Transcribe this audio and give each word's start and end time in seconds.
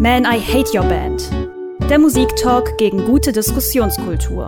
Man, 0.00 0.24
I 0.24 0.38
Hate 0.38 0.72
Your 0.72 0.84
Band. 0.84 1.28
Der 1.90 1.98
Musiktalk 1.98 2.78
gegen 2.78 3.04
gute 3.04 3.32
Diskussionskultur. 3.32 4.46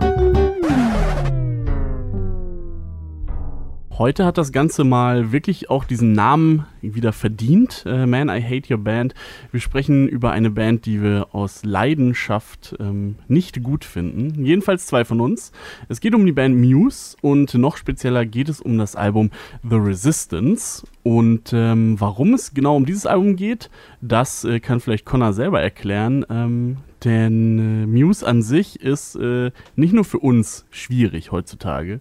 Heute 4.01 4.25
hat 4.25 4.39
das 4.39 4.51
Ganze 4.51 4.83
mal 4.83 5.31
wirklich 5.31 5.69
auch 5.69 5.83
diesen 5.83 6.13
Namen 6.13 6.65
wieder 6.81 7.13
verdient. 7.13 7.83
Äh, 7.85 8.07
Man, 8.07 8.29
I 8.29 8.41
Hate 8.41 8.73
Your 8.73 8.83
Band. 8.83 9.13
Wir 9.51 9.59
sprechen 9.59 10.07
über 10.07 10.31
eine 10.31 10.49
Band, 10.49 10.87
die 10.87 11.03
wir 11.03 11.27
aus 11.35 11.63
Leidenschaft 11.63 12.75
ähm, 12.79 13.17
nicht 13.27 13.61
gut 13.61 13.85
finden. 13.85 14.43
Jedenfalls 14.43 14.87
zwei 14.87 15.05
von 15.05 15.21
uns. 15.21 15.51
Es 15.87 15.99
geht 15.99 16.15
um 16.15 16.25
die 16.25 16.31
Band 16.31 16.57
Muse 16.57 17.15
und 17.21 17.53
noch 17.53 17.77
spezieller 17.77 18.25
geht 18.25 18.49
es 18.49 18.59
um 18.59 18.79
das 18.79 18.95
Album 18.95 19.29
The 19.61 19.75
Resistance. 19.75 20.83
Und 21.03 21.53
ähm, 21.53 22.01
warum 22.01 22.33
es 22.33 22.55
genau 22.55 22.77
um 22.77 22.87
dieses 22.87 23.05
Album 23.05 23.35
geht, 23.35 23.69
das 24.01 24.43
äh, 24.45 24.59
kann 24.59 24.79
vielleicht 24.79 25.05
Connor 25.05 25.33
selber 25.33 25.61
erklären. 25.61 26.25
Ähm, 26.27 26.77
denn 27.03 27.83
äh, 27.83 27.85
Muse 27.85 28.25
an 28.25 28.41
sich 28.41 28.81
ist 28.81 29.15
äh, 29.15 29.51
nicht 29.75 29.93
nur 29.93 30.05
für 30.05 30.17
uns 30.17 30.65
schwierig 30.71 31.31
heutzutage, 31.31 31.99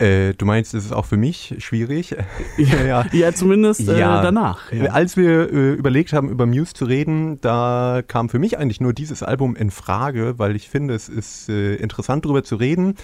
äh, 0.00 0.34
du 0.34 0.46
meinst, 0.46 0.74
es 0.74 0.86
ist 0.86 0.92
auch 0.92 1.04
für 1.04 1.16
mich 1.16 1.56
schwierig? 1.58 2.16
ja, 2.56 2.82
ja. 2.84 3.06
ja, 3.12 3.32
zumindest 3.32 3.88
äh, 3.88 3.98
ja. 3.98 4.22
danach. 4.22 4.72
Ja. 4.72 4.92
Als 4.92 5.16
wir 5.16 5.52
äh, 5.52 5.72
überlegt 5.74 6.12
haben, 6.12 6.30
über 6.30 6.46
Muse 6.46 6.72
zu 6.72 6.86
reden, 6.86 7.40
da 7.40 8.02
kam 8.06 8.28
für 8.28 8.38
mich 8.38 8.58
eigentlich 8.58 8.80
nur 8.80 8.92
dieses 8.92 9.22
Album 9.22 9.56
in 9.56 9.70
Frage, 9.70 10.38
weil 10.38 10.56
ich 10.56 10.68
finde, 10.68 10.94
es 10.94 11.08
ist 11.08 11.48
äh, 11.48 11.74
interessant 11.74 12.24
darüber 12.24 12.42
zu 12.42 12.56
reden. 12.56 12.94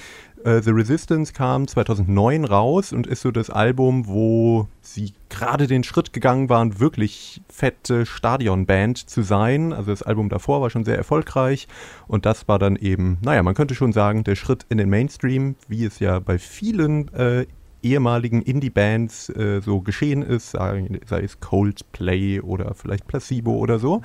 Äh, 0.46 0.62
The 0.62 0.70
Resistance 0.70 1.32
kam 1.32 1.66
2009 1.66 2.44
raus 2.44 2.92
und 2.92 3.08
ist 3.08 3.22
so 3.22 3.32
das 3.32 3.50
Album, 3.50 4.06
wo 4.06 4.68
sie 4.80 5.12
gerade 5.28 5.66
den 5.66 5.82
Schritt 5.82 6.12
gegangen 6.12 6.48
waren, 6.48 6.78
wirklich 6.78 7.42
fette 7.48 8.06
Stadionband 8.06 9.10
zu 9.10 9.22
sein. 9.22 9.72
Also 9.72 9.90
das 9.90 10.04
Album 10.04 10.28
davor 10.28 10.60
war 10.60 10.70
schon 10.70 10.84
sehr 10.84 10.96
erfolgreich 10.96 11.66
und 12.06 12.26
das 12.26 12.46
war 12.46 12.60
dann 12.60 12.76
eben, 12.76 13.18
naja, 13.22 13.42
man 13.42 13.54
könnte 13.54 13.74
schon 13.74 13.92
sagen, 13.92 14.22
der 14.22 14.36
Schritt 14.36 14.64
in 14.68 14.78
den 14.78 14.88
Mainstream, 14.88 15.56
wie 15.66 15.84
es 15.84 15.98
ja 15.98 16.20
bei 16.20 16.38
vielen 16.38 17.12
äh, 17.12 17.46
ehemaligen 17.86 18.42
Indie-Bands 18.42 19.30
äh, 19.30 19.60
so 19.60 19.80
geschehen 19.80 20.22
ist, 20.22 20.50
sei, 20.50 20.88
sei, 21.06 21.22
es 21.22 21.40
Coldplay 21.40 22.40
oder 22.40 22.74
vielleicht 22.74 23.06
Placebo 23.06 23.56
oder 23.56 23.78
so. 23.78 24.02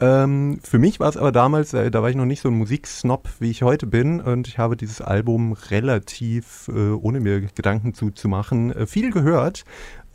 Ähm, 0.00 0.58
für 0.62 0.78
mich 0.78 1.00
war 1.00 1.08
es 1.08 1.16
aber 1.16 1.32
damals, 1.32 1.74
äh, 1.74 1.90
da 1.90 2.02
war 2.02 2.10
ich 2.10 2.16
noch 2.16 2.24
nicht 2.24 2.40
so 2.40 2.48
ein 2.48 2.54
Musiksnob, 2.54 3.28
wie 3.38 3.50
ich 3.50 3.62
heute 3.62 3.86
bin 3.86 4.20
und 4.20 4.48
ich 4.48 4.58
habe 4.58 4.76
dieses 4.76 5.00
Album 5.00 5.52
relativ, 5.52 6.68
äh, 6.68 6.90
ohne 6.90 7.20
mir 7.20 7.40
Gedanken 7.40 7.94
zuzumachen, 7.94 8.72
äh, 8.72 8.86
viel 8.86 9.10
gehört 9.10 9.64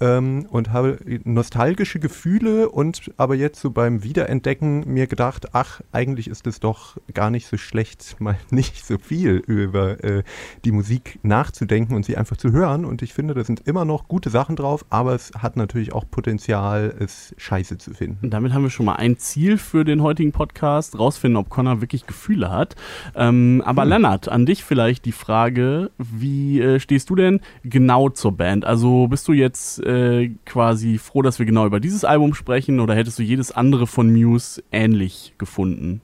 ähm, 0.01 0.45
und 0.49 0.71
habe 0.71 0.97
nostalgische 1.23 1.99
Gefühle 1.99 2.69
und 2.69 3.11
aber 3.17 3.35
jetzt 3.35 3.61
so 3.61 3.71
beim 3.71 4.03
Wiederentdecken 4.03 4.83
mir 4.91 5.07
gedacht, 5.07 5.47
ach, 5.53 5.81
eigentlich 5.91 6.27
ist 6.27 6.47
es 6.47 6.59
doch 6.59 6.97
gar 7.13 7.29
nicht 7.29 7.47
so 7.47 7.57
schlecht, 7.57 8.15
mal 8.19 8.37
nicht 8.49 8.85
so 8.85 8.97
viel 8.97 9.35
über 9.47 10.03
äh, 10.03 10.23
die 10.63 10.71
Musik 10.71 11.19
nachzudenken 11.23 11.95
und 11.95 12.05
sie 12.05 12.17
einfach 12.17 12.37
zu 12.37 12.51
hören. 12.51 12.85
Und 12.85 13.01
ich 13.01 13.13
finde, 13.13 13.33
da 13.33 13.43
sind 13.43 13.61
immer 13.67 13.85
noch 13.85 14.07
gute 14.07 14.29
Sachen 14.29 14.55
drauf, 14.55 14.85
aber 14.89 15.13
es 15.13 15.31
hat 15.37 15.55
natürlich 15.55 15.93
auch 15.93 16.05
Potenzial, 16.09 16.93
es 16.99 17.33
scheiße 17.37 17.77
zu 17.77 17.93
finden. 17.93 18.19
Und 18.21 18.31
damit 18.31 18.53
haben 18.53 18.63
wir 18.63 18.69
schon 18.69 18.85
mal 18.85 18.95
ein 18.95 19.17
Ziel 19.17 19.57
für 19.57 19.85
den 19.85 20.01
heutigen 20.01 20.31
Podcast, 20.31 20.97
rausfinden, 20.97 21.37
ob 21.37 21.49
Connor 21.49 21.81
wirklich 21.81 22.05
Gefühle 22.05 22.51
hat. 22.51 22.75
Ähm, 23.15 23.61
aber 23.65 23.83
hm. 23.83 23.89
Lennart, 23.89 24.29
an 24.29 24.45
dich 24.45 24.63
vielleicht 24.63 25.05
die 25.05 25.11
Frage, 25.11 25.91
wie 25.97 26.61
äh, 26.61 26.79
stehst 26.79 27.09
du 27.09 27.15
denn 27.15 27.39
genau 27.63 28.09
zur 28.09 28.33
Band? 28.33 28.65
Also 28.65 29.07
bist 29.07 29.27
du 29.27 29.33
jetzt 29.33 29.84
äh, 29.85 30.31
quasi 30.45 30.97
froh, 30.97 31.21
dass 31.21 31.39
wir 31.39 31.45
genau 31.45 31.65
über 31.65 31.79
dieses 31.79 32.03
Album 32.03 32.33
sprechen 32.33 32.79
oder 32.79 32.95
hättest 32.95 33.19
du 33.19 33.23
jedes 33.23 33.51
andere 33.51 33.87
von 33.87 34.11
Muse 34.11 34.63
ähnlich 34.71 35.33
gefunden? 35.37 36.01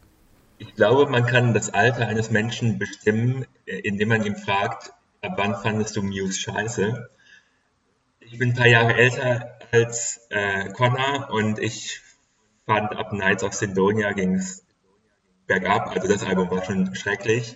Ich 0.58 0.76
glaube, 0.76 1.10
man 1.10 1.26
kann 1.26 1.54
das 1.54 1.74
Alter 1.74 2.08
eines 2.08 2.30
Menschen 2.30 2.78
bestimmen, 2.78 3.46
äh, 3.66 3.80
indem 3.80 4.10
man 4.10 4.26
ihn 4.26 4.36
fragt, 4.36 4.94
ab 5.22 5.34
wann 5.38 5.56
fandest 5.56 5.96
du 5.96 6.04
Muse 6.04 6.40
scheiße? 6.40 7.10
Ich 8.20 8.38
bin 8.38 8.52
ein 8.52 8.56
paar 8.56 8.68
Jahre 8.68 8.94
älter 8.94 9.58
als 9.72 10.28
äh, 10.30 10.70
Connor 10.70 11.30
und 11.32 11.60
ich 11.60 12.02
fand 12.66 12.96
ab 12.96 13.12
Nights 13.14 13.44
of 13.44 13.54
Sindonia 13.54 14.12
ging 14.14 14.36
es 14.36 14.64
bergab. 15.48 15.96
Also 15.96 16.08
das 16.08 16.24
Album 16.24 16.50
war 16.52 16.64
schon 16.64 16.96
schrecklich. 16.96 17.56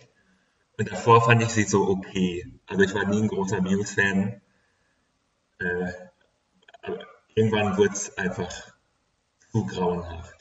Und 0.78 0.92
davor 0.92 1.24
fand 1.24 1.42
ich 1.42 1.50
sie 1.50 1.64
so 1.64 1.88
okay. 1.88 2.46
Also 2.68 2.84
ich 2.84 2.94
war 2.94 3.06
nie 3.06 3.22
ein 3.22 3.28
großer 3.28 3.62
Muse-Fan. 3.62 4.42
Äh, 5.60 5.92
irgendwann 7.36 7.78
wird 7.78 7.94
es 7.94 8.18
einfach 8.18 8.50
zu 9.52 9.66
grauenhaft. 9.66 10.36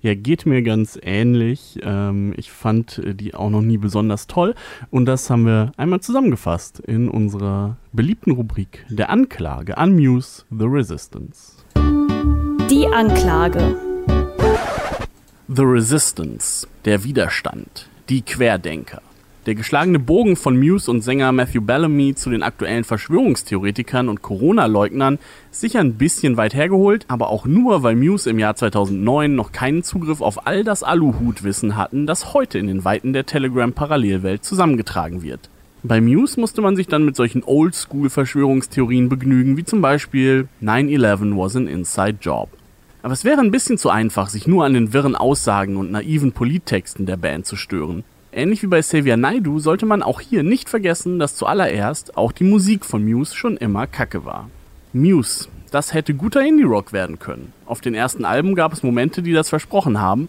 Ja, 0.00 0.14
geht 0.14 0.46
mir 0.46 0.62
ganz 0.62 0.98
ähnlich. 1.00 1.78
Ähm, 1.82 2.34
ich 2.36 2.50
fand 2.50 3.00
die 3.04 3.34
auch 3.34 3.50
noch 3.50 3.62
nie 3.62 3.78
besonders 3.78 4.26
toll. 4.26 4.54
Und 4.90 5.06
das 5.06 5.30
haben 5.30 5.46
wir 5.46 5.72
einmal 5.76 6.00
zusammengefasst 6.00 6.80
in 6.80 7.08
unserer 7.08 7.76
beliebten 7.92 8.32
Rubrik 8.32 8.84
der 8.88 9.10
Anklage 9.10 9.78
an 9.78 9.94
Muse 9.94 10.44
The 10.50 10.66
Resistance. 10.66 11.52
Die 12.70 12.86
Anklage. 12.86 13.76
The 15.48 15.62
Resistance, 15.62 16.66
der 16.84 17.04
Widerstand, 17.04 17.88
die 18.08 18.22
Querdenker. 18.22 19.00
Der 19.48 19.54
geschlagene 19.54 19.98
Bogen 19.98 20.36
von 20.36 20.58
Muse 20.58 20.90
und 20.90 21.00
Sänger 21.00 21.32
Matthew 21.32 21.62
Bellamy 21.62 22.14
zu 22.14 22.28
den 22.28 22.42
aktuellen 22.42 22.84
Verschwörungstheoretikern 22.84 24.10
und 24.10 24.20
Corona-Leugnern 24.20 25.18
ist 25.50 25.62
sicher 25.62 25.80
ein 25.80 25.94
bisschen 25.94 26.36
weit 26.36 26.52
hergeholt, 26.52 27.06
aber 27.08 27.30
auch 27.30 27.46
nur, 27.46 27.82
weil 27.82 27.96
Muse 27.96 28.28
im 28.28 28.38
Jahr 28.38 28.56
2009 28.56 29.34
noch 29.34 29.50
keinen 29.50 29.82
Zugriff 29.82 30.20
auf 30.20 30.46
all 30.46 30.64
das 30.64 30.82
Aluhutwissen 30.82 31.78
hatten, 31.78 32.06
das 32.06 32.34
heute 32.34 32.58
in 32.58 32.66
den 32.66 32.84
Weiten 32.84 33.14
der 33.14 33.24
Telegram-Parallelwelt 33.24 34.44
zusammengetragen 34.44 35.22
wird. 35.22 35.48
Bei 35.82 36.02
Muse 36.02 36.38
musste 36.38 36.60
man 36.60 36.76
sich 36.76 36.86
dann 36.86 37.06
mit 37.06 37.16
solchen 37.16 37.42
Oldschool-Verschwörungstheorien 37.42 39.08
begnügen, 39.08 39.56
wie 39.56 39.64
zum 39.64 39.80
Beispiel 39.80 40.46
9-11 40.62 41.38
was 41.38 41.56
an 41.56 41.68
inside 41.68 42.18
job. 42.20 42.50
Aber 43.00 43.14
es 43.14 43.24
wäre 43.24 43.40
ein 43.40 43.50
bisschen 43.50 43.78
zu 43.78 43.88
einfach, 43.88 44.28
sich 44.28 44.46
nur 44.46 44.66
an 44.66 44.74
den 44.74 44.92
wirren 44.92 45.16
Aussagen 45.16 45.78
und 45.78 45.90
naiven 45.90 46.32
Polittexten 46.32 47.06
der 47.06 47.16
Band 47.16 47.46
zu 47.46 47.56
stören. 47.56 48.04
Ähnlich 48.38 48.62
wie 48.62 48.68
bei 48.68 48.78
Xavier 48.78 49.16
Naidu 49.16 49.58
sollte 49.58 49.84
man 49.84 50.00
auch 50.00 50.20
hier 50.20 50.44
nicht 50.44 50.68
vergessen, 50.68 51.18
dass 51.18 51.34
zuallererst 51.34 52.16
auch 52.16 52.30
die 52.30 52.44
Musik 52.44 52.84
von 52.84 53.04
Muse 53.04 53.34
schon 53.34 53.56
immer 53.56 53.88
kacke 53.88 54.24
war. 54.24 54.48
Muse, 54.92 55.48
das 55.72 55.92
hätte 55.92 56.14
guter 56.14 56.46
Indie-Rock 56.46 56.92
werden 56.92 57.18
können. 57.18 57.52
Auf 57.66 57.80
den 57.80 57.94
ersten 57.94 58.24
Alben 58.24 58.54
gab 58.54 58.72
es 58.72 58.84
Momente, 58.84 59.22
die 59.22 59.32
das 59.32 59.48
versprochen 59.48 60.00
haben, 60.00 60.28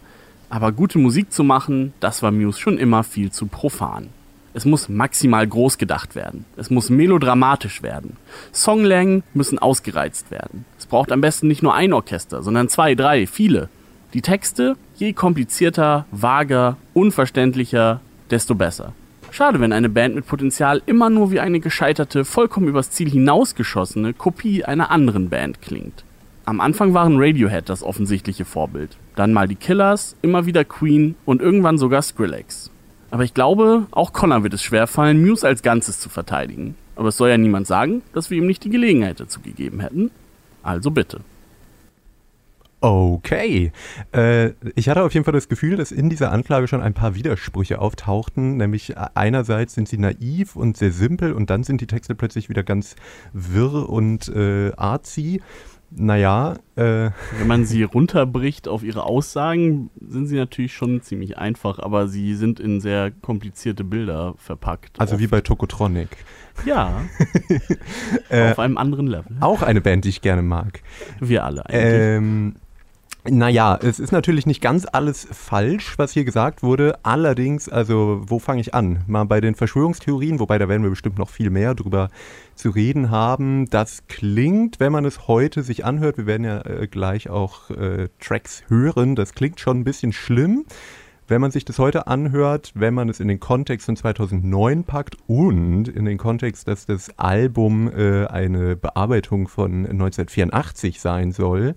aber 0.50 0.72
gute 0.72 0.98
Musik 0.98 1.32
zu 1.32 1.44
machen, 1.44 1.94
das 2.00 2.24
war 2.24 2.32
Muse 2.32 2.60
schon 2.60 2.80
immer 2.80 3.04
viel 3.04 3.32
zu 3.32 3.46
profan. 3.46 4.08
Es 4.56 4.66
muss 4.66 4.90
maximal 4.90 5.46
groß 5.46 5.78
gedacht 5.78 6.16
werden. 6.16 6.46
Es 6.58 6.72
muss 6.72 6.90
melodramatisch 6.90 7.84
werden. 7.84 8.18
Songlängen 8.52 9.22
müssen 9.36 9.60
ausgereizt 9.60 10.32
werden. 10.32 10.66
Es 10.80 10.88
braucht 10.88 11.12
am 11.12 11.22
besten 11.22 11.48
nicht 11.48 11.62
nur 11.62 11.76
ein 11.76 11.94
Orchester, 11.94 12.42
sondern 12.42 12.70
zwei, 12.70 12.96
drei, 12.96 13.28
viele. 13.28 13.70
Die 14.14 14.22
Texte, 14.24 14.76
je 14.96 15.14
komplizierter, 15.14 16.06
vager, 16.12 16.78
unverständlicher, 16.94 18.02
desto 18.32 18.56
besser. 18.56 18.94
Schade, 19.30 19.60
wenn 19.60 19.72
eine 19.72 19.90
Band 19.90 20.16
mit 20.16 20.26
Potenzial 20.26 20.82
immer 20.88 21.12
nur 21.12 21.30
wie 21.30 21.40
eine 21.40 21.60
gescheiterte, 21.60 22.26
vollkommen 22.26 22.68
übers 22.68 22.90
Ziel 22.90 23.08
hinausgeschossene 23.08 24.14
Kopie 24.14 24.66
einer 24.66 24.90
anderen 24.90 25.30
Band 25.30 25.62
klingt. 25.62 26.04
Am 26.46 26.60
Anfang 26.60 26.96
waren 26.96 27.18
Radiohead 27.22 27.70
das 27.70 27.84
offensichtliche 27.84 28.46
Vorbild, 28.46 28.98
dann 29.16 29.32
mal 29.32 29.48
die 29.48 29.54
Killers, 29.54 30.16
immer 30.24 30.48
wieder 30.48 30.66
Queen 30.66 31.14
und 31.26 31.44
irgendwann 31.44 31.78
sogar 31.78 32.02
Skrillex. 32.02 32.72
Aber 33.12 33.24
ich 33.24 33.36
glaube, 33.36 33.86
auch 33.92 34.14
Connor 34.14 34.42
wird 34.42 34.56
es 34.56 34.64
schwerfallen, 34.64 35.24
Muse 35.24 35.46
als 35.46 35.62
Ganzes 35.62 36.00
zu 36.00 36.10
verteidigen. 36.10 36.74
Aber 36.96 37.10
es 37.10 37.18
soll 37.18 37.30
ja 37.30 37.38
niemand 37.38 37.68
sagen, 37.68 38.02
dass 38.14 38.32
wir 38.32 38.40
ihm 38.40 38.48
nicht 38.48 38.64
die 38.64 38.72
Gelegenheit 38.72 39.20
dazu 39.20 39.40
gegeben 39.42 39.80
hätten. 39.80 40.10
Also 40.64 40.90
bitte. 40.90 41.22
Okay. 42.82 43.72
Äh, 44.14 44.52
ich 44.76 44.88
hatte 44.88 45.04
auf 45.04 45.14
jeden 45.14 45.26
Fall 45.26 45.34
das 45.34 45.50
Gefühl, 45.50 45.76
dass 45.76 45.92
in 45.92 46.10
dieser 46.10 46.32
Anklage 46.32 46.68
schon 46.68 46.82
ein 46.82 46.94
paar 46.94 47.14
Widersprüche 47.14 47.80
auftauchten. 47.80 48.58
Nämlich 48.58 48.92
äh, 48.92 49.08
einerseits 49.16 49.74
sind 49.74 49.90
sie 49.90 49.98
naiv 49.98 50.56
und 50.56 50.78
sehr 50.78 50.92
simpel 50.92 51.34
und 51.34 51.50
dann 51.50 51.64
sind 51.64 51.82
die 51.82 51.88
Texte 51.88 52.16
plötzlich 52.16 52.48
wieder 52.48 52.64
ganz 52.64 52.96
wirr 53.34 53.90
und 53.90 54.30
äh, 54.30 54.72
artsy. 54.78 55.42
Naja, 55.92 56.54
äh. 56.76 57.10
Wenn 57.40 57.48
man 57.48 57.66
sie 57.66 57.82
runterbricht 57.84 58.68
auf 58.68 58.84
ihre 58.84 59.04
Aussagen, 59.04 59.90
sind 60.00 60.28
sie 60.28 60.36
natürlich 60.36 60.74
schon 60.74 61.02
ziemlich 61.02 61.38
einfach, 61.40 61.80
aber 61.80 62.08
sie 62.08 62.36
sind 62.36 62.60
in 62.60 62.80
sehr 62.80 63.10
komplizierte 63.10 63.84
Bilder 63.84 64.36
verpackt. 64.38 65.00
Also 65.00 65.16
oft. 65.16 65.24
wie 65.24 65.28
bei 65.28 65.42
Tokotronic. 65.42 66.10
Ja. 66.64 67.02
äh, 68.30 68.52
auf 68.52 68.60
einem 68.60 68.78
anderen 68.78 69.08
Level. 69.08 69.38
Auch 69.40 69.64
eine 69.64 69.82
Band, 69.82 70.06
die 70.06 70.10
ich 70.10 70.22
gerne 70.22 70.44
mag. 70.44 70.82
Wir 71.20 71.44
alle 71.44 71.66
eigentlich. 71.66 71.94
Ähm, 71.94 72.56
Naja, 73.28 73.78
es 73.82 74.00
ist 74.00 74.14
natürlich 74.14 74.46
nicht 74.46 74.62
ganz 74.62 74.88
alles 74.90 75.28
falsch, 75.30 75.98
was 75.98 76.14
hier 76.14 76.24
gesagt 76.24 76.64
wurde. 76.64 76.98
Allerdings, 77.04 77.68
also 77.68 78.22
wo 78.26 78.40
fange 78.40 78.62
ich 78.62 78.74
an? 78.74 79.04
Mal 79.08 79.26
bei 79.26 79.42
den 79.42 79.56
Verschwörungstheorien, 79.56 80.40
wobei 80.40 80.58
da 80.58 80.70
werden 80.70 80.84
wir 80.84 80.90
bestimmt 80.90 81.18
noch 81.18 81.30
viel 81.30 81.50
mehr 81.50 81.76
drüber 81.76 82.10
zu 82.56 82.70
reden 82.70 83.12
haben. 83.12 83.70
Das 83.70 84.08
klingt, 84.08 84.80
wenn 84.80 84.94
man 84.94 85.04
es 85.04 85.28
heute 85.28 85.64
sich 85.64 85.84
anhört, 85.84 86.18
wir 86.18 86.28
werden 86.28 86.46
ja 86.46 86.62
äh, 86.62 86.88
gleich 86.88 87.30
auch 87.30 87.70
äh, 87.72 88.08
Tracks 88.22 88.64
hören, 88.70 89.18
das 89.18 89.34
klingt 89.34 89.60
schon 89.60 89.82
ein 89.82 89.84
bisschen 89.84 90.14
schlimm 90.14 90.66
wenn 91.30 91.42
man 91.42 91.52
sich 91.52 91.66
das 91.66 91.80
heute 91.80 92.08
anhört, 92.08 92.72
wenn 92.76 92.94
man 92.94 93.08
es 93.10 93.20
in 93.20 93.28
den 93.28 93.40
Kontext 93.40 93.86
von 93.86 93.96
2009 93.96 94.84
packt 94.84 95.18
und 95.28 95.88
in 95.88 96.06
den 96.06 96.18
Kontext, 96.18 96.68
dass 96.68 96.86
das 96.86 97.18
Album 97.18 97.92
äh, 97.92 98.26
eine 98.26 98.76
Bearbeitung 98.76 99.48
von 99.48 99.86
1984 99.86 101.00
sein 101.00 101.32
soll, 101.32 101.76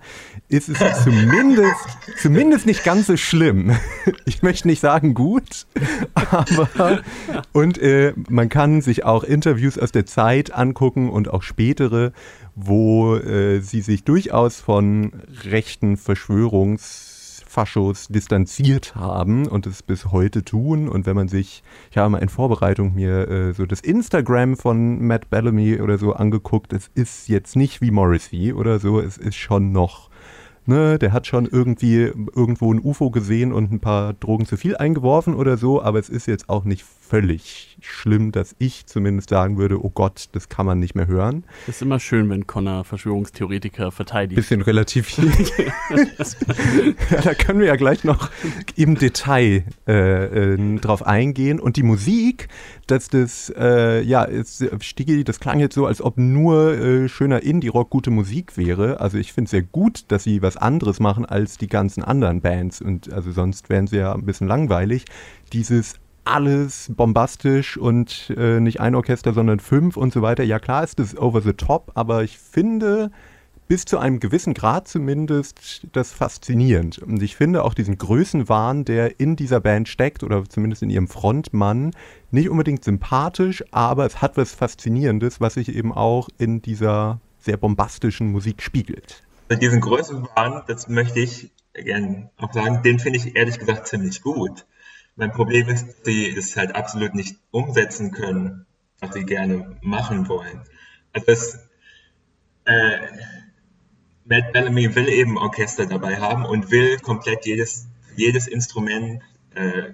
ist 0.49 0.69
es 0.69 0.79
zumindest, 1.05 1.99
zumindest 2.17 2.67
nicht 2.67 2.85
ganz 2.85 3.07
so 3.07 3.17
schlimm. 3.17 3.77
Ich 4.25 4.43
möchte 4.43 4.69
nicht 4.69 4.81
sagen 4.81 5.15
gut, 5.15 5.67
aber 6.15 7.03
und 7.53 7.79
äh, 7.79 8.15
man 8.29 8.49
kann 8.49 8.81
sich 8.81 9.05
auch 9.05 9.25
Interviews 9.25 9.79
aus 9.79 9.93
der 9.93 10.07
Zeit 10.07 10.53
angucken 10.53 11.11
und 11.11 11.29
auch 11.29 11.43
spätere, 11.43 12.13
wo 12.55 13.17
äh, 13.17 13.61
sie 13.61 13.81
sich 13.81 14.05
durchaus 14.05 14.61
von 14.61 15.13
rechten 15.45 15.97
Verschwörungs 15.97 17.12
Faschos 17.53 18.09
distanziert 18.09 18.95
haben 18.95 19.47
und 19.47 19.67
es 19.67 19.83
bis 19.83 20.07
heute 20.07 20.43
tun. 20.43 20.89
Und 20.89 21.05
wenn 21.05 21.15
man 21.15 21.29
sich, 21.29 21.63
ich 21.91 21.99
habe 21.99 22.09
mal 22.09 22.19
in 22.19 22.31
Vorbereitung 22.31 22.95
mir 22.95 23.29
äh, 23.29 23.53
so 23.53 23.67
das 23.67 23.81
Instagram 23.81 24.57
von 24.57 25.07
Matt 25.07 25.29
Bellamy 25.29 25.79
oder 25.81 25.99
so 25.99 26.15
angeguckt, 26.15 26.73
es 26.73 26.91
ist 26.95 27.29
jetzt 27.29 27.55
nicht 27.55 27.83
wie 27.83 27.91
Morrissey 27.91 28.55
oder 28.55 28.79
so, 28.79 29.01
es 29.01 29.19
ist 29.19 29.37
schon 29.37 29.71
noch 29.71 30.09
Ne, 30.65 30.97
der 30.97 31.13
hat 31.13 31.27
schon 31.27 31.47
irgendwie 31.47 32.13
irgendwo 32.37 32.73
ein 32.73 32.79
UFO 32.79 33.11
gesehen 33.11 33.53
und 33.53 33.73
ein 33.73 33.81
paar 33.81 34.13
Drogen 34.13 34.47
zu 34.47 34.57
viel 34.57 34.77
eingeworfen 34.77 35.35
oder 35.35 35.57
so, 35.57 35.83
aber 35.83 35.99
es 35.99 36.09
ist 36.09 36.29
jetzt 36.29 36.49
auch 36.49 36.63
nicht 36.63 36.85
völlig 37.13 37.77
schlimm, 37.83 38.33
dass 38.33 38.57
ich 38.59 38.87
zumindest 38.87 39.29
sagen 39.29 39.59
würde, 39.59 39.85
oh 39.85 39.91
Gott, 39.91 40.31
das 40.33 40.49
kann 40.49 40.65
man 40.65 40.79
nicht 40.79 40.95
mehr 40.95 41.09
hören. 41.09 41.45
Das 41.67 41.77
ist 41.77 41.83
immer 41.83 42.01
schön, 42.01 42.31
wenn 42.31 42.47
Connor 42.47 42.85
Verschwörungstheoretiker 42.85 43.93
verteidigt. 43.93 44.37
Bisschen 44.37 44.63
relativ. 44.63 45.11
ja, 45.19 45.27
da 47.23 47.35
können 47.35 47.61
wir 47.61 47.67
ja 47.67 47.77
gleich 47.77 48.03
noch 48.05 48.31
im 48.77 48.95
Detail 48.95 49.65
äh, 49.87 50.55
äh, 50.55 50.79
drauf 50.79 51.07
eingehen. 51.07 51.61
Und 51.61 51.77
die 51.77 51.83
Musik, 51.83 52.49
dass 52.87 53.09
das, 53.09 53.53
äh, 53.59 54.01
ja, 54.01 54.23
ist, 54.23 54.65
Stigi, 54.81 55.23
das 55.23 55.39
klang 55.39 55.61
jetzt 55.61 55.75
so, 55.75 55.85
als 55.85 56.01
ob 56.01 56.17
nur 56.17 56.73
äh, 56.79 57.09
schöner 57.11 57.43
Indie-Rock 57.43 57.91
gute 57.91 58.11
Musik 58.11 58.57
wäre. 58.57 59.01
Also 59.01 59.19
ich 59.19 59.35
finde 59.35 59.49
es 59.49 59.51
sehr 59.51 59.63
gut, 59.63 60.05
dass 60.09 60.25
sie 60.25 60.41
was 60.41 60.57
anderes 60.57 60.99
machen 60.99 61.27
als 61.27 61.59
die 61.59 61.69
ganzen 61.69 62.03
anderen 62.03 62.41
Bands. 62.41 62.81
Und 62.81 63.13
also 63.13 63.33
sonst 63.33 63.69
wären 63.69 63.87
sie 63.87 63.99
ja 63.99 64.15
ein 64.15 64.25
bisschen 64.25 64.49
langweilig. 64.49 65.05
Dieses 65.53 65.97
alles 66.25 66.91
bombastisch 66.95 67.77
und 67.77 68.33
äh, 68.37 68.61
nicht 68.61 68.81
ein 68.81 68.95
Orchester, 68.95 69.33
sondern 69.33 69.61
fünf 69.61 69.97
und 69.97 70.13
so 70.13 70.23
weiter. 70.23 70.45
Ja 70.45 70.59
klar 70.59 70.85
ist 70.85 70.99
das 70.99 71.17
over 71.17 71.41
the 71.41 71.53
top, 71.53 71.93
aber 71.95 72.23
ich 72.23 72.39
finde 72.39 73.11
bis 73.69 73.85
zu 73.87 73.99
einem 73.99 74.21
gewissen 74.21 74.55
Grad 74.55 74.87
zumindest 74.87 75.87
das 75.93 76.13
faszinierend. 76.13 76.99
Und 76.99 77.23
ich 77.23 77.37
finde 77.37 77.65
auch 77.65 77.75
diesen 77.75 77.97
Größenwahn, 77.97 78.85
der 78.85 79.19
in 79.19 79.35
dieser 79.35 79.61
Band 79.61 79.89
steckt 79.89 80.23
oder 80.23 80.45
zumindest 80.45 80.83
in 80.83 80.91
ihrem 80.91 81.09
Frontmann, 81.09 81.93
nicht 82.31 82.51
unbedingt 82.51 82.85
sympathisch, 82.85 83.65
aber 83.71 84.05
es 84.05 84.21
hat 84.21 84.37
was 84.37 84.53
Faszinierendes, 84.53 85.41
was 85.41 85.55
sich 85.55 85.75
eben 85.75 85.93
auch 85.93 86.29
in 86.39 86.61
dieser 86.61 87.21
sehr 87.39 87.57
bombastischen 87.57 88.31
Musik 88.31 88.63
spiegelt. 88.63 89.23
Diesen 89.51 89.81
Größenwahn, 89.81 90.63
das 90.67 90.89
möchte 90.89 91.21
ich 91.21 91.51
gerne 91.73 92.31
auch 92.37 92.53
sagen, 92.53 92.83
den 92.83 92.99
finde 92.99 93.19
ich 93.19 93.37
ehrlich 93.37 93.59
gesagt 93.59 93.87
ziemlich 93.87 94.23
gut. 94.23 94.67
Mein 95.17 95.33
Problem 95.33 95.69
ist, 95.69 95.87
dass 95.87 96.05
sie 96.05 96.29
es 96.35 96.57
halt 96.57 96.75
absolut 96.75 97.15
nicht 97.15 97.37
umsetzen 97.51 98.13
können, 98.13 98.67
was 98.99 99.13
sie 99.15 99.25
gerne 99.25 99.77
machen 99.83 100.29
wollen. 100.29 100.63
Also 101.13 101.27
es, 101.33 101.59
äh, 102.65 102.99
Matt 104.25 104.53
Bellamy 104.53 104.95
will 104.95 105.09
eben 105.09 105.37
Orchester 105.37 105.87
dabei 105.87 106.17
haben 106.17 106.45
und 106.47 106.71
will 106.71 106.99
komplett 106.99 107.45
jedes, 107.45 107.89
jedes 108.17 108.47
Instrument 108.47 109.23
äh, 109.55 109.93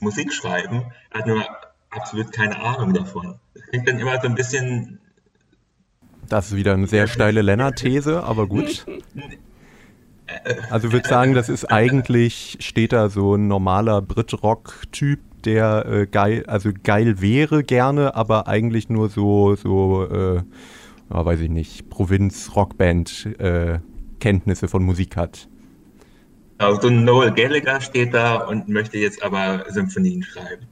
Musik 0.00 0.32
schreiben. 0.32 0.92
Er 1.10 1.20
hat 1.20 1.26
nur 1.26 1.44
absolut 1.90 2.32
keine 2.32 2.60
Ahnung 2.60 2.94
davon. 2.94 3.38
Das 3.54 3.62
klingt 3.66 3.88
dann 3.88 3.98
immer 3.98 4.20
so 4.20 4.26
ein 4.26 4.34
bisschen. 4.34 4.98
Das 6.28 6.48
ist 6.48 6.56
wieder 6.56 6.72
eine 6.74 6.86
sehr 6.86 7.06
steile 7.06 7.42
Lennart-These, 7.42 8.22
aber 8.24 8.46
gut. 8.46 8.86
Also 10.70 10.92
würde 10.92 11.08
sagen, 11.08 11.34
das 11.34 11.48
ist 11.48 11.64
eigentlich, 11.66 12.58
steht 12.60 12.92
da 12.92 13.08
so 13.08 13.34
ein 13.34 13.48
normaler 13.48 14.02
Brit-Rock-Typ, 14.02 15.18
der 15.44 15.86
äh, 15.86 16.06
geil, 16.06 16.44
also 16.46 16.70
geil 16.82 17.20
wäre 17.20 17.64
gerne, 17.64 18.14
aber 18.14 18.48
eigentlich 18.48 18.88
nur 18.88 19.08
so, 19.08 19.56
so, 19.56 20.04
äh, 20.04 20.42
ja, 21.12 21.24
weiß 21.24 21.40
ich 21.40 21.50
nicht, 21.50 21.90
Provinz-Rockband-Kenntnisse 21.90 24.66
äh, 24.66 24.68
von 24.68 24.84
Musik 24.84 25.16
hat. 25.16 25.48
Also 26.58 26.90
Noel 26.90 27.32
Gallagher 27.32 27.80
steht 27.80 28.14
da 28.14 28.36
und 28.36 28.68
möchte 28.68 28.98
jetzt 28.98 29.20
aber 29.22 29.64
Symphonien 29.68 30.22
schreiben. 30.22 30.66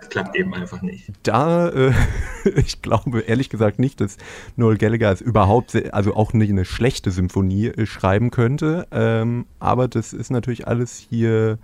Es 0.00 0.08
klappt 0.08 0.36
eben 0.36 0.54
einfach 0.54 0.82
nicht. 0.82 1.10
Da, 1.22 1.68
äh, 1.68 1.92
ich 2.56 2.82
glaube 2.82 3.20
ehrlich 3.20 3.50
gesagt 3.50 3.78
nicht, 3.78 4.00
dass 4.00 4.16
Noel 4.56 4.78
Gallagher 4.78 5.12
es 5.12 5.20
überhaupt, 5.20 5.74
also 5.92 6.14
auch 6.14 6.32
nicht 6.32 6.50
eine 6.50 6.64
schlechte 6.64 7.10
Symphonie 7.10 7.68
äh, 7.68 7.86
schreiben 7.86 8.30
könnte. 8.30 8.86
Ähm, 8.90 9.46
aber 9.58 9.88
das 9.88 10.12
ist 10.12 10.30
natürlich 10.30 10.66
alles 10.66 10.96
hier 10.96 11.58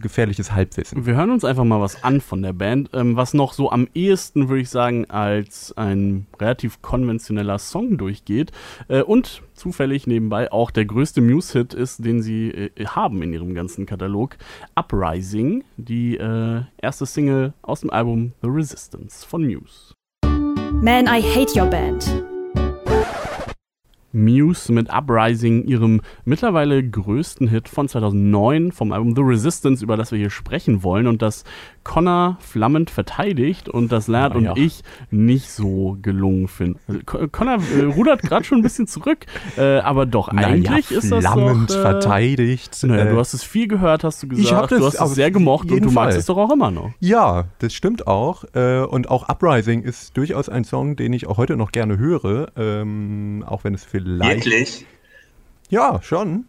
gefährliches 0.00 0.52
Halbwissen. 0.52 1.06
Wir 1.06 1.14
hören 1.14 1.30
uns 1.30 1.44
einfach 1.44 1.64
mal 1.64 1.80
was 1.80 2.02
an 2.04 2.20
von 2.20 2.42
der 2.42 2.52
Band, 2.52 2.90
ähm, 2.92 3.16
was 3.16 3.34
noch 3.34 3.52
so 3.52 3.70
am 3.70 3.88
ehesten, 3.94 4.48
würde 4.48 4.62
ich 4.62 4.70
sagen, 4.70 5.08
als 5.10 5.72
ein 5.76 6.26
relativ 6.40 6.82
konventioneller 6.82 7.58
Song 7.58 7.98
durchgeht 7.98 8.52
äh, 8.88 9.02
und 9.02 9.42
zufällig 9.54 10.06
nebenbei 10.06 10.50
auch 10.52 10.70
der 10.70 10.84
größte 10.84 11.20
Muse-Hit 11.20 11.74
ist, 11.74 12.04
den 12.04 12.22
sie 12.22 12.50
äh, 12.50 12.86
haben 12.86 13.22
in 13.22 13.32
ihrem 13.32 13.54
ganzen 13.54 13.86
Katalog, 13.86 14.36
Uprising, 14.74 15.64
die 15.76 16.16
äh, 16.16 16.62
erste 16.80 17.06
Single 17.06 17.52
aus 17.62 17.80
dem 17.80 17.90
Album 17.90 18.32
The 18.42 18.48
Resistance 18.48 19.26
von 19.26 19.44
Muse. 19.44 19.94
Man, 20.82 21.06
I 21.06 21.22
Hate 21.22 21.58
Your 21.58 21.66
Band 21.66 22.24
Muse 24.14 24.72
mit 24.72 24.88
Uprising, 24.90 25.64
ihrem 25.64 26.00
mittlerweile 26.24 26.82
größten 26.88 27.48
Hit 27.48 27.68
von 27.68 27.88
2009 27.88 28.72
vom 28.72 28.92
Album 28.92 29.14
The 29.14 29.22
Resistance, 29.22 29.84
über 29.84 29.96
das 29.96 30.12
wir 30.12 30.18
hier 30.18 30.30
sprechen 30.30 30.82
wollen. 30.82 31.06
Und 31.06 31.20
das 31.20 31.44
Connor 31.84 32.38
flammend 32.40 32.90
verteidigt 32.90 33.68
und 33.68 33.92
das 33.92 34.08
Lennart 34.08 34.40
ja. 34.40 34.52
und 34.52 34.58
ich 34.58 34.82
nicht 35.10 35.50
so 35.50 35.96
gelungen 36.00 36.48
finden. 36.48 36.80
Also, 36.88 37.28
Connor 37.28 37.58
äh, 37.76 37.82
rudert 37.84 38.22
gerade 38.22 38.44
schon 38.44 38.58
ein 38.58 38.62
bisschen 38.62 38.86
zurück, 38.86 39.26
äh, 39.56 39.78
aber 39.78 40.06
doch, 40.06 40.28
eigentlich 40.28 40.90
naja, 40.90 40.98
ist 40.98 41.12
das 41.12 41.20
flammend 41.20 41.70
doch, 41.70 41.76
äh, 41.76 41.80
verteidigt. 41.82 42.78
Naja, 42.82 43.04
du 43.04 43.18
hast 43.18 43.34
es 43.34 43.44
viel 43.44 43.68
gehört, 43.68 44.02
hast 44.02 44.22
du 44.22 44.28
gesagt. 44.28 44.72
Das, 44.72 44.78
du 44.78 44.86
hast 44.86 45.00
es 45.00 45.14
sehr 45.14 45.30
gemocht 45.30 45.70
und 45.70 45.84
du 45.84 45.90
Fall. 45.90 46.06
magst 46.06 46.18
es 46.18 46.26
doch 46.26 46.36
auch 46.36 46.50
immer 46.50 46.70
noch. 46.70 46.90
Ja, 47.00 47.44
das 47.58 47.74
stimmt 47.74 48.06
auch. 48.06 48.44
Äh, 48.54 48.80
und 48.80 49.10
auch 49.10 49.28
Uprising 49.28 49.82
ist 49.82 50.16
durchaus 50.16 50.48
ein 50.48 50.64
Song, 50.64 50.96
den 50.96 51.12
ich 51.12 51.26
auch 51.26 51.36
heute 51.36 51.56
noch 51.56 51.72
gerne 51.72 51.98
höre, 51.98 52.48
ähm, 52.56 53.44
auch 53.46 53.64
wenn 53.64 53.74
es 53.74 53.84
vielleicht... 53.84 54.46
Wirklich? 54.46 54.86
Ja, 55.68 56.00
schon. 56.02 56.46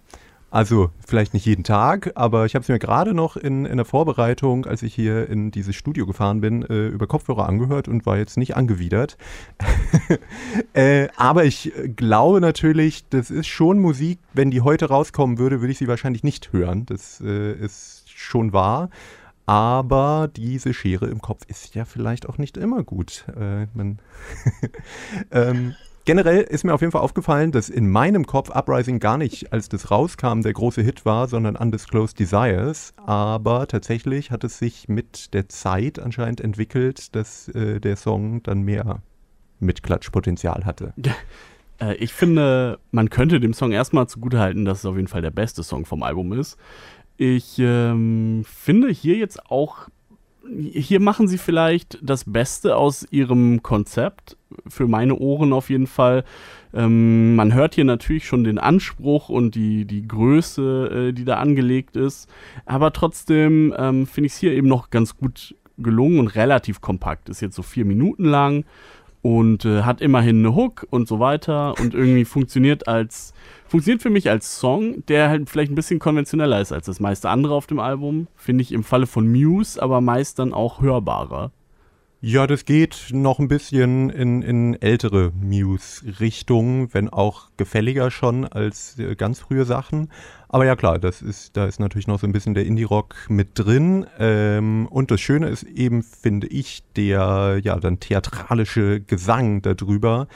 Also 0.55 0.89
vielleicht 1.05 1.33
nicht 1.33 1.45
jeden 1.45 1.65
Tag, 1.65 2.13
aber 2.15 2.45
ich 2.45 2.55
habe 2.55 2.63
es 2.63 2.69
mir 2.69 2.79
gerade 2.79 3.13
noch 3.13 3.35
in, 3.35 3.65
in 3.65 3.75
der 3.75 3.85
Vorbereitung, 3.85 4.65
als 4.65 4.83
ich 4.83 4.95
hier 4.95 5.27
in 5.27 5.51
dieses 5.51 5.75
Studio 5.75 6.05
gefahren 6.05 6.39
bin, 6.39 6.63
äh, 6.63 6.87
über 6.87 7.07
Kopfhörer 7.07 7.49
angehört 7.49 7.89
und 7.89 8.05
war 8.05 8.17
jetzt 8.17 8.37
nicht 8.37 8.55
angewidert. 8.55 9.17
äh, 10.73 11.09
aber 11.17 11.43
ich 11.43 11.73
glaube 11.97 12.39
natürlich, 12.39 13.03
das 13.09 13.31
ist 13.31 13.47
schon 13.47 13.79
Musik, 13.79 14.19
wenn 14.31 14.49
die 14.49 14.61
heute 14.61 14.85
rauskommen 14.85 15.39
würde, 15.39 15.59
würde 15.59 15.73
ich 15.73 15.77
sie 15.77 15.89
wahrscheinlich 15.89 16.23
nicht 16.23 16.53
hören. 16.53 16.85
Das 16.85 17.19
äh, 17.19 17.51
ist 17.51 18.05
schon 18.05 18.53
wahr. 18.53 18.89
Aber 19.45 20.29
diese 20.33 20.73
Schere 20.73 21.07
im 21.07 21.21
Kopf 21.21 21.41
ist 21.49 21.75
ja 21.75 21.83
vielleicht 21.83 22.29
auch 22.29 22.37
nicht 22.37 22.55
immer 22.55 22.81
gut. 22.83 23.25
Äh, 23.37 23.67
man 23.73 23.99
ähm, 25.31 25.75
Generell 26.05 26.41
ist 26.41 26.63
mir 26.63 26.73
auf 26.75 26.81
jeden 26.81 26.91
Fall 26.91 27.01
aufgefallen, 27.01 27.51
dass 27.51 27.67
in 27.67 27.89
meinem 27.89 28.27
Kopf 28.27 28.51
Uprising 28.51 28.99
gar 28.99 29.17
nicht, 29.17 29.51
als 29.51 29.69
das 29.69 29.89
rauskam, 29.89 30.41
der 30.41 30.53
große 30.53 30.83
Hit 30.83 31.03
war, 31.03 31.27
sondern 31.27 31.55
Undisclosed 31.55 32.19
Desires. 32.19 32.93
Aber 32.97 33.67
tatsächlich 33.67 34.29
hat 34.29 34.43
es 34.43 34.59
sich 34.59 34.87
mit 34.87 35.33
der 35.33 35.49
Zeit 35.49 35.97
anscheinend 35.97 36.41
entwickelt, 36.41 37.15
dass 37.15 37.47
äh, 37.49 37.79
der 37.79 37.95
Song 37.95 38.43
dann 38.43 38.61
mehr 38.61 39.01
Mitklatschpotenzial 39.59 40.65
hatte. 40.65 40.93
Äh, 41.77 41.95
ich 41.95 42.13
finde, 42.13 42.79
man 42.91 43.09
könnte 43.09 43.41
dem 43.41 43.53
Song 43.53 43.73
erstmal 43.73 44.07
zugutehalten, 44.07 44.63
dass 44.63 44.79
es 44.79 44.85
auf 44.85 44.95
jeden 44.95 45.09
Fall 45.09 45.21
der 45.21 45.31
beste 45.31 45.61
Song 45.61 45.83
vom 45.83 46.03
Album 46.03 46.31
ist. 46.31 46.55
Ich 47.17 47.59
ähm, 47.59 48.45
finde 48.45 48.89
hier 48.91 49.17
jetzt 49.17 49.47
auch 49.47 49.89
hier 50.47 50.99
machen 50.99 51.27
sie 51.27 51.37
vielleicht 51.37 51.97
das 52.01 52.23
Beste 52.25 52.75
aus 52.75 53.05
ihrem 53.09 53.63
Konzept, 53.63 54.37
für 54.67 54.87
meine 54.87 55.15
Ohren 55.15 55.53
auf 55.53 55.69
jeden 55.69 55.87
Fall. 55.87 56.23
Ähm, 56.73 57.35
man 57.35 57.53
hört 57.53 57.75
hier 57.75 57.85
natürlich 57.85 58.25
schon 58.27 58.43
den 58.43 58.57
Anspruch 58.57 59.29
und 59.29 59.55
die, 59.55 59.85
die 59.85 60.07
Größe, 60.07 61.09
äh, 61.09 61.13
die 61.13 61.25
da 61.25 61.37
angelegt 61.37 61.95
ist. 61.95 62.29
Aber 62.65 62.91
trotzdem 62.93 63.73
ähm, 63.77 64.07
finde 64.07 64.27
ich 64.27 64.33
es 64.33 64.39
hier 64.39 64.53
eben 64.53 64.67
noch 64.67 64.89
ganz 64.89 65.17
gut 65.17 65.55
gelungen 65.77 66.19
und 66.19 66.35
relativ 66.35 66.81
kompakt. 66.81 67.29
Ist 67.29 67.41
jetzt 67.41 67.55
so 67.55 67.63
vier 67.63 67.85
Minuten 67.85 68.25
lang 68.25 68.65
und 69.21 69.65
äh, 69.65 69.81
hat 69.81 70.01
immerhin 70.01 70.39
eine 70.39 70.53
Hook 70.53 70.85
und 70.91 71.07
so 71.07 71.19
weiter 71.19 71.79
und 71.79 71.93
irgendwie 71.93 72.25
funktioniert 72.25 72.87
als 72.87 73.33
funktioniert 73.67 74.03
für 74.03 74.11
mich 74.11 74.29
als 74.29 74.59
Song, 74.59 75.03
der 75.07 75.29
halt 75.29 75.49
vielleicht 75.49 75.71
ein 75.71 75.75
bisschen 75.75 75.97
konventioneller 75.97 76.61
ist 76.61 76.71
als 76.71 76.85
das 76.85 76.99
meiste 76.99 77.29
andere 77.29 77.55
auf 77.55 77.65
dem 77.65 77.79
Album, 77.79 78.27
finde 78.35 78.61
ich 78.61 78.71
im 78.71 78.83
Falle 78.83 79.07
von 79.07 79.27
Muse, 79.27 79.81
aber 79.81 79.99
meist 79.99 80.37
dann 80.37 80.53
auch 80.53 80.81
hörbarer. 80.81 81.51
Ja, 82.27 82.47
das 82.47 82.65
geht 82.65 83.09
noch 83.11 83.37
ein 83.37 83.47
bisschen 83.47 84.09
in, 84.09 84.41
in 84.41 84.81
ältere 84.81 85.31
Muse-Richtungen, 85.39 86.91
wenn 86.91 87.07
auch 87.07 87.49
gefälliger 87.55 88.09
schon 88.09 88.45
als 88.45 88.97
äh, 88.97 89.13
ganz 89.13 89.41
frühe 89.41 89.63
Sachen. 89.63 90.09
Aber 90.49 90.65
ja 90.65 90.75
klar, 90.75 90.97
das 90.97 91.21
ist, 91.21 91.55
da 91.55 91.67
ist 91.67 91.79
natürlich 91.79 92.07
noch 92.07 92.19
so 92.19 92.25
ein 92.25 92.33
bisschen 92.33 92.55
der 92.55 92.65
Indie-Rock 92.65 93.27
mit 93.29 93.49
drin. 93.53 94.07
Ähm, 94.17 94.87
und 94.89 95.11
das 95.11 95.21
Schöne 95.21 95.49
ist 95.49 95.61
eben, 95.65 96.01
finde 96.01 96.47
ich, 96.47 96.81
der 96.95 97.59
ja 97.61 97.79
dann 97.79 97.99
theatralische 97.99 99.01
Gesang 99.01 99.61
darüber, 99.61 100.27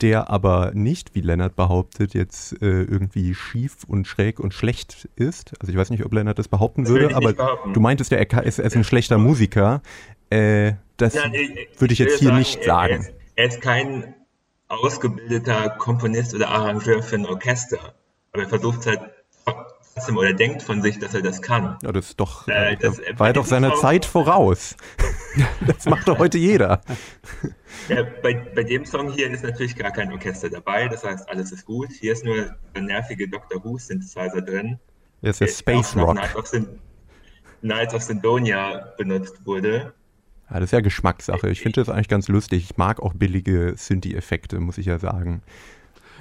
der 0.00 0.30
aber 0.30 0.70
nicht, 0.74 1.16
wie 1.16 1.22
Lennart 1.22 1.56
behauptet, 1.56 2.14
jetzt 2.14 2.52
äh, 2.62 2.82
irgendwie 2.82 3.34
schief 3.34 3.78
und 3.86 4.06
schräg 4.06 4.38
und 4.38 4.54
schlecht 4.54 5.08
ist. 5.16 5.54
Also 5.60 5.72
ich 5.72 5.78
weiß 5.78 5.90
nicht, 5.90 6.04
ob 6.04 6.12
Lennart 6.12 6.38
das 6.38 6.46
behaupten 6.46 6.84
das 6.84 6.92
würde, 6.92 7.16
aber 7.16 7.32
du 7.72 7.80
meintest 7.80 8.12
ja, 8.12 8.18
er 8.18 8.42
ist, 8.44 8.60
er 8.60 8.64
ist 8.66 8.76
ein 8.76 8.84
schlechter 8.84 9.18
Musiker. 9.18 9.82
Äh, 10.32 10.76
das 10.96 11.14
ja, 11.14 11.24
würde 11.78 11.92
ich 11.92 11.98
jetzt 11.98 12.18
hier 12.18 12.28
sagen, 12.28 12.38
nicht 12.38 12.64
sagen. 12.64 12.94
Er 12.94 13.00
ist, 13.00 13.12
er 13.36 13.46
ist 13.46 13.60
kein 13.60 14.14
ausgebildeter 14.68 15.70
Komponist 15.70 16.34
oder 16.34 16.48
Arrangeur 16.48 17.02
für 17.02 17.16
ein 17.16 17.26
Orchester, 17.26 17.94
aber 18.32 18.44
er 18.44 18.48
versucht 18.48 18.86
halt 18.86 19.00
trotzdem 19.44 20.16
oder 20.16 20.32
denkt 20.32 20.62
von 20.62 20.80
sich, 20.80 20.98
dass 20.98 21.12
er 21.12 21.20
das 21.20 21.42
kann. 21.42 21.76
Ja, 21.82 21.92
das 21.92 22.10
ist 22.10 22.20
doch, 22.20 22.48
äh, 22.48 22.76
das, 22.76 23.00
war 23.16 23.32
doch 23.34 23.44
seiner 23.44 23.74
Zeit 23.74 24.06
voraus. 24.06 24.74
das 25.66 25.84
macht 25.84 26.08
doch 26.08 26.18
heute 26.18 26.38
jeder. 26.38 26.80
Ja, 27.88 28.04
bei, 28.22 28.34
bei 28.54 28.62
dem 28.62 28.86
Song 28.86 29.12
hier 29.12 29.30
ist 29.30 29.44
natürlich 29.44 29.76
gar 29.76 29.90
kein 29.90 30.10
Orchester 30.12 30.48
dabei, 30.48 30.88
das 30.88 31.04
heißt, 31.04 31.28
alles 31.28 31.52
ist 31.52 31.66
gut. 31.66 31.90
Hier 31.90 32.12
ist 32.12 32.24
nur 32.24 32.56
der 32.74 32.82
nervige 32.82 33.28
Dr. 33.28 33.62
Who 33.62 33.76
Synthesizer 33.76 34.40
drin. 34.40 34.78
Das 35.20 35.40
ist 35.40 35.66
ja 35.66 35.74
Space 35.74 35.94
Rock. 35.96 36.16
Knights 36.16 36.36
of, 36.36 36.68
Knights 37.60 37.94
of 37.94 38.02
Syndonia 38.02 38.94
benutzt 38.96 39.44
wurde. 39.44 39.92
Ja, 40.52 40.60
das 40.60 40.68
ist 40.68 40.72
ja 40.72 40.80
Geschmackssache. 40.80 41.48
Ich 41.48 41.60
finde 41.60 41.80
das 41.80 41.88
eigentlich 41.88 42.08
ganz 42.08 42.28
lustig. 42.28 42.64
Ich 42.70 42.76
mag 42.76 43.00
auch 43.00 43.14
billige 43.14 43.72
Synthi-Effekte, 43.76 44.60
muss 44.60 44.76
ich 44.76 44.86
ja 44.86 44.98
sagen. 44.98 45.42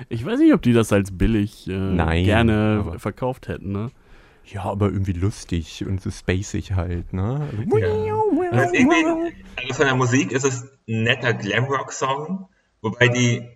Ich 0.08 0.26
weiß 0.26 0.40
nicht, 0.40 0.54
ob 0.54 0.62
die 0.62 0.72
das 0.72 0.94
als 0.94 1.18
billig 1.18 1.68
äh, 1.68 1.74
Nein, 1.74 2.24
gerne 2.24 2.96
verkauft 2.98 3.50
hätten, 3.50 3.74
ne? 3.74 3.92
Ja, 4.46 4.64
aber 4.64 4.88
irgendwie 4.88 5.14
lustig 5.14 5.86
und 5.86 6.02
so 6.02 6.10
spacig 6.10 6.74
halt, 6.74 7.12
ne? 7.14 7.48
Also, 7.52 7.78
ja. 7.78 8.22
also, 8.52 9.32
also 9.58 9.74
von 9.74 9.86
der 9.86 9.96
Musik 9.96 10.32
ist 10.32 10.46
es 10.46 10.64
ein 10.88 11.04
netter 11.04 11.34
Glamrock-Song, 11.34 12.48
wobei 12.82 13.10
die 13.10 13.48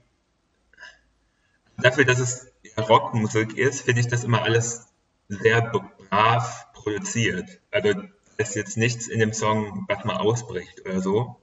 dafür, 1.78 2.04
dass 2.04 2.20
es 2.20 2.52
Rockmusik 2.78 3.58
ist, 3.58 3.82
finde 3.82 4.02
ich 4.02 4.08
das 4.08 4.26
immer 4.26 4.44
alles 4.44 4.88
sehr 5.30 5.62
brav 5.62 6.68
produziert. 6.74 7.62
Also 7.72 7.94
ist 8.38 8.56
jetzt 8.56 8.78
nichts 8.78 9.08
in 9.08 9.20
dem 9.20 9.34
Song, 9.34 9.86
was 9.88 10.04
mal 10.04 10.18
ausbricht 10.18 10.82
oder 10.86 11.02
so. 11.02 11.38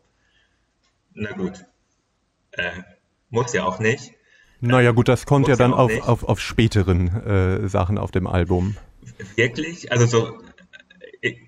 Na 1.14 1.32
gut. 1.32 1.64
Äh, 2.52 2.82
muss 3.30 3.52
ja 3.52 3.64
auch 3.64 3.78
nicht. 3.78 4.12
Naja 4.60 4.92
gut, 4.92 5.08
das 5.08 5.26
kommt 5.26 5.48
ja 5.48 5.56
dann 5.56 5.74
auf, 5.74 5.90
auf, 6.06 6.22
auf 6.22 6.40
späteren 6.40 7.08
äh, 7.08 7.68
Sachen 7.68 7.98
auf 7.98 8.12
dem 8.12 8.26
Album. 8.26 8.76
Wirklich? 9.34 9.90
Also 9.90 10.06
so, 10.06 10.38
ich, 11.20 11.40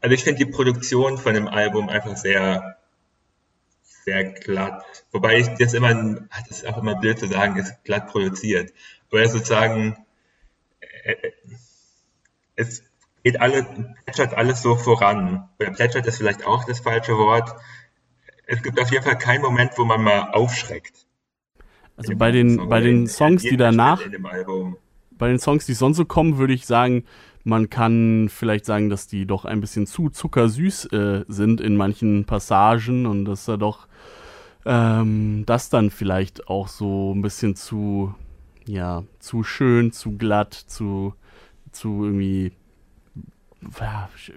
also 0.00 0.14
ich 0.14 0.22
finde 0.22 0.44
die 0.44 0.50
Produktion 0.50 1.16
von 1.16 1.32
dem 1.32 1.48
Album 1.48 1.88
einfach 1.88 2.16
sehr, 2.16 2.76
sehr 4.04 4.24
glatt. 4.24 4.84
Wobei 5.12 5.38
ich 5.38 5.48
das 5.58 5.72
immer, 5.72 5.94
das 5.94 6.50
ist 6.50 6.66
auch 6.66 6.76
immer 6.78 6.96
blöd 6.96 7.18
zu 7.18 7.26
sagen, 7.26 7.56
ist 7.56 7.82
glatt 7.84 8.08
produziert. 8.08 8.72
Weil 9.10 9.28
sozusagen, 9.28 9.96
äh, 10.80 11.12
äh 11.12 11.32
es 12.56 12.82
geht 13.22 13.40
alles, 13.40 13.64
plätschert 14.04 14.34
alles 14.34 14.62
so 14.62 14.76
voran. 14.76 15.48
Oder 15.58 15.70
plätschert 15.70 16.06
ist 16.06 16.18
vielleicht 16.18 16.46
auch 16.46 16.64
das 16.64 16.80
falsche 16.80 17.16
Wort. 17.16 17.54
Es 18.46 18.62
gibt 18.62 18.80
auf 18.80 18.90
jeden 18.90 19.04
Fall 19.04 19.18
keinen 19.18 19.42
Moment, 19.42 19.72
wo 19.76 19.84
man 19.84 20.02
mal 20.02 20.30
aufschreckt. 20.32 21.06
Also 21.96 22.14
bei 22.16 22.30
den, 22.30 22.56
Song 22.56 22.68
bei 22.68 22.80
den 22.80 23.06
Songs, 23.08 23.42
die 23.42 23.56
danach, 23.56 24.00
bei 25.10 25.28
den 25.28 25.38
Songs, 25.40 25.66
die 25.66 25.74
sonst 25.74 25.96
so 25.96 26.04
kommen, 26.04 26.38
würde 26.38 26.54
ich 26.54 26.64
sagen, 26.64 27.04
man 27.42 27.70
kann 27.70 28.28
vielleicht 28.28 28.66
sagen, 28.66 28.88
dass 28.88 29.08
die 29.08 29.26
doch 29.26 29.44
ein 29.44 29.60
bisschen 29.60 29.86
zu 29.86 30.10
zuckersüß 30.10 30.86
äh, 30.92 31.24
sind 31.28 31.60
in 31.60 31.76
manchen 31.76 32.24
Passagen 32.24 33.06
und 33.06 33.24
dass 33.24 33.46
da 33.46 33.56
doch 33.56 33.88
ähm, 34.64 35.44
das 35.46 35.70
dann 35.70 35.90
vielleicht 35.90 36.48
auch 36.48 36.68
so 36.68 37.14
ein 37.14 37.22
bisschen 37.22 37.56
zu, 37.56 38.14
ja, 38.66 39.02
zu 39.18 39.42
schön, 39.42 39.92
zu 39.92 40.16
glatt, 40.16 40.54
zu, 40.54 41.14
zu 41.72 42.04
irgendwie 42.04 42.52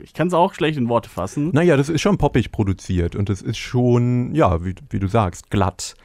ich 0.03 0.13
kann 0.13 0.27
es 0.27 0.33
auch 0.33 0.53
schlecht 0.53 0.77
in 0.77 0.89
Worte 0.89 1.09
fassen. 1.09 1.51
Naja, 1.53 1.77
das 1.77 1.89
ist 1.89 2.01
schon 2.01 2.17
poppig 2.17 2.51
produziert 2.51 3.15
und 3.15 3.29
das 3.29 3.41
ist 3.41 3.57
schon, 3.57 4.33
ja, 4.33 4.63
wie, 4.65 4.75
wie 4.89 4.99
du 4.99 5.07
sagst, 5.07 5.49
glatt 5.49 5.95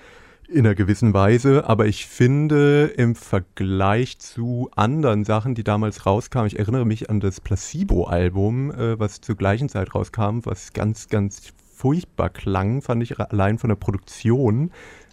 in 0.48 0.66
einer 0.66 0.74
gewissen 0.74 1.14
Weise. 1.14 1.68
Aber 1.68 1.86
ich 1.86 2.06
finde 2.06 2.92
im 2.96 3.14
Vergleich 3.14 4.18
zu 4.18 4.70
anderen 4.76 5.24
Sachen, 5.24 5.54
die 5.54 5.64
damals 5.64 6.06
rauskamen, 6.06 6.46
ich 6.46 6.58
erinnere 6.58 6.84
mich 6.84 7.10
an 7.10 7.20
das 7.20 7.40
Placebo-Album, 7.40 8.70
äh, 8.70 8.98
was 8.98 9.20
zur 9.20 9.36
gleichen 9.36 9.68
Zeit 9.68 9.94
rauskam, 9.94 10.40
was 10.44 10.72
ganz, 10.72 11.08
ganz 11.08 11.52
furchtbar 11.74 12.30
klang, 12.30 12.80
fand 12.80 13.02
ich 13.02 13.18
allein 13.20 13.58
von 13.58 13.68
der 13.68 13.76
Produktion 13.76 14.70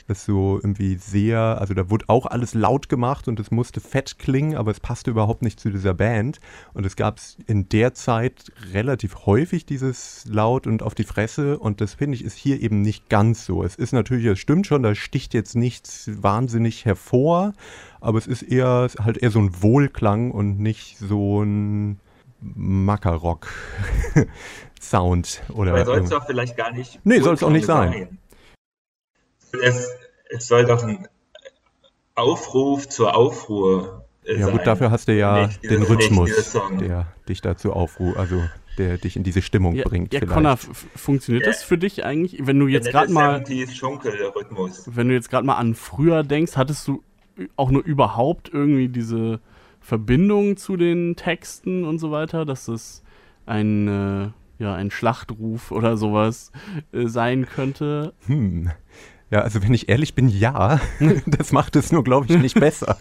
das 0.07 0.25
so 0.25 0.57
irgendwie 0.57 0.95
sehr, 0.95 1.39
also 1.39 1.73
da 1.73 1.89
wurde 1.89 2.05
auch 2.07 2.25
alles 2.25 2.53
laut 2.53 2.89
gemacht 2.89 3.27
und 3.27 3.39
es 3.39 3.51
musste 3.51 3.79
fett 3.79 4.19
klingen, 4.19 4.55
aber 4.55 4.71
es 4.71 4.79
passte 4.79 5.11
überhaupt 5.11 5.41
nicht 5.41 5.59
zu 5.59 5.69
dieser 5.69 5.93
Band. 5.93 6.39
Und 6.73 6.85
es 6.85 6.95
gab 6.95 7.19
in 7.47 7.69
der 7.69 7.93
Zeit 7.93 8.51
relativ 8.73 9.25
häufig 9.25 9.65
dieses 9.65 10.25
laut 10.27 10.67
und 10.67 10.83
auf 10.83 10.95
die 10.95 11.03
Fresse 11.03 11.57
und 11.57 11.79
das 11.79 11.93
finde 11.93 12.15
ich 12.15 12.23
ist 12.23 12.35
hier 12.35 12.61
eben 12.61 12.81
nicht 12.81 13.09
ganz 13.09 13.45
so. 13.45 13.63
Es 13.63 13.75
ist 13.75 13.93
natürlich, 13.93 14.25
es 14.25 14.39
stimmt 14.39 14.67
schon, 14.67 14.83
da 14.83 14.93
sticht 14.95 15.33
jetzt 15.33 15.55
nichts 15.55 16.09
wahnsinnig 16.21 16.85
hervor, 16.85 17.53
aber 18.01 18.17
es 18.17 18.27
ist 18.27 18.41
eher 18.41 18.89
halt 18.99 19.17
eher 19.17 19.31
so 19.31 19.39
ein 19.39 19.61
Wohlklang 19.61 20.31
und 20.31 20.59
nicht 20.59 20.97
so 20.97 21.43
ein 21.43 21.99
Mackerrock. 22.41 23.47
Sound 24.81 25.43
oder. 25.53 25.85
Soll 25.85 25.99
es 25.99 26.09
doch 26.09 26.25
vielleicht 26.25 26.57
gar 26.57 26.73
nicht. 26.73 26.99
Nee, 27.05 27.19
soll 27.19 27.35
es 27.35 27.43
auch 27.43 27.49
nicht 27.49 27.65
sein. 27.65 27.93
sein 27.93 28.17
es, 29.61 29.89
es 30.29 30.47
soll 30.47 30.65
doch 30.65 30.83
ein 30.83 31.07
Aufruf 32.15 32.87
zur 32.89 33.15
Aufruhr 33.15 34.05
sein. 34.25 34.39
Ja 34.39 34.49
gut, 34.49 34.65
dafür 34.65 34.91
hast 34.91 35.07
du 35.07 35.13
ja 35.13 35.47
nicht 35.47 35.63
den 35.63 35.83
Rhythmus, 35.83 36.31
der 36.79 37.07
dich 37.27 37.41
dazu 37.41 37.73
aufruft, 37.73 38.17
also 38.17 38.41
der 38.77 38.97
dich 38.97 39.15
in 39.15 39.23
diese 39.23 39.41
Stimmung 39.41 39.75
ja, 39.75 39.83
bringt. 39.83 40.13
Ja, 40.13 40.19
vielleicht. 40.19 40.33
Connor, 40.33 40.57
funktioniert 40.57 41.45
ja. 41.45 41.51
das 41.51 41.63
für 41.63 41.77
dich 41.77 42.05
eigentlich, 42.05 42.45
wenn 42.45 42.59
du 42.59 42.67
jetzt 42.67 42.89
gerade 42.89 43.11
mal, 43.11 43.43
wenn 43.47 45.07
du 45.07 45.13
jetzt 45.13 45.29
gerade 45.29 45.45
mal 45.45 45.55
an 45.55 45.75
früher 45.75 46.23
denkst, 46.23 46.55
hattest 46.55 46.87
du 46.87 47.03
auch 47.55 47.71
nur 47.71 47.83
überhaupt 47.83 48.49
irgendwie 48.53 48.89
diese 48.89 49.39
Verbindung 49.81 50.57
zu 50.57 50.77
den 50.77 51.15
Texten 51.15 51.83
und 51.83 51.99
so 51.99 52.11
weiter, 52.11 52.45
dass 52.45 52.65
das 52.65 53.03
ein 53.45 53.87
äh, 53.87 54.29
ja 54.59 54.75
ein 54.75 54.91
Schlachtruf 54.91 55.71
oder 55.71 55.97
sowas 55.97 56.51
äh, 56.91 57.07
sein 57.07 57.45
könnte? 57.45 58.13
Hm. 58.27 58.71
Ja, 59.33 59.39
also 59.39 59.63
wenn 59.63 59.73
ich 59.73 59.89
ehrlich 59.89 60.13
bin, 60.13 60.29
ja. 60.29 60.79
Das 61.25 61.51
macht 61.51 61.75
es 61.75 61.91
nur, 61.91 62.03
glaube 62.03 62.27
ich, 62.29 62.37
nicht 62.39 62.59
besser. 62.59 62.99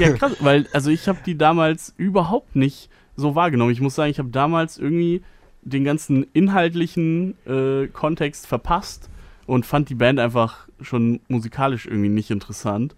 ja, 0.00 0.14
krass, 0.14 0.36
weil 0.40 0.66
also 0.72 0.88
ich 0.88 1.06
habe 1.06 1.18
die 1.26 1.36
damals 1.36 1.92
überhaupt 1.98 2.56
nicht 2.56 2.88
so 3.14 3.34
wahrgenommen. 3.34 3.72
Ich 3.72 3.82
muss 3.82 3.94
sagen, 3.94 4.10
ich 4.10 4.18
habe 4.18 4.30
damals 4.30 4.78
irgendwie 4.78 5.20
den 5.60 5.84
ganzen 5.84 6.24
inhaltlichen 6.32 7.34
äh, 7.46 7.88
Kontext 7.88 8.46
verpasst 8.46 9.10
und 9.44 9.66
fand 9.66 9.90
die 9.90 9.94
Band 9.96 10.18
einfach 10.18 10.66
schon 10.80 11.20
musikalisch 11.28 11.84
irgendwie 11.84 12.08
nicht 12.08 12.30
interessant. 12.30 12.96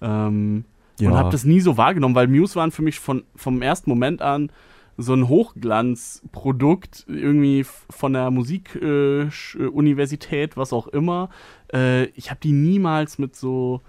Ähm, 0.00 0.64
ja. 0.98 1.10
Und 1.10 1.16
habe 1.16 1.30
das 1.30 1.44
nie 1.44 1.60
so 1.60 1.76
wahrgenommen, 1.76 2.16
weil 2.16 2.26
Muse 2.26 2.56
waren 2.56 2.72
für 2.72 2.82
mich 2.82 2.98
von, 2.98 3.22
vom 3.36 3.62
ersten 3.62 3.88
Moment 3.88 4.20
an 4.20 4.50
so 5.02 5.14
ein 5.14 5.28
Hochglanzprodukt 5.28 7.04
irgendwie 7.08 7.66
von 7.90 8.12
der 8.12 8.30
Musikuniversität, 8.30 10.52
äh, 10.52 10.56
was 10.56 10.72
auch 10.72 10.86
immer. 10.88 11.30
Äh, 11.72 12.04
ich 12.10 12.30
habe 12.30 12.40
die 12.42 12.52
niemals 12.52 13.18
mit 13.18 13.34
so 13.36 13.80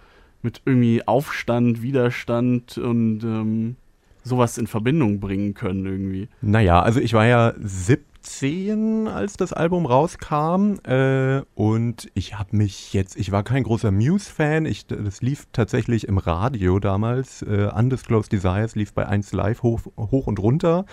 mit 0.41 0.62
irgendwie 0.65 1.05
Aufstand, 1.08 1.82
Widerstand 1.82 2.77
und 2.77 3.24
ähm, 3.24 3.77
sowas 4.24 4.58
in 4.58 4.67
Verbindung 4.67 5.20
bringen 5.20 5.53
können 5.53 5.86
irgendwie. 5.86 6.29
Naja, 6.41 6.82
also 6.82 7.00
ich 7.00 7.13
war 7.13 7.25
ja 7.25 7.53
17 7.60 8.12
zehn, 8.23 9.07
als 9.07 9.37
das 9.37 9.53
Album 9.53 9.85
rauskam. 9.85 10.75
Äh, 10.83 11.41
und 11.55 12.09
ich 12.13 12.37
habe 12.37 12.55
mich 12.55 12.93
jetzt, 12.93 13.15
ich 13.17 13.31
war 13.31 13.43
kein 13.43 13.63
großer 13.63 13.91
Muse-Fan. 13.91 14.67
Das 14.87 15.21
lief 15.21 15.47
tatsächlich 15.51 16.07
im 16.07 16.17
Radio 16.17 16.79
damals. 16.79 17.41
Äh, 17.43 17.69
Undisclosed 17.75 18.31
Desires 18.31 18.75
lief 18.75 18.93
bei 18.93 19.05
1 19.05 19.33
Live 19.33 19.63
hoch, 19.63 19.81
hoch 19.97 20.27
und 20.27 20.39
runter. 20.39 20.85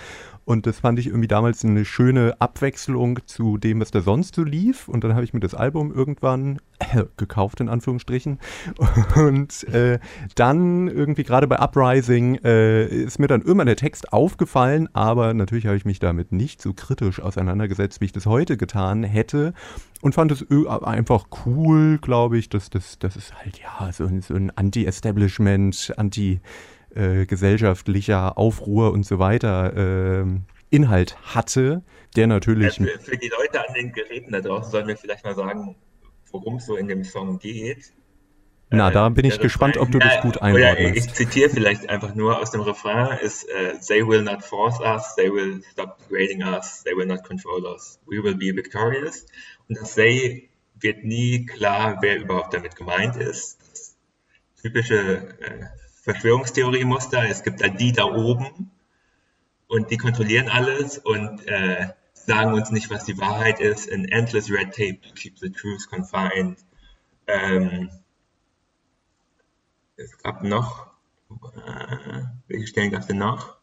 Und 0.51 0.67
das 0.67 0.81
fand 0.81 0.99
ich 0.99 1.07
irgendwie 1.07 1.29
damals 1.29 1.65
eine 1.65 1.85
schöne 1.85 2.35
Abwechslung 2.41 3.21
zu 3.25 3.57
dem, 3.57 3.81
was 3.81 3.93
da 3.93 4.01
sonst 4.01 4.35
so 4.35 4.43
lief. 4.43 4.89
Und 4.89 5.05
dann 5.05 5.15
habe 5.15 5.23
ich 5.23 5.33
mir 5.33 5.39
das 5.39 5.55
Album 5.55 5.95
irgendwann 5.95 6.59
äh, 6.81 7.05
gekauft, 7.17 7.61
in 7.61 7.69
Anführungsstrichen. 7.69 8.41
Und 9.15 9.63
äh, 9.69 10.01
dann 10.35 10.89
irgendwie 10.89 11.23
gerade 11.23 11.47
bei 11.47 11.61
Uprising 11.61 12.35
äh, 12.43 12.85
ist 12.85 13.21
mir 13.21 13.29
dann 13.29 13.43
irgendwann 13.43 13.69
der 13.69 13.77
Text 13.77 14.13
aufgefallen, 14.13 14.89
aber 14.93 15.35
natürlich 15.35 15.67
habe 15.67 15.77
ich 15.77 15.85
mich 15.85 16.01
damit 16.01 16.33
nicht 16.33 16.61
so 16.61 16.73
kritisch 16.73 17.21
auseinandergesetzt, 17.21 18.01
wie 18.01 18.07
ich 18.07 18.13
das 18.13 18.27
heute 18.27 18.57
getan 18.57 19.05
hätte. 19.05 19.55
Und 20.01 20.17
fand 20.17 20.33
es 20.33 20.45
einfach 20.51 21.27
cool, 21.47 21.99
glaube 21.99 22.39
ich, 22.39 22.49
dass 22.49 22.71
das, 22.71 22.99
das 22.99 23.15
ist 23.15 23.37
halt 23.37 23.61
ja 23.61 23.93
so 23.93 24.11
so 24.21 24.35
ein 24.35 24.51
Anti-Establishment, 24.51 25.95
Anti- 25.97 26.41
äh, 26.95 27.27
gesellschaftlicher 27.27 28.39
Aufruhr 28.39 28.93
und 28.93 29.05
so 29.05 29.19
weiter 29.19 30.23
äh, 30.23 30.25
Inhalt 30.71 31.17
hatte, 31.23 31.83
der 32.17 32.27
natürlich. 32.27 32.79
Ja, 32.79 32.87
für, 32.87 32.99
für, 32.99 33.17
die 33.17 33.29
Leute 33.29 33.67
an 33.67 33.75
den 33.75 33.93
Geräten 33.93 34.33
da 34.33 34.41
draußen 34.41 34.71
sollen 34.71 34.89
wir 34.89 34.97
vielleicht 34.97 35.25
mal 35.25 35.35
sagen, 35.35 35.77
worum 36.31 36.57
es 36.57 36.67
so 36.67 36.77
in 36.77 36.89
dem 36.89 37.05
Song 37.05 37.39
geht. 37.39 37.93
Na, 38.73 38.91
da 38.93 39.09
bin 39.09 39.25
ich 39.25 39.39
äh, 39.39 39.43
gespannt, 39.43 39.77
ob 39.79 39.91
du 39.91 39.99
das 39.99 40.21
gut 40.21 40.41
einordnest. 40.41 40.97
Ich 40.97 41.13
zitiere 41.13 41.51
vielleicht 41.51 41.89
einfach 41.89 42.15
nur 42.15 42.39
aus 42.39 42.53
dem 42.53 42.61
Refrain, 42.61 43.19
ist 43.19 43.45
uh, 43.45 43.77
They 43.85 44.07
will 44.07 44.23
not 44.23 44.45
force 44.45 44.79
us, 44.81 45.17
they 45.17 45.29
will 45.33 45.61
stop 45.73 45.99
degrading 45.99 46.45
us, 46.45 46.85
they 46.85 46.97
will 46.97 47.07
not 47.07 47.25
control 47.25 47.67
us, 47.67 47.99
we 48.07 48.23
will 48.23 48.37
be 48.37 48.55
victorious. 48.55 49.27
Und 49.69 49.77
das 49.81 49.95
They 49.97 50.51
wird 50.79 51.03
nie 51.03 51.47
klar, 51.47 51.99
wer 52.01 52.21
überhaupt 52.21 52.55
damit 52.55 52.77
gemeint 52.77 53.17
ist. 53.17 53.59
Das 53.73 53.97
typische 54.63 55.35
äh, 55.41 55.65
Verschwörungstheorie-Muster. 56.03 57.29
Es 57.29 57.43
gibt 57.43 57.61
da 57.61 57.69
die 57.69 57.93
da 57.93 58.05
oben 58.05 58.71
und 59.69 59.91
die 59.91 59.97
kontrollieren 59.97 60.49
alles 60.49 60.99
und 60.99 61.47
äh, 61.47 61.89
sagen 62.13 62.55
uns 62.55 62.71
nicht, 62.71 62.91
was 62.91 63.05
die 63.05 63.19
Wahrheit 63.19 63.61
ist. 63.61 63.91
An 63.93 64.05
endless 64.07 64.51
red 64.51 64.75
tape 64.75 65.01
to 65.01 65.13
keep 65.15 65.39
the 65.39 65.51
truth 65.51 65.89
confined. 65.89 66.59
Ähm, 67.27 67.91
es 69.97 70.17
gab 70.19 70.43
noch, 70.43 70.87
äh, 71.31 72.23
welche 72.49 72.67
Stellen 72.67 72.91
gab 72.91 73.03
es 73.03 73.07
denn 73.07 73.19
noch? 73.19 73.59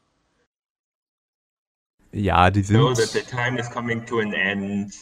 Ja, 2.11 2.49
die 2.49 2.61
sind. 2.63 2.77
So 2.77 2.93
that 2.93 3.09
the 3.09 3.21
time 3.21 3.59
is 3.59 3.69
coming 3.69 4.05
to 4.05 4.19
an 4.19 4.33
end. 4.33 4.93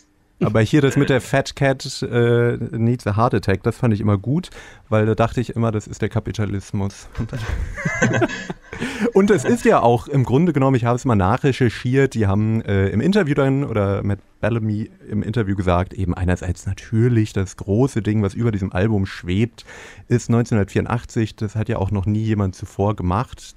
Aber 0.42 0.62
hier 0.62 0.82
das 0.82 0.98
mit 0.98 1.10
der 1.10 1.22
Fat 1.22 1.56
Cat 1.56 2.01
äh, 2.04 2.58
needs 2.72 3.08
a 3.08 3.15
Heart 3.15 3.36
Attack, 3.36 3.63
das 3.63 3.77
fand 3.77 3.94
ich 3.94 4.01
immer 4.01 4.18
gut, 4.18 4.50
weil 4.89 5.06
da 5.06 5.15
dachte 5.15 5.39
ich 5.39 5.56
immer, 5.56 5.72
das 5.72 5.88
ist 5.88 6.01
der 6.01 6.10
Kapitalismus. 6.10 7.08
Und 9.13 9.32
es 9.32 9.46
ist 9.46 9.63
ja 9.63 9.82
auch 9.82 10.08
im 10.08 10.24
Grunde 10.24 10.51
genommen, 10.51 10.75
ich 10.75 10.86
habe 10.86 10.96
es 10.96 11.06
mal 11.06 11.15
nachrecherchiert, 11.15 12.13
die 12.13 12.27
haben 12.27 12.62
äh, 12.62 12.89
im 12.89 13.00
Interview 13.00 13.34
dann 13.34 13.63
oder 13.63 14.04
Matt 14.04 14.20
Bellamy 14.46 14.92
im 15.10 15.24
Interview 15.24 15.56
gesagt, 15.56 15.96
eben 15.96 16.14
einerseits 16.14 16.68
natürlich 16.68 17.34
das 17.34 17.58
große 17.58 18.04
Ding, 18.04 18.22
was 18.22 18.36
über 18.36 18.52
diesem 18.52 18.72
Album 18.72 19.08
schwebt, 19.08 19.66
ist 20.08 20.30
1984. 20.30 21.36
Das 21.36 21.56
hat 21.56 21.68
ja 21.68 21.78
auch 21.78 21.90
noch 21.90 22.06
nie 22.06 22.22
jemand 22.22 22.54
zuvor 22.54 22.96
gemacht. 22.96 23.56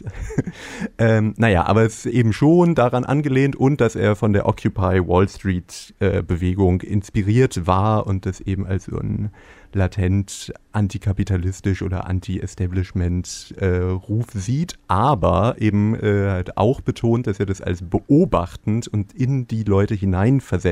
ähm, 0.99 1.35
naja, 1.37 1.67
aber 1.67 1.85
es 1.85 2.07
ist 2.07 2.15
eben 2.15 2.33
schon 2.33 2.75
daran 2.75 3.05
angelehnt 3.05 3.55
und 3.55 3.83
dass 3.83 3.97
er 3.97 4.17
von 4.17 4.33
der 4.33 4.47
Occupy 4.47 5.07
Wall 5.07 5.29
Street 5.29 5.93
äh, 5.99 6.23
Bewegung 6.23 6.81
inspiriert 6.81 7.67
war 7.67 8.07
und 8.07 8.25
das 8.25 8.41
eben 8.41 8.67
als 8.67 8.87
so 8.87 8.99
ein 8.99 9.31
latent 9.75 10.55
antikapitalistisch 10.73 11.83
oder 11.83 12.07
anti-Establishment-Ruf 12.07 14.35
äh, 14.35 14.39
sieht, 14.39 14.79
aber 14.87 15.57
eben 15.59 15.95
äh, 15.95 16.31
halt 16.31 16.57
auch 16.57 16.81
betont, 16.81 17.27
dass 17.27 17.39
er 17.41 17.47
das 17.47 17.61
als 17.61 17.83
beobachtend 17.83 18.87
und 18.89 19.13
in 19.13 19.47
die 19.47 19.65
Leute 19.65 19.95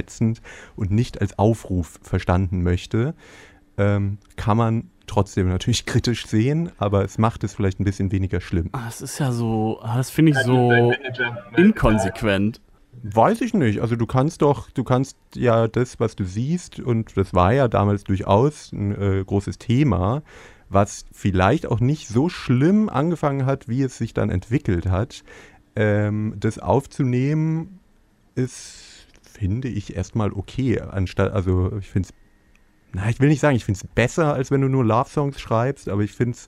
hineinversetzend 0.07 0.41
und 0.77 0.91
nicht 0.91 1.21
als 1.21 1.39
Aufruf 1.39 1.99
verstanden 2.03 2.63
möchte. 2.63 3.15
Ähm, 3.79 4.19
kann 4.37 4.57
man 4.57 4.91
trotzdem 5.07 5.49
natürlich 5.49 5.87
kritisch 5.87 6.27
sehen, 6.27 6.71
aber 6.79 7.05
es 7.05 7.19
macht 7.19 7.45
es 7.45 7.55
vielleicht 7.55 7.81
ein 7.81 7.85
bisschen 7.85 8.13
weniger 8.13 8.41
schlimm. 8.41 8.71
Das 8.73 9.01
ist 9.01 9.19
ja 9.19 9.33
so, 9.33 9.81
das 9.83 10.11
finde 10.11 10.33
ich 10.33 10.39
so 10.39 10.93
inkonsequent. 11.57 12.61
Weiß 13.03 13.43
ich 13.43 13.53
nicht. 13.53 13.83
Also 13.83 13.95
du 13.95 14.07
kannst 14.07 14.41
doch, 14.41 14.71
du 14.71 14.83
kannst 14.83 15.19
ja 15.35 15.69
das, 15.69 16.01
was 16.01 16.17
du 16.17 16.25
siehst, 16.25 16.81
und 16.81 17.17
das 17.17 17.35
war 17.35 17.53
ja 17.53 17.69
damals 17.69 18.05
durchaus 18.05 18.73
ein 18.73 18.93
äh, 18.93 19.23
großes 19.25 19.59
Thema, 19.59 20.23
was 20.71 21.05
vielleicht 21.13 21.67
auch 21.67 21.79
nicht 21.79 22.09
so 22.09 22.31
schlimm 22.31 22.89
angefangen 22.89 23.45
hat, 23.45 23.69
wie 23.69 23.83
es 23.83 23.99
sich 23.99 24.15
dann 24.15 24.31
entwickelt 24.31 24.87
hat. 24.87 25.25
Ähm, 25.77 26.35
das 26.39 26.59
aufzunehmen 26.59 27.81
ist, 28.35 28.86
finde 29.39 29.69
ich, 29.69 29.97
erstmal 29.97 30.33
okay. 30.33 30.81
Anstatt, 30.81 31.33
also 31.33 31.77
ich 31.79 31.89
finde 31.89 32.09
es, 32.09 32.15
na, 32.93 33.09
ich 33.09 33.21
will 33.21 33.29
nicht 33.29 33.41
sagen, 33.41 33.57
ich 33.57 33.65
finde 33.65 33.81
es 33.83 33.87
besser, 33.95 34.35
als 34.35 34.51
wenn 34.51 34.61
du 34.61 34.69
nur 34.69 34.85
Love-Songs 34.85 35.41
schreibst, 35.41 35.89
aber 35.89 36.03
ich 36.03 36.13
finde 36.13 36.33
es 36.33 36.47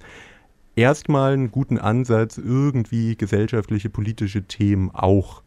erstmal 0.76 1.32
einen 1.32 1.50
guten 1.50 1.78
Ansatz, 1.78 2.38
irgendwie 2.38 3.16
gesellschaftliche, 3.16 3.90
politische 3.90 4.44
Themen 4.44 4.90
auch 4.94 5.42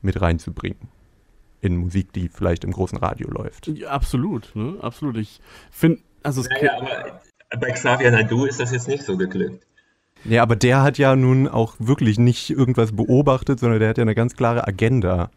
mit 0.00 0.20
reinzubringen 0.20 0.88
in 1.60 1.76
Musik, 1.76 2.12
die 2.12 2.28
vielleicht 2.28 2.64
im 2.64 2.70
großen 2.70 2.98
Radio 2.98 3.28
läuft. 3.30 3.66
Ja, 3.66 3.88
absolut, 3.90 4.54
ne? 4.54 4.76
absolut. 4.80 5.16
Ich 5.16 5.40
finde, 5.70 6.00
also 6.22 6.40
es 6.40 6.48
naja, 6.48 6.70
aber 6.78 7.20
bei 7.60 7.72
Xavier 7.72 8.10
Nadu 8.12 8.44
ist 8.44 8.60
das 8.60 8.70
jetzt 8.70 8.86
nicht 8.86 9.02
so 9.02 9.16
geglückt. 9.16 9.66
Ja, 10.24 10.42
aber 10.42 10.56
der 10.56 10.82
hat 10.82 10.98
ja 10.98 11.14
nun 11.16 11.48
auch 11.48 11.76
wirklich 11.78 12.18
nicht 12.18 12.50
irgendwas 12.50 12.94
beobachtet, 12.94 13.60
sondern 13.60 13.80
der 13.80 13.88
hat 13.88 13.98
ja 13.98 14.02
eine 14.02 14.14
ganz 14.14 14.34
klare 14.34 14.66
Agenda. 14.66 15.30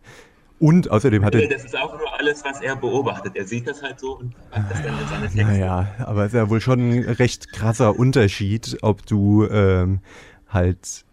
Und 0.61 0.91
außerdem 0.91 1.25
hat 1.25 1.33
er. 1.33 1.47
Das 1.47 1.65
ist 1.65 1.75
auch 1.75 1.97
nur 1.97 2.19
alles, 2.19 2.45
was 2.45 2.61
er 2.61 2.75
beobachtet. 2.75 3.35
Er 3.35 3.45
sieht 3.45 3.67
das 3.67 3.81
halt 3.81 3.99
so 3.99 4.19
und 4.19 4.35
hat 4.51 4.69
das 4.69 4.83
dann 4.83 4.93
in 4.93 5.07
seine 5.07 5.21
Texte. 5.23 5.43
Naja, 5.43 5.87
aber 5.97 6.21
es 6.21 6.33
ist 6.33 6.37
ja 6.37 6.49
wohl 6.51 6.61
schon 6.61 6.91
ein 6.91 7.03
recht 7.03 7.51
krasser 7.51 7.97
Unterschied, 7.97 8.77
ob 8.83 9.03
du 9.07 9.47
ähm, 9.47 10.01
halt 10.47 11.03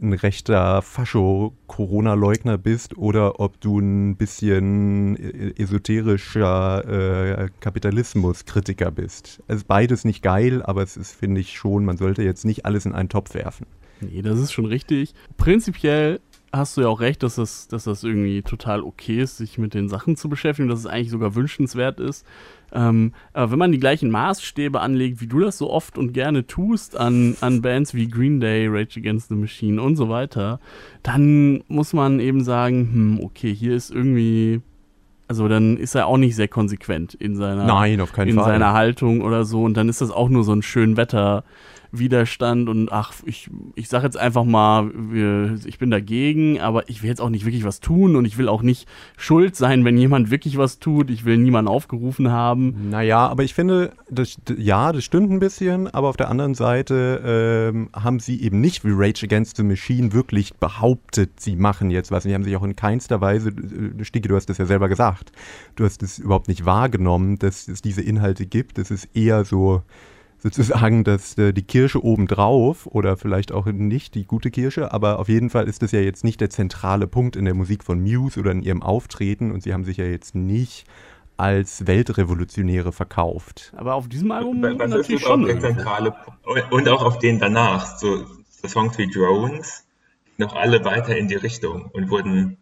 ein 0.00 0.12
rechter 0.12 0.80
Fascho-Corona-Leugner 0.80 2.56
bist 2.56 2.96
oder 2.96 3.40
ob 3.40 3.60
du 3.60 3.80
ein 3.80 4.14
bisschen 4.14 5.16
esoterischer 5.58 7.46
äh, 7.46 7.48
Kapitalismus-Kritiker 7.58 8.92
bist. 8.92 9.42
Es 9.48 9.56
ist 9.56 9.66
beides 9.66 10.04
nicht 10.04 10.22
geil, 10.22 10.62
aber 10.62 10.84
es 10.84 10.96
ist, 10.96 11.16
finde 11.16 11.40
ich, 11.40 11.56
schon, 11.56 11.84
man 11.84 11.96
sollte 11.96 12.22
jetzt 12.22 12.44
nicht 12.44 12.64
alles 12.64 12.86
in 12.86 12.92
einen 12.92 13.08
Topf 13.08 13.34
werfen. 13.34 13.66
Nee, 14.00 14.22
das 14.22 14.38
ist 14.38 14.52
schon 14.52 14.66
richtig. 14.66 15.14
Prinzipiell 15.36 16.20
hast 16.56 16.76
du 16.76 16.82
ja 16.82 16.88
auch 16.88 17.00
recht, 17.00 17.22
dass 17.22 17.36
das, 17.36 17.68
dass 17.68 17.84
das 17.84 18.04
irgendwie 18.04 18.42
total 18.42 18.82
okay 18.82 19.20
ist, 19.20 19.36
sich 19.36 19.58
mit 19.58 19.74
den 19.74 19.88
Sachen 19.88 20.16
zu 20.16 20.28
beschäftigen, 20.28 20.68
dass 20.68 20.80
es 20.80 20.86
eigentlich 20.86 21.10
sogar 21.10 21.34
wünschenswert 21.34 22.00
ist. 22.00 22.26
Ähm, 22.72 23.12
aber 23.32 23.52
wenn 23.52 23.58
man 23.58 23.72
die 23.72 23.78
gleichen 23.78 24.10
Maßstäbe 24.10 24.80
anlegt, 24.80 25.20
wie 25.20 25.26
du 25.26 25.40
das 25.40 25.58
so 25.58 25.70
oft 25.70 25.96
und 25.96 26.12
gerne 26.12 26.46
tust 26.46 26.96
an, 26.96 27.36
an 27.40 27.62
Bands 27.62 27.94
wie 27.94 28.08
Green 28.08 28.40
Day, 28.40 28.66
Rage 28.68 28.98
Against 28.98 29.28
the 29.28 29.36
Machine 29.36 29.80
und 29.80 29.96
so 29.96 30.08
weiter, 30.08 30.60
dann 31.02 31.62
muss 31.68 31.92
man 31.92 32.18
eben 32.20 32.42
sagen, 32.42 32.90
hm, 32.92 33.20
okay, 33.22 33.54
hier 33.54 33.74
ist 33.74 33.90
irgendwie 33.90 34.60
also 35.26 35.48
dann 35.48 35.78
ist 35.78 35.94
er 35.94 36.06
auch 36.06 36.18
nicht 36.18 36.36
sehr 36.36 36.48
konsequent 36.48 37.14
in 37.14 37.34
seiner, 37.36 37.64
Nein, 37.64 37.98
in 37.98 38.06
Fall. 38.06 38.44
seiner 38.44 38.74
Haltung 38.74 39.22
oder 39.22 39.44
so. 39.44 39.62
Und 39.62 39.74
dann 39.74 39.88
ist 39.88 40.00
das 40.02 40.10
auch 40.10 40.28
nur 40.28 40.44
so 40.44 40.52
ein 40.52 40.62
schön 40.62 40.98
Wetter, 40.98 41.44
Widerstand 41.98 42.68
und 42.68 42.90
ach, 42.92 43.12
ich, 43.24 43.50
ich 43.74 43.88
sag 43.88 44.02
jetzt 44.02 44.16
einfach 44.16 44.44
mal, 44.44 44.90
ich 45.64 45.78
bin 45.78 45.90
dagegen, 45.90 46.60
aber 46.60 46.88
ich 46.88 47.02
will 47.02 47.08
jetzt 47.10 47.20
auch 47.20 47.30
nicht 47.30 47.44
wirklich 47.44 47.64
was 47.64 47.80
tun 47.80 48.16
und 48.16 48.24
ich 48.24 48.38
will 48.38 48.48
auch 48.48 48.62
nicht 48.62 48.88
schuld 49.16 49.56
sein, 49.56 49.84
wenn 49.84 49.96
jemand 49.96 50.30
wirklich 50.30 50.58
was 50.58 50.78
tut. 50.78 51.10
Ich 51.10 51.24
will 51.24 51.38
niemanden 51.38 51.68
aufgerufen 51.68 52.30
haben. 52.30 52.90
Naja, 52.90 53.26
aber 53.26 53.44
ich 53.44 53.54
finde, 53.54 53.92
das, 54.10 54.36
ja, 54.56 54.92
das 54.92 55.04
stimmt 55.04 55.30
ein 55.30 55.38
bisschen, 55.38 55.88
aber 55.88 56.08
auf 56.08 56.16
der 56.16 56.28
anderen 56.28 56.54
Seite 56.54 57.70
ähm, 57.72 57.88
haben 57.94 58.20
sie 58.20 58.40
eben 58.42 58.60
nicht 58.60 58.84
wie 58.84 58.92
Rage 58.92 59.24
Against 59.24 59.56
the 59.56 59.62
Machine 59.62 60.12
wirklich 60.12 60.54
behauptet, 60.54 61.40
sie 61.40 61.56
machen 61.56 61.90
jetzt 61.90 62.10
was. 62.10 62.24
Sie 62.24 62.34
haben 62.34 62.44
sich 62.44 62.56
auch 62.56 62.62
in 62.62 62.76
keinster 62.76 63.20
Weise, 63.20 63.50
äh, 63.50 64.04
Sticky, 64.04 64.28
du 64.28 64.36
hast 64.36 64.48
das 64.48 64.58
ja 64.58 64.66
selber 64.66 64.88
gesagt, 64.88 65.32
du 65.76 65.84
hast 65.84 66.02
es 66.02 66.18
überhaupt 66.18 66.48
nicht 66.48 66.64
wahrgenommen, 66.64 67.38
dass 67.38 67.68
es 67.68 67.82
diese 67.82 68.02
Inhalte 68.02 68.46
gibt. 68.46 68.78
Es 68.78 68.90
ist 68.90 69.08
eher 69.14 69.44
so, 69.44 69.82
sozusagen 70.44 71.04
dass 71.04 71.38
äh, 71.38 71.52
die 71.54 71.62
Kirsche 71.62 72.04
obendrauf 72.04 72.86
oder 72.86 73.16
vielleicht 73.16 73.50
auch 73.50 73.64
nicht 73.64 74.14
die 74.14 74.26
gute 74.26 74.50
Kirsche, 74.50 74.92
aber 74.92 75.18
auf 75.18 75.28
jeden 75.28 75.48
Fall 75.48 75.66
ist 75.66 75.82
das 75.82 75.90
ja 75.90 76.00
jetzt 76.00 76.22
nicht 76.22 76.40
der 76.40 76.50
zentrale 76.50 77.06
Punkt 77.06 77.34
in 77.34 77.46
der 77.46 77.54
Musik 77.54 77.82
von 77.82 78.00
Muse 78.00 78.38
oder 78.38 78.52
in 78.52 78.62
ihrem 78.62 78.82
Auftreten 78.82 79.50
und 79.50 79.62
sie 79.62 79.72
haben 79.72 79.84
sich 79.84 79.96
ja 79.96 80.04
jetzt 80.04 80.34
nicht 80.34 80.84
als 81.38 81.86
Weltrevolutionäre 81.86 82.92
verkauft. 82.92 83.72
Aber 83.74 83.94
auf 83.94 84.06
diesem 84.06 84.30
Album 84.32 84.62
Was 84.62 84.76
natürlich 84.76 85.10
ist 85.10 85.22
schon 85.22 85.46
der 85.46 85.58
zentrale 85.58 86.12
Punkt. 86.12 86.70
und 86.70 86.88
auch 86.90 87.02
auf 87.02 87.18
den 87.18 87.38
danach, 87.38 87.96
so, 87.96 88.24
so 88.50 88.68
Songs 88.68 88.98
wie 88.98 89.10
Drones, 89.10 89.86
noch 90.36 90.54
alle 90.54 90.84
weiter 90.84 91.16
in 91.16 91.26
die 91.28 91.36
Richtung 91.36 91.86
und 91.86 92.10
wurden 92.10 92.58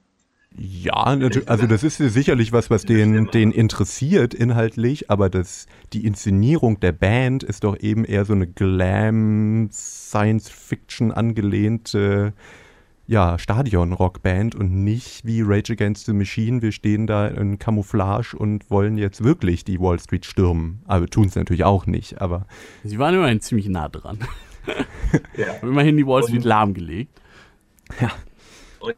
Ja, 0.56 1.04
also 1.46 1.66
das 1.66 1.82
ist 1.82 1.96
sicherlich 1.96 2.52
was, 2.52 2.68
was 2.68 2.84
den, 2.84 3.28
den 3.28 3.52
interessiert 3.52 4.34
inhaltlich, 4.34 5.10
aber 5.10 5.30
das, 5.30 5.66
die 5.92 6.04
Inszenierung 6.04 6.78
der 6.80 6.92
Band 6.92 7.42
ist 7.42 7.64
doch 7.64 7.78
eben 7.78 8.04
eher 8.04 8.24
so 8.24 8.34
eine 8.34 8.46
Glam, 8.46 9.70
Science-Fiction 9.72 11.10
angelehnte 11.10 12.34
ja, 13.06 13.38
Stadion-Rockband 13.38 14.54
und 14.54 14.72
nicht 14.84 15.26
wie 15.26 15.42
Rage 15.42 15.72
Against 15.72 16.06
the 16.06 16.12
Machine. 16.12 16.62
Wir 16.62 16.72
stehen 16.72 17.06
da 17.06 17.26
in 17.26 17.58
Camouflage 17.58 18.34
und 18.36 18.70
wollen 18.70 18.96
jetzt 18.96 19.24
wirklich 19.24 19.64
die 19.64 19.80
Wall 19.80 19.98
Street 19.98 20.24
stürmen. 20.24 20.82
Aber 20.86 21.06
tun 21.06 21.26
es 21.26 21.34
natürlich 21.34 21.64
auch 21.64 21.86
nicht, 21.86 22.20
aber. 22.20 22.46
Sie 22.84 22.98
waren 22.98 23.14
immerhin 23.14 23.40
ziemlich 23.40 23.68
nah 23.68 23.88
dran. 23.88 24.18
ja. 25.36 25.54
immerhin 25.62 25.96
die 25.96 26.06
Wall 26.06 26.22
Street 26.22 26.44
lahmgelegt. 26.44 27.20
Ja. 28.00 28.12
Und 28.80 28.94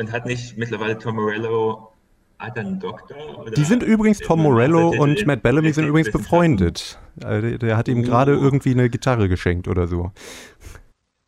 und 0.00 0.12
hat 0.12 0.26
nicht 0.26 0.56
mittlerweile 0.56 0.98
Tom 0.98 1.16
Morello 1.16 1.92
hat 2.38 2.56
er 2.56 2.62
einen 2.62 2.80
Doktor? 2.80 3.44
die 3.54 3.64
sind 3.64 3.82
übrigens, 3.82 4.18
Tom 4.18 4.42
Morello 4.42 4.88
und 4.88 5.26
Matt 5.26 5.42
Bellamy 5.42 5.72
sind 5.72 5.86
übrigens 5.86 6.10
befreundet. 6.10 6.98
Der, 7.16 7.58
der, 7.58 7.76
hat 7.76 7.86
ihm 7.86 8.02
gerade 8.02 8.38
oh. 8.38 8.42
irgendwie 8.42 8.70
eine 8.70 8.88
Gitarre 8.88 9.28
geschenkt 9.28 9.68
oder 9.68 9.86
so. 9.86 10.10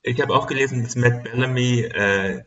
Ich 0.02 0.20
habe 0.22 0.34
auch 0.34 0.46
gelesen, 0.46 0.82
dass 0.82 0.96
Matt 0.96 1.22
Bellamy 1.22 1.82
äh, 1.82 2.42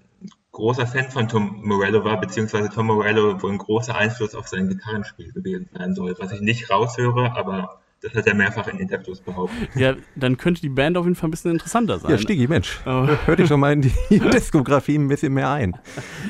großer 0.52 0.88
Fan 0.88 1.12
von 1.12 1.28
Tom 1.28 1.62
Morello 1.64 2.04
war, 2.04 2.20
beziehungsweise 2.20 2.70
Tom 2.70 2.88
Morello 2.88 3.42
wohl 3.42 3.52
ein 3.52 3.60
großer 3.60 3.96
Einfluss 3.96 4.34
auf 4.34 4.48
sein 4.48 4.68
Gitarrenspiel 4.68 5.32
gewesen 5.32 5.70
sein 5.78 5.94
soll, 5.94 6.16
was 6.18 6.32
ich 6.32 6.42
nicht 6.42 6.70
raushöre, 6.72 7.36
aber 7.36 7.82
das 8.06 8.14
hat 8.16 8.28
er 8.28 8.36
mehrfach 8.36 8.68
in 8.68 8.78
Interviews 8.78 9.20
behauptet. 9.20 9.70
Ja, 9.76 9.96
dann 10.16 10.38
könnte 10.38 10.62
die 10.62 10.70
Band 10.70 10.96
auf 10.98 11.06
jeden 11.06 11.16
Fall 11.16 11.30
ein 11.30 11.32
bisschen 11.32 11.52
interessanter 11.52 11.98
sein. 12.00 12.12
Ja, 12.12 12.18
Stiggy, 12.18 12.48
Mensch. 12.48 12.80
Oh. 12.86 13.08
Hör 13.26 13.36
dich 13.36 13.50
doch 13.50 13.58
mal 13.58 13.74
in 13.74 13.82
die 13.82 13.94
Diskografie 14.10 14.96
ein 14.96 15.08
bisschen 15.08 15.34
mehr 15.34 15.50
ein. 15.50 15.76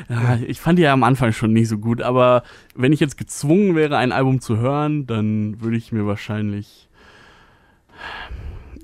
Ja, 0.07 0.39
ich 0.47 0.61
fand 0.61 0.79
die 0.79 0.83
ja 0.83 0.93
am 0.93 1.03
Anfang 1.03 1.33
schon 1.33 1.51
nicht 1.51 1.67
so 1.67 1.77
gut, 1.77 2.01
aber 2.01 2.43
wenn 2.75 2.93
ich 2.93 2.99
jetzt 3.01 3.17
gezwungen 3.17 3.75
wäre, 3.75 3.97
ein 3.97 4.11
Album 4.13 4.39
zu 4.39 4.57
hören, 4.57 5.05
dann 5.05 5.61
würde 5.61 5.75
ich 5.75 5.91
mir 5.91 6.05
wahrscheinlich 6.07 6.87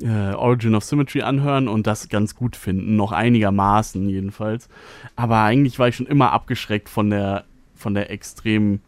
äh, 0.02 0.34
Origin 0.34 0.76
of 0.76 0.84
Symmetry 0.84 1.22
anhören 1.22 1.68
und 1.68 1.88
das 1.88 2.10
ganz 2.10 2.36
gut 2.36 2.56
finden. 2.56 2.98
Noch 2.98 3.14
einigermaßen 3.14 4.10
jedenfalls. 4.10 4.68
Aber 5.16 5.40
eigentlich 5.40 5.80
war 5.80 5.88
ich 5.88 5.96
schon 5.96 6.08
immer 6.08 6.34
abgeschreckt 6.34 6.90
von 6.90 7.10
der, 7.10 7.46
von 7.74 7.94
der 7.94 8.12
extremen 8.12 8.82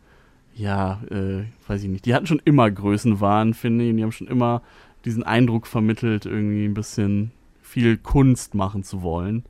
ja, 0.55 1.01
äh, 1.09 1.43
weiß 1.67 1.83
ich 1.83 1.89
nicht, 1.89 2.05
die 2.05 2.13
hatten 2.13 2.27
schon 2.27 2.41
immer 2.43 2.69
Größenwahn, 2.69 3.53
finde 3.53 3.85
ich. 3.85 3.95
Die 3.95 4.03
haben 4.03 4.11
schon 4.11 4.27
immer 4.27 4.61
diesen 5.05 5.23
Eindruck 5.23 5.67
vermittelt, 5.67 6.25
irgendwie 6.25 6.65
ein 6.65 6.73
bisschen 6.73 7.31
viel 7.61 7.97
Kunst 7.97 8.53
machen 8.53 8.83
zu 8.83 9.01
wollen. 9.01 9.45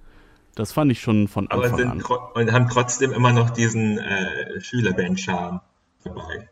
Das 0.55 0.71
fand 0.71 0.91
ich 0.91 1.01
schon 1.01 1.27
von 1.27 1.49
Anfang 1.49 1.71
Aber 1.71 1.77
sind 1.77 1.89
an. 1.89 2.03
Und 2.35 2.51
haben 2.51 2.69
trotzdem 2.69 3.11
immer 3.11 3.33
noch 3.33 3.49
diesen 3.49 3.97
äh, 3.97 4.61
Schülerband-Charme 4.61 5.61
dabei. 6.03 6.49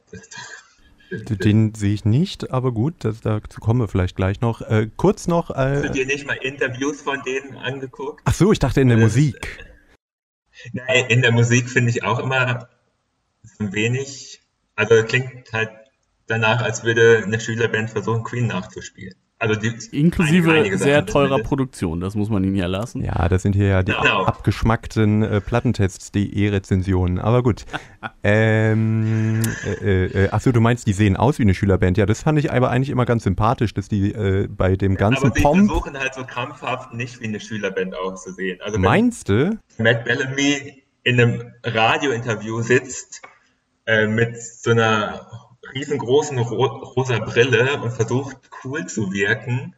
Den 1.12 1.76
sehe 1.76 1.94
ich 1.94 2.06
nicht, 2.06 2.52
aber 2.52 2.72
gut, 2.72 2.96
das, 3.00 3.20
dazu 3.20 3.60
kommen 3.60 3.82
wir 3.82 3.90
vielleicht 3.90 4.16
gleich 4.16 4.40
noch. 4.40 4.62
Äh, 4.62 4.90
kurz 4.96 5.28
noch. 5.28 5.52
Äh, 5.52 5.76
Hast 5.76 5.84
du 5.86 5.92
dir 5.92 6.06
nicht 6.06 6.26
mal 6.26 6.38
Interviews 6.38 7.02
von 7.02 7.22
denen 7.24 7.58
angeguckt? 7.58 8.22
Ach 8.24 8.34
so, 8.34 8.52
ich 8.52 8.60
dachte 8.60 8.80
in 8.80 8.88
der 8.88 8.98
äh, 8.98 9.02
Musik. 9.02 9.66
Nein, 10.72 11.06
in 11.10 11.22
der 11.22 11.34
Musik 11.34 11.70
finde 11.70 11.90
ich 11.90 12.04
auch 12.04 12.20
immer 12.20 12.70
ein 13.60 13.74
wenig 13.74 14.31
also 14.82 15.04
klingt 15.04 15.54
halt 15.54 15.70
danach, 16.26 16.64
als 16.64 16.84
würde 16.84 17.22
eine 17.24 17.40
Schülerband 17.40 17.92
versuchen, 17.92 18.24
Queen 18.24 18.48
nachzuspielen. 18.48 19.14
Also 19.38 19.60
die, 19.60 19.74
Inklusive 19.92 20.52
einige, 20.52 20.78
sehr 20.78 21.04
teurer 21.06 21.30
zumindest. 21.30 21.50
Produktion, 21.50 22.00
das 22.00 22.14
muss 22.14 22.30
man 22.30 22.44
ihnen 22.44 22.56
ja 22.56 22.68
lassen. 22.68 23.04
Ja, 23.04 23.28
das 23.28 23.42
sind 23.42 23.56
hier 23.56 23.68
ja 23.68 23.84
die 23.84 23.92
genau. 23.92 24.24
abgeschmackten 24.26 25.24
äh, 25.24 25.42
Plattentests.de 25.42 26.50
Rezensionen. 26.50 27.18
Aber 27.18 27.42
gut. 27.42 27.66
ähm, 28.24 29.42
äh, 29.82 30.06
äh, 30.06 30.30
achso, 30.30 30.52
du 30.52 30.62
meinst, 30.62 30.86
die 30.86 30.94
sehen 30.94 31.16
aus 31.16 31.40
wie 31.40 31.44
eine 31.44 31.56
Schülerband. 31.56 31.98
Ja, 31.98 32.06
das 32.06 32.22
fand 32.22 32.38
ich 32.38 32.52
aber 32.52 32.70
eigentlich 32.70 32.92
immer 32.92 33.06
ganz 33.06 33.24
sympathisch, 33.24 33.74
dass 33.74 33.88
die 33.88 34.12
äh, 34.12 34.48
bei 34.48 34.76
dem 34.76 34.96
ganzen 34.96 35.26
aber 35.26 35.36
sie 35.36 35.42
Pomp 35.42 35.68
versuchen 35.68 35.98
halt 35.98 36.14
so 36.14 36.24
krampfhaft 36.24 36.94
nicht 36.94 37.20
wie 37.20 37.26
eine 37.26 37.40
Schülerband 37.40 37.96
auszusehen. 37.96 38.60
Also 38.62 38.78
Meinst 38.78 39.30
du? 39.30 39.58
Matt 39.80 40.06
Bellamy 40.06 40.84
in 41.04 41.20
einem 41.20 41.52
Radiointerview 41.64 42.62
sitzt 42.62 43.24
äh, 43.86 44.08
mit 44.08 44.42
so 44.42 44.72
einer 44.72 45.28
riesengroßen 45.74 46.38
ro 46.40 46.66
rosa 46.66 47.20
Brille 47.20 47.82
und 47.82 47.92
versucht 47.92 48.38
cool 48.64 48.86
zu 48.86 49.12
wirken 49.12 49.76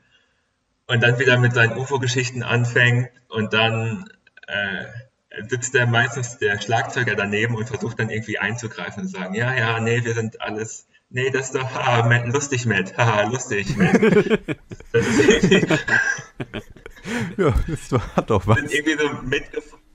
und 0.87 1.01
dann 1.03 1.19
wieder 1.19 1.37
mit 1.37 1.53
seinen 1.53 1.77
UFO-Geschichten 1.77 2.43
anfängt 2.43 3.09
und 3.29 3.53
dann 3.53 4.05
äh, 4.47 4.85
sitzt 5.47 5.73
der 5.73 5.87
meistens 5.87 6.37
der 6.37 6.61
Schlagzeuger 6.61 7.15
daneben 7.15 7.55
und 7.55 7.67
versucht 7.67 7.99
dann 7.99 8.09
irgendwie 8.09 8.37
einzugreifen 8.37 9.03
und 9.03 9.09
sagen, 9.09 9.33
ja, 9.33 9.53
ja, 9.55 9.79
nee, 9.79 10.03
wir 10.03 10.13
sind 10.13 10.41
alles, 10.41 10.87
nee, 11.09 11.29
das 11.29 11.47
ist 11.47 11.55
doch, 11.55 11.73
haha, 11.73 12.07
Matt, 12.07 12.27
lustig, 12.27 12.65
Matt, 12.65 12.95
haha, 12.97 13.23
lustig, 13.29 13.75
Matt. 13.77 14.01
ja, 17.37 17.53
das 17.67 17.91
hat 18.15 18.29
doch 18.29 18.45
was. 18.47 18.59
So 18.59 18.67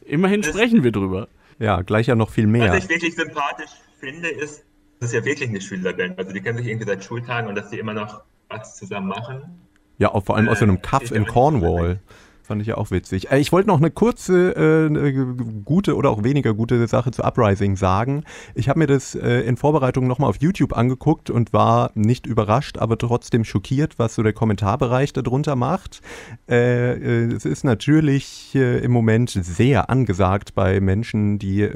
Immerhin 0.05 0.43
sprechen 0.43 0.83
wir 0.83 0.93
drüber. 0.93 1.29
Ja, 1.59 1.83
gleich 1.83 2.07
ja 2.07 2.15
noch 2.15 2.31
viel 2.31 2.47
mehr. 2.47 2.73
Was 2.73 2.85
ich 2.85 2.89
wirklich 2.89 3.15
sympathisch 3.15 3.71
finde, 3.99 4.29
ist, 4.29 4.65
das 5.01 5.11
ist 5.11 5.15
ja 5.15 5.25
wirklich 5.25 5.49
eine 5.49 5.61
Schülerband. 5.61 6.19
Also 6.19 6.33
die 6.33 6.41
kennen 6.41 6.59
sich 6.59 6.67
irgendwie 6.67 6.87
seit 6.87 7.05
Schultagen 7.05 7.49
und 7.49 7.55
dass 7.55 7.71
die 7.71 7.79
immer 7.79 7.95
noch 7.95 8.23
was 8.49 8.77
zusammen 8.77 9.09
machen. 9.09 9.61
Ja, 9.99 10.15
auch 10.15 10.25
vor 10.25 10.37
allem 10.37 10.47
äh, 10.47 10.51
aus 10.51 10.61
so 10.61 10.65
einem 10.65 10.81
Kaff 10.81 11.11
in 11.11 11.27
Cornwall. 11.27 12.01
Fand 12.49 12.63
ich 12.63 12.69
ja 12.69 12.79
auch 12.79 12.91
witzig. 12.91 13.31
Äh, 13.31 13.41
ich 13.41 13.53
wollte 13.53 13.69
noch 13.69 13.77
eine 13.77 13.91
kurze, 13.91 14.57
äh, 14.57 14.87
eine 14.87 15.37
gute 15.67 15.95
oder 15.97 16.09
auch 16.09 16.25
weniger 16.25 16.55
gute 16.55 16.87
Sache 16.87 17.11
zu 17.11 17.23
Uprising 17.23 17.77
sagen. 17.77 18.25
Ich 18.55 18.71
habe 18.71 18.79
mir 18.79 18.87
das 18.87 19.15
äh, 19.15 19.41
in 19.41 19.59
Vorbereitung 19.59 20.07
nochmal 20.07 20.31
auf 20.31 20.37
YouTube 20.41 20.75
angeguckt 20.75 21.29
und 21.29 21.53
war 21.53 21.91
nicht 21.95 22.27
überrascht, 22.27 22.79
aber 22.79 22.97
trotzdem 22.97 23.45
schockiert, 23.45 23.99
was 23.99 24.15
so 24.15 24.23
der 24.23 24.33
Kommentarbereich 24.33 25.13
darunter 25.13 25.57
macht. 25.57 26.01
Äh, 26.49 26.93
äh 26.93 27.35
es 27.35 27.45
ist 27.45 27.65
natürlich 27.65 28.55
äh, 28.55 28.79
im 28.79 28.93
Moment 28.93 29.29
sehr 29.29 29.91
angesagt 29.91 30.55
bei 30.55 30.81
Menschen, 30.81 31.39
die 31.39 31.69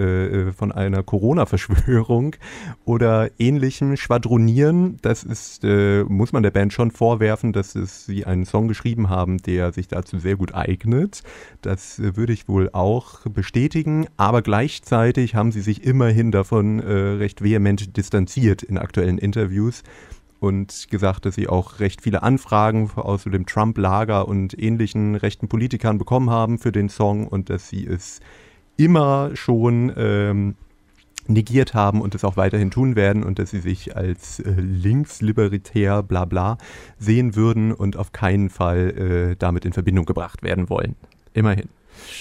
von 0.57 0.73
einer 0.73 1.03
Corona-Verschwörung 1.03 2.37
oder 2.85 3.31
ähnlichem 3.39 3.97
schwadronieren. 3.97 4.97
Das 5.03 5.25
ist, 5.25 5.65
muss 5.65 6.33
man 6.33 6.43
der 6.43 6.51
Band 6.51 6.73
schon 6.73 6.91
vorwerfen, 6.91 7.53
dass 7.53 7.75
es 7.75 8.07
sie 8.07 8.25
einen 8.25 8.47
Song 8.47 8.69
geschrieben 8.69 9.11
haben, 9.11 9.39
der 9.39 9.73
sich 9.73 9.89
dazu 9.89 10.19
sehr 10.19 10.37
gut 10.37 10.55
eignet. 10.55 10.62
Das 11.61 11.99
äh, 11.99 12.17
würde 12.17 12.33
ich 12.33 12.49
wohl 12.49 12.71
auch 12.73 13.21
bestätigen. 13.27 14.07
Aber 14.17 14.43
gleichzeitig 14.43 15.35
haben 15.35 15.53
sie 15.53 15.61
sich 15.61 15.85
immerhin 15.85 16.31
davon 16.31 16.81
äh, 16.81 16.93
recht 16.93 17.43
vehement 17.43 17.97
distanziert 17.97 18.63
in 18.63 18.79
aktuellen 18.79 19.19
Interviews 19.19 19.83
und 20.43 20.89
gesagt, 20.91 21.25
dass 21.25 21.37
sie 21.37 21.49
auch 21.49 21.79
recht 21.79 22.03
viele 22.03 22.23
Anfragen 22.25 22.91
aus 22.97 23.23
dem 23.23 23.47
Trump-Lager 23.47 24.27
und 24.27 24.61
ähnlichen 24.61 25.15
rechten 25.15 25.47
Politikern 25.49 25.99
bekommen 25.99 26.31
haben 26.31 26.59
für 26.59 26.73
den 26.73 26.89
Song 26.89 27.29
und 27.29 27.49
dass 27.49 27.69
sie 27.69 27.87
es 27.87 28.19
immer 28.77 29.31
schon 29.35 29.93
ähm, 29.97 30.57
negiert 31.27 31.75
haben 31.75 32.01
und 32.01 32.15
es 32.15 32.25
auch 32.25 32.37
weiterhin 32.37 32.71
tun 32.71 32.97
werden 32.97 33.23
und 33.23 33.39
dass 33.39 33.51
sie 33.51 33.61
sich 33.61 33.97
als 33.97 34.41
äh, 34.41 34.51
linksliberitär 34.51 36.03
bla 36.03 36.25
bla 36.25 36.59
sehen 36.99 37.37
würden 37.37 37.73
und 37.73 37.97
auf 37.97 38.13
keinen 38.13 38.51
Fall 38.51 39.33
äh, 39.33 39.37
damit 39.37 39.65
in 39.65 39.73
Verbindung 39.73 40.05
gebracht 40.05 40.43
werden 40.43 40.69
wollen. 40.69 40.97
Immerhin. 41.33 41.69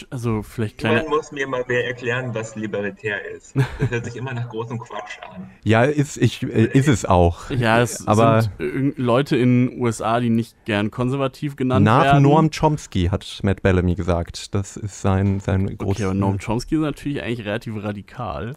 Also 0.10 0.44
vielleicht 0.44 0.78
kleine... 0.78 1.04
Man 1.04 1.10
muss 1.10 1.32
mir 1.32 1.48
mal 1.48 1.64
wer 1.68 1.86
erklären, 1.88 2.34
was 2.34 2.56
libertär 2.56 3.18
ist. 3.32 3.56
Das 3.80 3.90
hört 3.90 4.06
sich 4.06 4.16
immer 4.16 4.34
nach 4.34 4.50
großem 4.50 4.80
Quatsch 4.80 5.18
an. 5.34 5.50
Ja, 5.64 5.84
ist, 5.84 6.18
ich, 6.18 6.44
äh, 6.44 6.66
ist 6.66 6.88
es 6.88 7.06
auch. 7.06 7.50
Ja, 7.50 7.82
es 7.82 8.08
aber 8.08 8.44
sind 8.58 8.98
Leute 8.98 9.38
in 9.38 9.68
den 9.68 9.82
USA, 9.82 10.20
die 10.20 10.30
nicht 10.30 10.56
gern 10.66 10.92
konservativ 10.92 11.56
genannt 11.56 11.86
nach 11.86 12.04
werden. 12.04 12.24
Nach 12.24 12.30
Noam 12.30 12.50
Chomsky 12.52 13.08
hat 13.08 13.40
Matt 13.44 13.62
Bellamy 13.62 13.96
gesagt. 13.96 14.54
Das 14.56 14.78
ist 14.78 15.02
sein, 15.02 15.40
sein 15.40 15.78
großes... 15.78 15.98
Okay, 15.98 16.04
aber 16.06 16.14
Noam 16.14 16.40
Chomsky 16.40 16.76
ist 16.76 16.82
natürlich 16.82 17.22
eigentlich 17.22 17.46
relativ 17.46 17.82
radikal. 17.84 18.56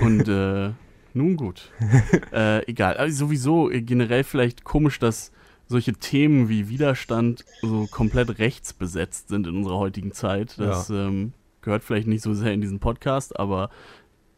Und 0.00 0.28
äh, 0.28 0.70
nun 1.14 1.36
gut. 1.36 1.70
äh, 2.32 2.64
egal. 2.70 2.96
Also 2.96 3.26
sowieso 3.26 3.70
äh, 3.70 3.80
generell 3.80 4.24
vielleicht 4.24 4.64
komisch, 4.64 4.98
dass 4.98 5.32
solche 5.66 5.94
Themen 5.94 6.48
wie 6.48 6.68
Widerstand 6.68 7.44
so 7.62 7.86
komplett 7.90 8.38
rechts 8.38 8.72
besetzt 8.72 9.28
sind 9.28 9.46
in 9.46 9.56
unserer 9.56 9.78
heutigen 9.78 10.12
Zeit. 10.12 10.58
Das 10.58 10.88
ja. 10.88 11.06
ähm, 11.06 11.32
gehört 11.60 11.84
vielleicht 11.84 12.06
nicht 12.06 12.22
so 12.22 12.34
sehr 12.34 12.52
in 12.52 12.60
diesen 12.60 12.78
Podcast, 12.78 13.38
aber 13.38 13.70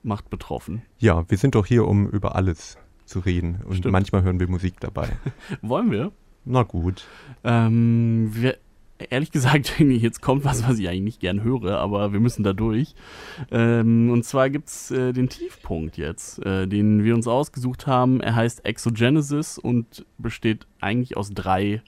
macht 0.02 0.30
betroffen. 0.30 0.82
Ja, 0.98 1.28
wir 1.28 1.36
sind 1.36 1.54
doch 1.54 1.66
hier, 1.66 1.86
um 1.86 2.08
über 2.08 2.36
alles 2.36 2.78
zu 3.04 3.20
reden. 3.20 3.60
Und 3.64 3.78
Stimmt. 3.78 3.92
manchmal 3.92 4.22
hören 4.22 4.40
wir 4.40 4.48
Musik 4.48 4.80
dabei. 4.80 5.08
Wollen 5.62 5.90
wir? 5.90 6.12
Na 6.44 6.62
gut. 6.62 7.06
Ähm, 7.44 8.30
wir, 8.32 8.56
ehrlich 9.10 9.30
gesagt, 9.30 9.78
jetzt 9.80 10.20
kommt 10.20 10.44
was, 10.44 10.66
was 10.68 10.78
ich 10.78 10.88
eigentlich 10.88 11.02
nicht 11.02 11.20
gern 11.20 11.42
höre, 11.42 11.78
aber 11.78 12.12
wir 12.12 12.20
müssen 12.20 12.42
da 12.42 12.52
durch. 12.52 12.94
Ähm, 13.50 14.10
und 14.10 14.24
zwar 14.24 14.50
gibt 14.50 14.68
es 14.68 14.90
äh, 14.90 15.12
den 15.12 15.28
Tiefpunkt 15.28 15.96
jetzt, 15.96 16.44
äh, 16.44 16.66
den 16.66 17.04
wir 17.04 17.14
uns 17.14 17.26
ausgesucht 17.26 17.86
haben. 17.86 18.20
Er 18.20 18.34
heißt 18.34 18.64
Exogenesis 18.64 19.58
und 19.58 20.04
besteht 20.18 20.66
eigentlich 20.80 21.16
aus 21.16 21.30
drei 21.30 21.82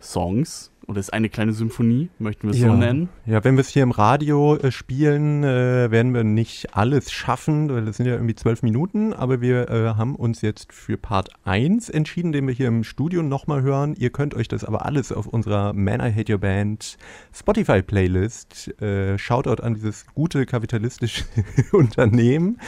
Songs. 0.00 0.71
Oder 0.86 1.00
ist 1.00 1.12
eine 1.12 1.28
kleine 1.28 1.52
Symphonie, 1.52 2.08
möchten 2.18 2.44
wir 2.44 2.50
es 2.50 2.60
ja. 2.60 2.68
so 2.68 2.74
nennen. 2.74 3.08
Ja, 3.26 3.42
wenn 3.44 3.56
wir 3.56 3.60
es 3.60 3.68
hier 3.68 3.82
im 3.82 3.90
Radio 3.90 4.56
äh, 4.56 4.70
spielen, 4.70 5.44
äh, 5.44 5.90
werden 5.90 6.14
wir 6.14 6.24
nicht 6.24 6.74
alles 6.76 7.12
schaffen, 7.12 7.70
weil 7.70 7.84
das 7.84 7.96
sind 7.96 8.06
ja 8.06 8.12
irgendwie 8.12 8.34
zwölf 8.34 8.62
Minuten, 8.62 9.12
aber 9.12 9.40
wir 9.40 9.68
äh, 9.70 9.94
haben 9.94 10.16
uns 10.16 10.42
jetzt 10.42 10.72
für 10.72 10.96
Part 10.96 11.30
1 11.44 11.88
entschieden, 11.88 12.32
den 12.32 12.46
wir 12.46 12.54
hier 12.54 12.68
im 12.68 12.84
Studio 12.84 13.22
nochmal 13.22 13.62
hören. 13.62 13.94
Ihr 13.98 14.10
könnt 14.10 14.34
euch 14.34 14.48
das 14.48 14.64
aber 14.64 14.84
alles 14.84 15.12
auf 15.12 15.26
unserer 15.26 15.72
Man 15.72 16.00
I 16.00 16.12
Hate 16.12 16.32
Your 16.32 16.38
Band 16.38 16.96
Spotify-Playlist, 17.32 18.80
äh, 18.80 19.18
Shoutout 19.18 19.62
an 19.62 19.74
dieses 19.74 20.06
gute 20.14 20.46
kapitalistische 20.46 21.24
Unternehmen. 21.72 22.58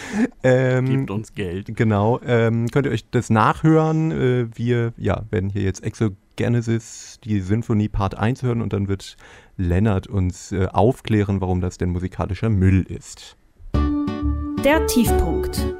Ähm, 0.42 0.86
Gebt 0.86 1.10
uns 1.10 1.34
Geld. 1.34 1.74
Genau, 1.76 2.20
ähm, 2.24 2.68
könnt 2.70 2.86
ihr 2.86 2.92
euch 2.92 3.08
das 3.10 3.30
nachhören. 3.30 4.10
Äh, 4.10 4.46
wir 4.54 4.92
ja, 4.96 5.24
werden 5.30 5.50
hier 5.50 5.62
jetzt 5.62 5.82
Exo 5.84 6.10
Genesis, 6.36 7.18
die 7.24 7.40
Sinfonie 7.40 7.88
Part 7.88 8.16
1 8.16 8.42
hören 8.42 8.62
und 8.62 8.72
dann 8.72 8.88
wird 8.88 9.16
Lennart 9.56 10.06
uns 10.06 10.52
äh, 10.52 10.66
aufklären, 10.66 11.40
warum 11.40 11.60
das 11.60 11.78
denn 11.78 11.90
musikalischer 11.90 12.50
Müll 12.50 12.82
ist. 12.82 13.36
Der 14.64 14.86
Tiefpunkt. 14.86 15.74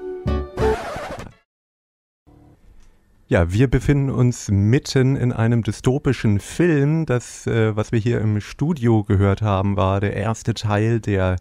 Ja, 3.27 3.51
wir 3.51 3.69
befinden 3.69 4.11
uns 4.11 4.51
mitten 4.51 5.17
in 5.17 5.33
einem 5.33 5.63
dystopischen 5.63 6.41
Film. 6.41 7.07
Das, 7.07 7.47
äh, 7.47 7.75
was 7.75 7.91
wir 7.91 7.99
hier 7.99 8.21
im 8.21 8.43
Studio 8.43 9.03
gehört 9.03 9.41
haben, 9.41 9.79
war 9.79 10.01
der 10.01 10.15
erste 10.15 10.53
Teil 10.53 11.01
der 11.01 11.37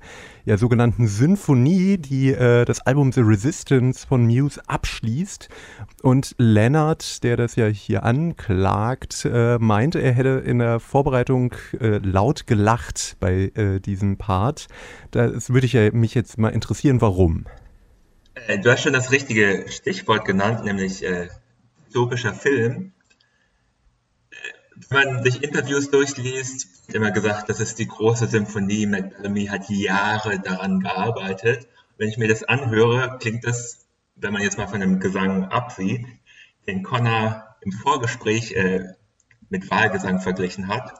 ja, 0.45 0.55
sogenannten 0.57 1.07
Symphonie, 1.07 1.97
die 1.97 2.31
äh, 2.31 2.63
das 2.63 2.79
Album 2.79 3.11
The 3.11 3.19
Resistance 3.19 4.07
von 4.07 4.25
Muse 4.25 4.61
abschließt. 4.65 5.49
Und 6.01 6.35
Leonard, 6.37 7.21
der 7.21 7.35
das 7.35 7.57
ja 7.57 7.67
hier 7.67 8.03
anklagt, 8.03 9.25
äh, 9.29 9.57
meinte, 9.57 10.01
er 10.01 10.13
hätte 10.13 10.41
in 10.45 10.59
der 10.59 10.79
Vorbereitung 10.79 11.53
äh, 11.81 11.97
laut 11.97 12.47
gelacht 12.47 13.17
bei 13.19 13.51
äh, 13.55 13.81
diesem 13.81 14.15
Part. 14.15 14.67
Das 15.11 15.49
würde 15.49 15.65
ich 15.65 15.73
ja 15.73 15.91
mich 15.91 16.15
jetzt 16.15 16.37
mal 16.37 16.47
interessieren, 16.47 17.01
warum. 17.01 17.43
Äh, 18.47 18.59
du 18.59 18.71
hast 18.71 18.83
schon 18.83 18.93
das 18.93 19.11
richtige 19.11 19.65
Stichwort 19.67 20.23
genannt, 20.23 20.63
nämlich 20.63 21.03
dystopischer 21.93 22.33
Film. 22.33 22.93
Wenn 24.89 25.13
man 25.13 25.23
sich 25.23 25.43
Interviews 25.43 25.91
durchliest, 25.91 26.87
wird 26.87 26.95
immer 26.95 27.11
gesagt, 27.11 27.49
das 27.49 27.59
ist 27.59 27.77
die 27.77 27.87
große 27.87 28.27
Symphonie. 28.27 28.87
Matt 28.87 29.15
Bellamy 29.15 29.45
hat 29.45 29.69
Jahre 29.69 30.39
daran 30.39 30.79
gearbeitet. 30.79 31.67
Wenn 31.97 32.09
ich 32.09 32.17
mir 32.17 32.27
das 32.27 32.43
anhöre, 32.43 33.17
klingt 33.19 33.45
das, 33.45 33.85
wenn 34.15 34.33
man 34.33 34.41
jetzt 34.41 34.57
mal 34.57 34.67
von 34.67 34.79
dem 34.79 34.99
Gesang 34.99 35.45
absieht, 35.45 36.05
den 36.67 36.81
Connor 36.81 37.43
im 37.61 37.71
Vorgespräch 37.71 38.53
äh, 38.53 38.83
mit 39.49 39.69
Wahlgesang 39.69 40.19
verglichen 40.19 40.67
hat. 40.67 40.93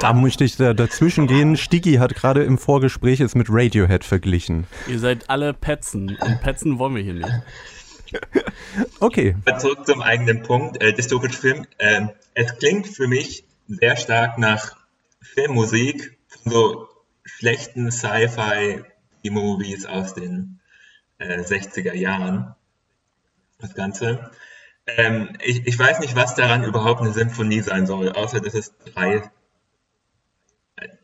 Da 0.00 0.12
möchte 0.12 0.44
ich 0.44 0.56
da 0.56 0.72
dazwischen 0.72 1.26
gehen. 1.26 1.56
Stigi 1.56 1.94
hat 1.94 2.14
gerade 2.14 2.44
im 2.44 2.56
Vorgespräch 2.56 3.20
es 3.20 3.34
mit 3.34 3.48
Radiohead 3.50 4.04
verglichen. 4.04 4.66
Ihr 4.86 4.98
seid 4.98 5.28
alle 5.28 5.52
Petzen 5.52 6.16
und 6.20 6.40
Petzen 6.40 6.78
wollen 6.78 6.94
wir 6.94 7.02
hier 7.02 7.14
nicht. 7.14 7.28
Okay. 9.00 9.36
Zurück 9.58 9.86
zum 9.86 10.02
eigenen 10.02 10.42
Punkt, 10.42 10.82
äh, 10.82 10.92
dystopischer 10.92 11.38
Film. 11.38 11.66
Äh, 11.78 12.08
es 12.34 12.56
klingt 12.58 12.86
für 12.88 13.06
mich 13.06 13.44
sehr 13.68 13.96
stark 13.96 14.38
nach 14.38 14.76
Filmmusik 15.20 16.18
von 16.28 16.52
so 16.52 16.88
schlechten 17.24 17.90
Sci-Fi-Movies 17.90 19.86
aus 19.86 20.14
den 20.14 20.60
äh, 21.18 21.40
60er 21.40 21.94
Jahren. 21.94 22.54
Das 23.58 23.74
Ganze. 23.74 24.30
Ähm, 24.86 25.36
ich, 25.42 25.66
ich 25.66 25.78
weiß 25.78 26.00
nicht, 26.00 26.14
was 26.14 26.34
daran 26.34 26.64
überhaupt 26.64 27.00
eine 27.00 27.12
Symphonie 27.12 27.60
sein 27.60 27.86
soll, 27.86 28.10
außer 28.10 28.40
dass 28.40 28.54
es 28.54 28.76
drei. 28.78 29.30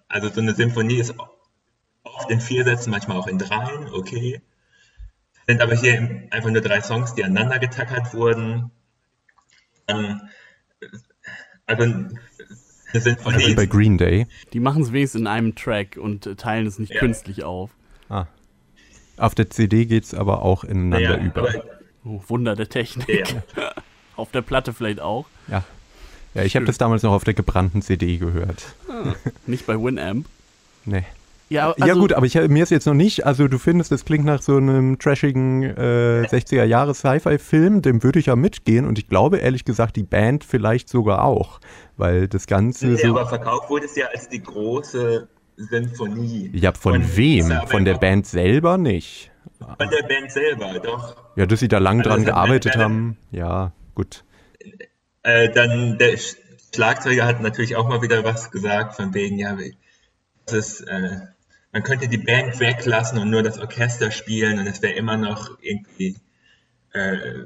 Also 0.06 0.28
so 0.28 0.40
eine 0.40 0.54
Symphonie 0.54 0.98
ist 0.98 1.14
oft 2.02 2.30
in 2.30 2.40
vier 2.40 2.64
Sätzen, 2.64 2.90
manchmal 2.90 3.16
auch 3.16 3.26
in 3.26 3.38
dreien, 3.38 3.88
okay 3.92 4.42
sind 5.52 5.60
aber 5.60 5.74
hier 5.74 6.22
einfach 6.30 6.50
nur 6.50 6.62
drei 6.62 6.80
Songs, 6.80 7.14
die 7.14 7.22
aneinander 7.24 7.58
getackert 7.58 8.14
wurden. 8.14 8.70
Ähm, 9.86 10.22
also 11.66 11.84
sind 12.94 13.20
von 13.20 13.34
also 13.34 13.54
bei 13.54 13.66
Green 13.66 13.98
Day. 13.98 14.26
Die 14.54 14.60
machen 14.60 14.82
es 14.82 14.92
wenigstens 14.92 15.20
in 15.20 15.26
einem 15.26 15.54
Track 15.54 15.98
und 15.98 16.38
teilen 16.38 16.66
es 16.66 16.78
nicht 16.78 16.94
ja. 16.94 17.00
künstlich 17.00 17.44
auf. 17.44 17.70
Ah. 18.08 18.26
Auf 19.18 19.34
der 19.34 19.50
CD 19.50 19.84
geht 19.84 20.04
es 20.04 20.14
aber 20.14 20.42
auch 20.42 20.64
ineinander 20.64 21.18
ja, 21.18 21.24
über. 21.24 21.64
Oh, 22.04 22.22
Wunder 22.28 22.56
der 22.56 22.70
Technik. 22.70 23.34
Ja. 23.56 23.72
auf 24.16 24.30
der 24.30 24.42
Platte 24.42 24.72
vielleicht 24.72 25.00
auch. 25.00 25.26
Ja. 25.48 25.64
Ja, 26.32 26.44
ich 26.44 26.56
habe 26.56 26.64
das 26.64 26.78
damals 26.78 27.02
noch 27.02 27.12
auf 27.12 27.24
der 27.24 27.34
gebrannten 27.34 27.82
CD 27.82 28.16
gehört. 28.16 28.74
Ah, 28.88 29.14
nicht 29.46 29.66
bei 29.66 29.74
Winamp. 29.74 30.26
Nee. 30.86 31.04
Ja, 31.52 31.72
also 31.72 31.86
ja 31.86 31.92
gut, 31.92 32.14
aber 32.14 32.24
ich, 32.24 32.34
mir 32.34 32.62
ist 32.62 32.70
jetzt 32.70 32.86
noch 32.86 32.94
nicht, 32.94 33.26
also 33.26 33.46
du 33.46 33.58
findest, 33.58 33.92
das 33.92 34.06
klingt 34.06 34.24
nach 34.24 34.40
so 34.40 34.56
einem 34.56 34.98
trashigen 34.98 35.62
äh, 35.62 36.26
60er-Jahre-Sci-Fi-Film, 36.26 37.82
dem 37.82 38.02
würde 38.02 38.18
ich 38.20 38.26
ja 38.26 38.36
mitgehen 38.36 38.86
und 38.86 38.98
ich 38.98 39.06
glaube 39.06 39.36
ehrlich 39.36 39.66
gesagt 39.66 39.96
die 39.96 40.02
Band 40.02 40.44
vielleicht 40.44 40.88
sogar 40.88 41.22
auch, 41.24 41.60
weil 41.98 42.26
das 42.26 42.46
Ganze 42.46 42.86
nee, 42.86 42.96
so... 42.96 43.10
aber 43.10 43.26
verkauft 43.26 43.68
wurde 43.68 43.84
es 43.84 43.94
ja 43.96 44.06
als 44.06 44.30
die 44.30 44.42
große 44.42 45.28
Symphonie. 45.58 46.50
Ja, 46.54 46.72
von, 46.72 47.02
von 47.02 47.16
wem? 47.16 47.52
Von 47.66 47.84
der 47.84 47.98
Band 47.98 48.26
selber 48.26 48.78
nicht. 48.78 49.30
Von 49.58 49.90
der 49.90 50.08
Band 50.08 50.32
selber, 50.32 50.80
doch. 50.82 51.16
Ja, 51.36 51.44
dass 51.44 51.60
sie 51.60 51.68
da 51.68 51.76
lang 51.78 51.98
also 51.98 52.08
dran 52.08 52.24
gearbeitet 52.24 52.78
haben, 52.78 53.18
ja, 53.30 53.72
gut. 53.94 54.24
Äh, 55.22 55.50
dann 55.50 55.98
der 55.98 56.16
Schlagzeuger 56.74 57.26
hat 57.26 57.42
natürlich 57.42 57.76
auch 57.76 57.86
mal 57.86 58.00
wieder 58.00 58.24
was 58.24 58.50
gesagt, 58.50 58.94
von 58.94 59.12
wegen, 59.12 59.38
ja, 59.38 59.54
das 60.46 60.54
ist... 60.54 60.80
Äh, 60.88 61.20
man 61.72 61.82
könnte 61.82 62.08
die 62.08 62.18
Band 62.18 62.60
weglassen 62.60 63.18
und 63.18 63.30
nur 63.30 63.42
das 63.42 63.58
Orchester 63.58 64.10
spielen 64.10 64.58
und 64.58 64.66
es 64.66 64.82
wäre 64.82 64.92
immer 64.92 65.16
noch 65.16 65.58
irgendwie 65.62 66.16
äh, 66.92 67.44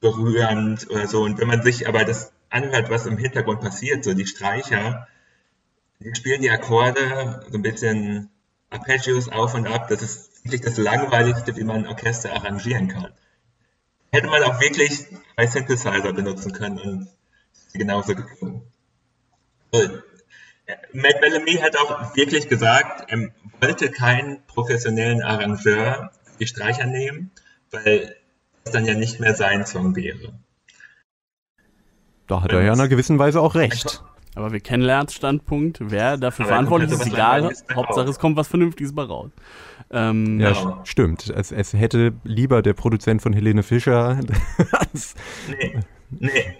berührend 0.00 0.90
oder 0.90 1.06
so. 1.06 1.22
Und 1.22 1.38
wenn 1.38 1.48
man 1.48 1.62
sich 1.62 1.86
aber 1.86 2.04
das 2.04 2.32
anhört, 2.48 2.90
was 2.90 3.06
im 3.06 3.18
Hintergrund 3.18 3.60
passiert, 3.60 4.02
so 4.02 4.14
die 4.14 4.26
Streicher, 4.26 5.06
die 6.00 6.14
spielen 6.14 6.42
die 6.42 6.50
Akkorde 6.50 7.44
so 7.50 7.58
ein 7.58 7.62
bisschen 7.62 8.30
Arpeggios 8.70 9.28
auf 9.28 9.54
und 9.54 9.66
ab. 9.66 9.88
Das 9.88 10.02
ist 10.02 10.44
wirklich 10.44 10.62
das 10.62 10.78
Langweiligste, 10.78 11.56
wie 11.56 11.64
man 11.64 11.84
ein 11.84 11.86
Orchester 11.86 12.32
arrangieren 12.32 12.88
kann. 12.88 13.12
Hätte 14.10 14.28
man 14.28 14.42
auch 14.42 14.60
wirklich 14.60 15.06
bei 15.36 15.46
Synthesizer 15.46 16.12
benutzen 16.12 16.52
können 16.52 16.78
und 16.78 17.08
genauso 17.72 18.14
geklungen. 18.14 18.62
Matt 20.92 21.20
Bellamy 21.20 21.54
hat 21.54 21.76
auch 21.76 22.16
wirklich 22.16 22.48
gesagt, 22.48 23.10
er 23.10 23.30
wollte 23.60 23.90
keinen 23.90 24.42
professionellen 24.46 25.22
Arrangeur 25.22 26.10
die 26.40 26.46
Streicher 26.46 26.86
nehmen, 26.86 27.30
weil 27.70 28.16
es 28.64 28.72
dann 28.72 28.86
ja 28.86 28.94
nicht 28.94 29.20
mehr 29.20 29.34
sein 29.34 29.66
Song 29.66 29.94
wäre. 29.94 30.32
Da 32.26 32.42
hat 32.42 32.52
er 32.52 32.62
ja 32.62 32.72
in 32.72 32.80
einer 32.80 32.88
gewissen 32.88 33.18
Weise 33.18 33.40
auch 33.40 33.54
recht. 33.54 34.02
Aber 34.34 34.52
wir 34.52 34.60
kennen 34.60 34.82
Lerns 34.82 35.14
Standpunkt. 35.14 35.78
Wer 35.80 36.16
dafür 36.16 36.46
verantwortlich 36.46 36.90
ist, 36.90 37.00
ist 37.00 37.12
egal. 37.12 37.52
Hauptsache, 37.72 38.08
es 38.08 38.18
kommt 38.18 38.36
was 38.36 38.48
Vernünftiges 38.48 38.94
bei 38.94 39.02
raus. 39.02 39.30
Ähm, 39.90 40.40
ja, 40.40 40.52
genau. 40.52 40.80
stimmt. 40.84 41.30
Es, 41.30 41.52
es, 41.52 41.72
hätte 41.72 42.14
lieber 42.24 42.62
der 42.62 42.72
Produzent 42.72 43.22
von 43.22 43.32
Helene 43.32 43.62
Fischer. 43.62 44.18
nee, 45.48 45.80
nee. 46.10 46.56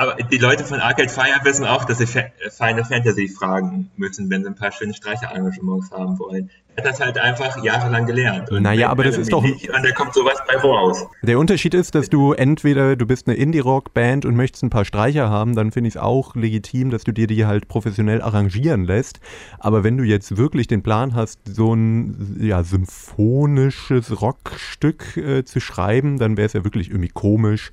Aber 0.00 0.14
die 0.14 0.38
Leute 0.38 0.64
von 0.64 0.80
Arcade 0.80 1.10
Fire 1.10 1.40
wissen 1.44 1.66
auch, 1.66 1.84
dass 1.84 1.98
sie 1.98 2.06
Final 2.06 2.84
Fantasy 2.86 3.28
fragen 3.28 3.90
müssen, 3.98 4.30
wenn 4.30 4.42
sie 4.42 4.48
ein 4.48 4.54
paar 4.54 4.72
schöne 4.72 4.94
Streicherengagements 4.94 5.90
haben 5.90 6.18
wollen. 6.18 6.48
Er 6.74 6.84
hat 6.84 6.92
das 6.92 7.00
halt 7.00 7.18
einfach 7.18 7.62
jahrelang 7.62 8.06
gelernt. 8.06 8.50
Und 8.50 8.62
naja, 8.62 8.88
aber 8.88 9.04
das 9.04 9.18
ist 9.18 9.30
doch. 9.30 9.42
Nicht, 9.42 9.68
und 9.68 9.84
da 9.84 9.90
kommt 9.90 10.14
sowas 10.14 10.38
bei 10.48 10.56
raus. 10.56 11.06
Der 11.20 11.38
Unterschied 11.38 11.74
ist, 11.74 11.94
dass 11.94 12.08
du 12.08 12.32
entweder, 12.32 12.96
du 12.96 13.04
bist 13.04 13.28
eine 13.28 13.36
Indie-Rock-Band 13.36 14.24
und 14.24 14.36
möchtest 14.36 14.62
ein 14.62 14.70
paar 14.70 14.86
Streicher 14.86 15.28
haben, 15.28 15.54
dann 15.54 15.70
finde 15.70 15.88
ich 15.88 15.96
es 15.96 16.00
auch 16.00 16.34
legitim, 16.34 16.88
dass 16.88 17.04
du 17.04 17.12
dir 17.12 17.26
die 17.26 17.44
halt 17.44 17.68
professionell 17.68 18.22
arrangieren 18.22 18.84
lässt. 18.84 19.20
Aber 19.58 19.84
wenn 19.84 19.98
du 19.98 20.04
jetzt 20.04 20.38
wirklich 20.38 20.66
den 20.66 20.82
Plan 20.82 21.14
hast, 21.14 21.40
so 21.44 21.74
ein 21.74 22.38
ja, 22.40 22.62
symphonisches 22.62 24.22
Rockstück 24.22 25.18
äh, 25.18 25.44
zu 25.44 25.60
schreiben, 25.60 26.18
dann 26.18 26.38
wäre 26.38 26.46
es 26.46 26.54
ja 26.54 26.64
wirklich 26.64 26.88
irgendwie 26.88 27.10
komisch, 27.10 27.70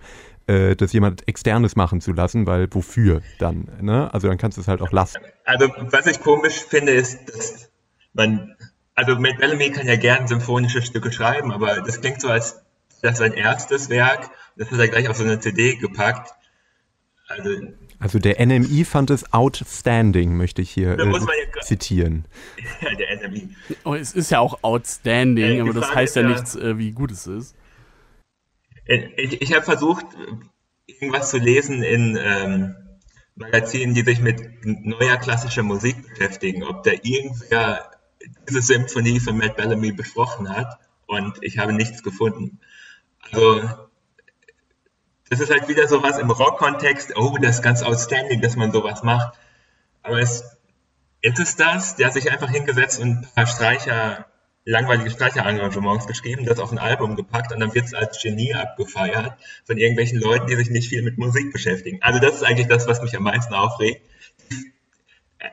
äh, 0.48 0.76
das 0.76 0.94
jemand 0.94 1.28
externes 1.28 1.76
machen 1.76 2.02
zu 2.02 2.14
lassen, 2.14 2.48
weil 2.48 2.68
wofür 2.72 3.22
dann? 3.40 3.70
Ne? 3.82 4.14
Also 4.14 4.28
dann 4.28 4.38
kannst 4.38 4.58
du 4.58 4.62
es 4.62 4.68
halt 4.68 4.82
auch 4.82 4.92
lassen. 4.92 5.20
Also 5.46 5.70
was 5.92 6.08
ich 6.08 6.20
komisch 6.22 6.64
finde, 6.68 6.94
ist, 6.94 7.30
dass 7.30 7.70
man, 8.14 8.56
also 8.96 9.16
Matt 9.18 9.38
Bellamy 9.38 9.72
kann 9.72 9.88
ja 9.88 9.96
gern 9.96 10.28
symphonische 10.28 10.82
Stücke 10.82 11.12
schreiben, 11.12 11.52
aber 11.52 11.82
das 11.82 12.02
klingt 12.02 12.22
so, 12.22 12.30
als 12.30 12.62
das 13.02 13.18
sein 13.20 13.34
erstes 13.34 13.90
Werk, 13.90 14.32
das 14.56 14.72
hat 14.72 14.80
er 14.80 14.88
gleich 14.88 15.08
auf 15.08 15.18
so 15.18 15.24
eine 15.24 15.40
CD 15.40 15.76
gepackt. 15.76 16.34
Also, 17.28 17.50
also 18.00 18.20
der 18.20 18.44
NMI 18.46 18.86
fand 18.86 19.10
es 19.10 19.34
outstanding, 19.34 20.36
möchte 20.38 20.62
ich 20.62 20.70
hier 20.70 20.98
äh, 20.98 21.62
zitieren. 21.62 22.26
Ja, 22.82 22.96
der 22.96 23.30
NMI. 23.30 23.50
Oh, 23.84 23.96
es 23.96 24.14
ist 24.14 24.32
ja 24.32 24.40
auch 24.40 24.64
outstanding, 24.64 25.58
äh, 25.58 25.62
aber 25.62 25.74
das 25.74 25.94
heißt 25.94 26.16
ja, 26.16 26.22
ja 26.22 26.30
nichts, 26.30 26.56
äh, 26.56 26.78
wie 26.78 26.92
gut 26.92 27.12
es 27.12 27.28
ist. 27.28 27.56
Ich, 28.88 29.41
ich 29.41 29.54
habe 29.54 29.63
versucht, 29.63 30.06
irgendwas 30.86 31.30
zu 31.30 31.38
lesen 31.38 31.84
in 31.84 32.17
ähm, 32.19 32.76
Magazinen, 33.36 33.93
die 33.93 34.02
sich 34.02 34.19
mit 34.19 34.41
neuer 34.63 35.17
klassischer 35.17 35.63
Musik 35.63 36.08
beschäftigen, 36.08 36.63
ob 36.63 36.84
da 36.84 36.91
irgendwer 36.91 37.91
diese 38.47 38.62
Symphonie 38.62 39.19
von 39.19 39.38
Matt 39.38 39.58
Bellamy 39.58 39.91
besprochen 39.91 40.50
hat 40.50 40.80
und 41.06 41.38
ich 41.41 41.58
habe 41.58 41.73
nichts 41.73 42.02
gefunden. 42.02 42.60
Also 43.19 43.62
das 45.30 45.39
ist 45.41 45.52
halt 45.52 45.67
wieder 45.67 45.88
sowas 45.88 46.17
im 46.17 46.32
Rock-Kontext, 46.32 47.15
oh, 47.17 47.38
das 47.41 47.58
ist 47.58 47.62
ganz 47.62 47.84
outstanding, 47.84 48.41
dass 48.41 48.56
man 48.56 48.71
sowas 48.71 49.04
macht. 49.04 49.38
Aber 50.02 50.19
es, 50.19 50.58
jetzt 51.21 51.39
ist 51.39 51.60
das, 51.60 51.97
der 51.97 52.08
hat 52.08 52.13
sich 52.13 52.32
einfach 52.32 52.50
hingesetzt 52.50 53.00
und 53.00 53.17
ein 53.17 53.28
paar 53.36 53.47
Streicher, 53.47 54.26
langweilige 54.67 55.10
Streicherarrangements 55.10 56.08
geschrieben, 56.08 56.45
das 56.45 56.60
auf 56.60 56.71
ein 56.71 56.77
Album 56.77 57.15
gepackt 57.15 57.53
und 57.53 57.62
dann 57.62 57.73
wird 57.73 57.86
es 57.86 57.93
als 57.93 58.21
Genie 58.21 58.53
abgefeiert 58.53 59.34
von 59.65 59.77
irgendwelchen 59.77 60.19
Leuten, 60.19 60.47
die 60.47 60.56
sich 60.56 60.69
nicht 60.69 60.89
viel 60.89 61.01
mit 61.03 61.17
Musik 61.17 61.53
beschäftigen. 61.53 61.99
Also 62.01 62.19
das 62.19 62.36
ist 62.36 62.43
eigentlich 62.43 62.67
das, 62.67 62.86
was 62.86 63.01
mich 63.01 63.15
am 63.15 63.23
meisten 63.23 63.53
aufregt. 63.53 64.01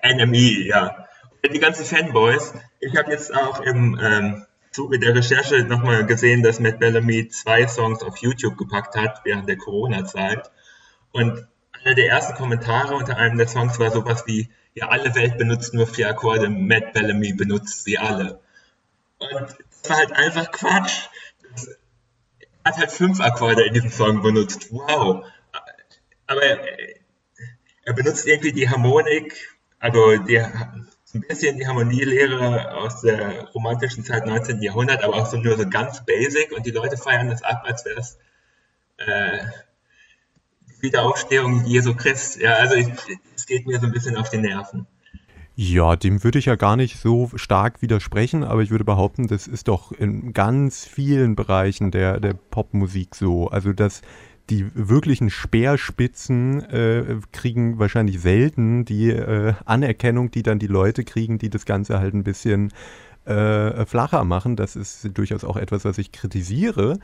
NME, 0.03 0.66
ja. 0.66 1.07
Und 1.44 1.55
die 1.55 1.61
ganzen 1.61 1.85
Fanboys. 1.85 2.55
Ich 2.81 2.96
habe 2.96 3.12
jetzt 3.12 3.33
auch 3.33 3.61
im 3.61 3.98
ähm, 4.03 4.46
Zuge 4.72 4.98
der 4.98 5.14
Recherche 5.14 5.62
nochmal 5.62 6.05
gesehen, 6.07 6.42
dass 6.42 6.59
Matt 6.59 6.81
Bellamy 6.81 7.29
zwei 7.29 7.68
Songs 7.68 8.03
auf 8.03 8.16
YouTube 8.16 8.57
gepackt 8.57 8.96
hat 8.96 9.20
während 9.24 9.48
der 9.48 9.59
Corona-Zeit. 9.59 10.50
Und 11.12 11.46
einer 11.85 11.94
der 11.94 12.09
ersten 12.09 12.35
Kommentare 12.35 12.96
unter 12.96 13.16
einem 13.16 13.38
der 13.38 13.46
Songs 13.46 13.79
war 13.79 13.92
sowas 13.92 14.24
wie, 14.27 14.50
ja, 14.74 14.88
alle 14.88 15.14
Welt 15.14 15.38
benutzt 15.38 15.72
nur 15.72 15.87
vier 15.87 16.09
Akkorde, 16.09 16.48
Matt 16.48 16.94
Bellamy 16.94 17.35
benutzt 17.35 17.85
sie 17.85 17.98
alle. 17.98 18.40
Und 19.33 19.57
das 19.83 19.91
war 19.91 19.97
halt 19.97 20.13
einfach 20.13 20.51
Quatsch. 20.51 21.09
Er 22.63 22.73
hat 22.73 22.79
halt 22.79 22.91
fünf 22.91 23.21
Akkorde 23.21 23.65
in 23.65 23.75
diesem 23.75 23.91
Song 23.91 24.23
benutzt. 24.23 24.73
Wow. 24.73 25.25
Aber 26.27 26.43
er, 26.43 27.93
benutzt 27.93 28.27
irgendwie 28.27 28.53
die 28.53 28.69
Harmonik, 28.69 29.59
also 29.79 30.17
die 30.17 30.43
ein 31.15 31.21
bisschen 31.29 31.59
die 31.59 31.67
Harmonielehre 31.67 32.75
aus 32.75 33.03
der 33.03 33.45
romantischen 33.51 34.05
Zeit 34.05 34.27
19. 34.27 34.61
Jahrhundert, 34.63 35.05
aber 35.05 35.15
auch 35.15 35.27
so 35.27 35.37
nur 35.37 35.57
so 35.57 35.69
ganz 35.69 36.05
basic 36.05 36.53
und 36.53 36.67
die 36.67 36.73
Leute 36.73 36.97
feiern 36.97 37.31
das 37.31 37.43
ab, 37.43 37.63
als 37.65 37.85
wäre 37.85 38.01
es 38.01 38.19
äh, 38.97 39.45
Wiederaufstehung 40.81 41.65
Jesu 41.67 41.95
Christ. 41.95 42.41
Ja, 42.41 42.55
also 42.55 42.75
es 43.35 43.47
geht 43.47 43.67
mir 43.67 43.79
so 43.79 43.87
ein 43.87 43.93
bisschen 43.93 44.17
auf 44.17 44.29
die 44.29 44.39
Nerven. 44.39 44.87
Ja, 45.57 45.95
dem 45.95 46.25
würde 46.25 46.40
ich 46.40 46.47
ja 46.47 46.57
gar 46.57 46.77
nicht 46.77 46.99
so 46.99 47.31
stark 47.37 47.81
widersprechen, 47.81 48.43
aber 48.43 48.62
ich 48.62 48.71
würde 48.71 48.85
behaupten, 48.85 49.29
das 49.29 49.47
ist 49.47 49.69
doch 49.69 49.93
in 49.93 50.33
ganz 50.33 50.85
vielen 50.85 51.37
Bereichen 51.37 51.93
der, 51.93 52.19
der 52.19 52.35
Popmusik 52.35 53.14
so. 53.14 53.49
Also, 53.49 53.73
dass 53.73 54.03
die 54.51 54.67
wirklichen 54.75 55.31
Speerspitzen 55.31 56.61
äh, 56.64 57.19
kriegen 57.33 57.79
wahrscheinlich 57.79 58.21
selten 58.21 58.85
die 58.85 59.11
äh, 59.11 59.55
Anerkennung, 59.64 60.31
die 60.33 60.43
dann 60.43 60.59
die 60.59 60.67
Leute 60.67 61.05
kriegen, 61.05 61.38
die 61.38 61.51
das 61.51 61.64
Ganze 61.67 62.01
halt 62.01 62.14
ein 62.14 62.25
bisschen 62.25 62.73
äh, 63.25 63.87
flacher 63.87 64.25
machen. 64.25 64.57
Das 64.57 64.77
ist 64.77 65.09
durchaus 65.17 65.45
auch 65.45 65.57
etwas, 65.57 65.85
was 65.85 65.99
ich 65.99 66.12
kritisiere. 66.12 66.99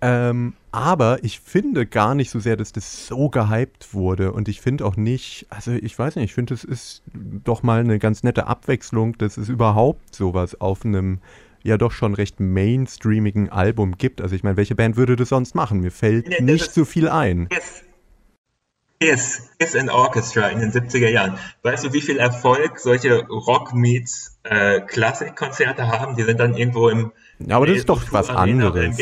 Ähm, 0.00 0.54
aber 0.72 1.24
ich 1.24 1.40
finde 1.40 1.86
gar 1.86 2.14
nicht 2.14 2.30
so 2.30 2.38
sehr, 2.38 2.56
dass 2.56 2.72
das 2.72 3.06
so 3.06 3.30
gehypt 3.30 3.94
wurde. 3.94 4.32
Und 4.32 4.48
ich 4.48 4.60
finde 4.60 4.84
auch 4.84 4.96
nicht, 4.96 5.46
also 5.48 5.72
ich 5.72 5.98
weiß 5.98 6.16
nicht, 6.16 6.26
ich 6.26 6.34
finde, 6.34 6.54
es 6.54 6.64
ist 6.64 7.02
doch 7.14 7.62
mal 7.62 7.80
eine 7.80 7.98
ganz 7.98 8.22
nette 8.22 8.46
Abwechslung, 8.46 9.16
dass 9.16 9.36
es 9.38 9.48
überhaupt 9.48 10.14
sowas 10.14 10.60
auf 10.60 10.84
einem 10.84 11.20
ja 11.62 11.78
doch 11.78 11.92
schon 11.92 12.14
recht 12.14 12.40
mainstreamigen 12.40 13.50
Album 13.50 13.96
gibt. 13.96 14.20
Also 14.20 14.36
ich 14.36 14.42
meine, 14.42 14.56
welche 14.56 14.74
Band 14.74 14.96
würde 14.96 15.16
das 15.16 15.30
sonst 15.30 15.54
machen? 15.54 15.80
Mir 15.80 15.90
fällt 15.90 16.28
nee, 16.28 16.40
nicht 16.40 16.72
so 16.72 16.84
viel 16.84 17.08
ein. 17.08 17.48
Yes. 17.50 17.82
Yes, 19.02 19.50
Kiss 19.58 19.76
an 19.76 19.90
Orchestra 19.90 20.48
in 20.48 20.60
den 20.60 20.72
70er 20.72 21.08
Jahren. 21.10 21.38
Weißt 21.62 21.84
du, 21.84 21.92
wie 21.92 22.00
viel 22.00 22.16
Erfolg 22.16 22.78
solche 22.78 23.26
Rock-Meets 23.26 24.38
äh, 24.44 24.80
Klassikkonzerte 24.80 25.88
haben? 25.88 26.16
Die 26.16 26.22
sind 26.22 26.40
dann 26.40 26.54
irgendwo 26.54 26.88
im 26.88 27.12
ja, 27.38 27.56
aber 27.56 27.66
das 27.66 27.78
ist 27.78 27.88
doch 27.88 28.02
was 28.12 28.30
anderes. 28.30 28.96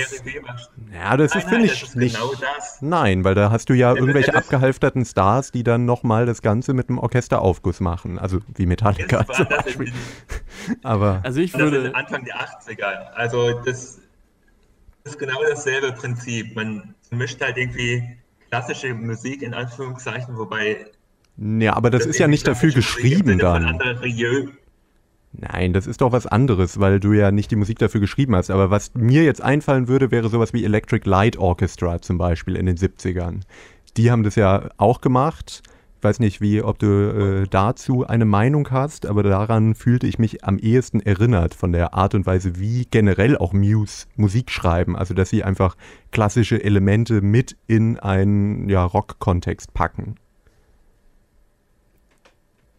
Ja, 0.92 1.16
das 1.16 1.34
ist, 1.34 1.48
finde 1.48 1.66
ich, 1.66 1.94
nicht. 1.94 2.16
Genau 2.16 2.32
nein, 2.80 3.24
weil 3.24 3.34
da 3.34 3.50
hast 3.50 3.68
du 3.68 3.74
ja 3.74 3.94
irgendwelche 3.94 4.34
abgehalfterten 4.34 5.04
Stars, 5.04 5.52
die 5.52 5.62
dann 5.62 5.84
nochmal 5.84 6.26
das 6.26 6.42
Ganze 6.42 6.74
mit 6.74 6.88
einem 6.88 6.98
Orchesteraufguss 6.98 7.80
machen. 7.80 8.18
Also 8.18 8.40
wie 8.54 8.66
Metallica 8.66 9.24
zum 9.26 9.46
Beispiel. 9.46 9.92
aber. 10.82 11.20
Also 11.22 11.40
ich 11.40 11.54
würde. 11.54 11.94
Anfang 11.94 12.24
der 12.24 12.36
80er. 12.36 13.12
Also 13.14 13.60
das 13.64 14.00
ist 15.04 15.18
genau 15.18 15.40
dasselbe 15.48 15.92
Prinzip. 15.92 16.56
Man 16.56 16.94
mischt 17.10 17.40
halt 17.40 17.56
irgendwie 17.56 18.16
klassische 18.50 18.94
Musik 18.94 19.42
in 19.42 19.54
Anführungszeichen, 19.54 20.36
wobei. 20.36 20.86
Ja, 21.36 21.74
aber 21.74 21.90
das, 21.90 22.02
das 22.02 22.10
ist 22.10 22.18
ja 22.18 22.26
nicht 22.26 22.46
dafür 22.46 22.72
geschrieben 22.72 23.38
dann. 23.38 23.78
Nein, 25.36 25.72
das 25.72 25.86
ist 25.86 26.00
doch 26.00 26.12
was 26.12 26.26
anderes, 26.26 26.78
weil 26.78 27.00
du 27.00 27.12
ja 27.12 27.32
nicht 27.32 27.50
die 27.50 27.56
Musik 27.56 27.78
dafür 27.78 28.00
geschrieben 28.00 28.36
hast. 28.36 28.50
Aber 28.50 28.70
was 28.70 28.92
mir 28.94 29.24
jetzt 29.24 29.42
einfallen 29.42 29.88
würde, 29.88 30.10
wäre 30.10 30.28
sowas 30.28 30.52
wie 30.52 30.64
Electric 30.64 31.08
Light 31.08 31.36
Orchestra 31.36 32.00
zum 32.00 32.18
Beispiel 32.18 32.56
in 32.56 32.66
den 32.66 32.76
70ern. 32.76 33.40
Die 33.96 34.10
haben 34.10 34.22
das 34.22 34.36
ja 34.36 34.70
auch 34.76 35.00
gemacht. 35.00 35.62
Ich 35.98 36.04
weiß 36.04 36.20
nicht, 36.20 36.40
wie, 36.40 36.62
ob 36.62 36.78
du 36.78 36.86
äh, 36.86 37.46
dazu 37.48 38.06
eine 38.06 38.26
Meinung 38.26 38.70
hast, 38.70 39.06
aber 39.06 39.22
daran 39.22 39.74
fühlte 39.74 40.06
ich 40.06 40.18
mich 40.18 40.44
am 40.44 40.58
ehesten 40.58 41.00
erinnert 41.00 41.54
von 41.54 41.72
der 41.72 41.94
Art 41.94 42.14
und 42.14 42.26
Weise, 42.26 42.60
wie 42.60 42.86
generell 42.90 43.36
auch 43.36 43.52
Muse 43.52 44.06
Musik 44.14 44.50
schreiben. 44.50 44.96
Also, 44.96 45.14
dass 45.14 45.30
sie 45.30 45.42
einfach 45.42 45.76
klassische 46.12 46.62
Elemente 46.62 47.22
mit 47.22 47.56
in 47.66 47.98
einen 47.98 48.68
ja, 48.68 48.84
Rock-Kontext 48.84 49.74
packen. 49.74 50.16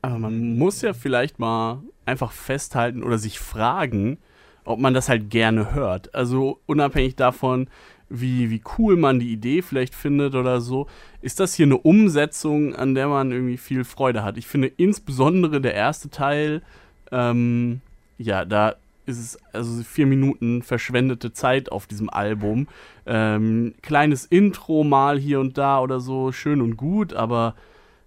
Aber 0.05 0.19
man 0.19 0.57
muss 0.57 0.83
ja 0.83 0.93
vielleicht 0.93 1.39
mal 1.39 1.81
einfach 2.05 2.31
festhalten 2.31 3.03
oder 3.03 3.17
sich 3.17 3.39
fragen, 3.39 4.19
ob 4.63 4.79
man 4.79 4.93
das 4.93 5.09
halt 5.09 5.31
gerne 5.31 5.73
hört. 5.73 6.13
Also 6.13 6.59
unabhängig 6.67 7.15
davon, 7.15 7.67
wie, 8.07 8.51
wie 8.51 8.61
cool 8.77 8.97
man 8.97 9.19
die 9.19 9.31
Idee 9.31 9.63
vielleicht 9.63 9.95
findet 9.95 10.35
oder 10.35 10.61
so, 10.61 10.87
ist 11.21 11.39
das 11.39 11.55
hier 11.55 11.65
eine 11.65 11.77
Umsetzung, 11.77 12.75
an 12.75 12.93
der 12.93 13.07
man 13.07 13.31
irgendwie 13.31 13.57
viel 13.57 13.83
Freude 13.83 14.23
hat. 14.23 14.37
Ich 14.37 14.45
finde 14.45 14.67
insbesondere 14.67 15.59
der 15.59 15.73
erste 15.73 16.11
Teil, 16.11 16.61
ähm, 17.11 17.81
ja, 18.19 18.45
da 18.45 18.75
ist 19.07 19.19
es 19.19 19.39
also 19.53 19.81
vier 19.83 20.05
Minuten 20.05 20.61
verschwendete 20.61 21.33
Zeit 21.33 21.71
auf 21.71 21.87
diesem 21.87 22.11
Album. 22.11 22.67
Ähm, 23.07 23.73
kleines 23.81 24.25
Intro 24.25 24.83
mal 24.83 25.17
hier 25.17 25.39
und 25.39 25.57
da 25.57 25.79
oder 25.79 25.99
so, 25.99 26.31
schön 26.31 26.61
und 26.61 26.77
gut, 26.77 27.13
aber 27.13 27.55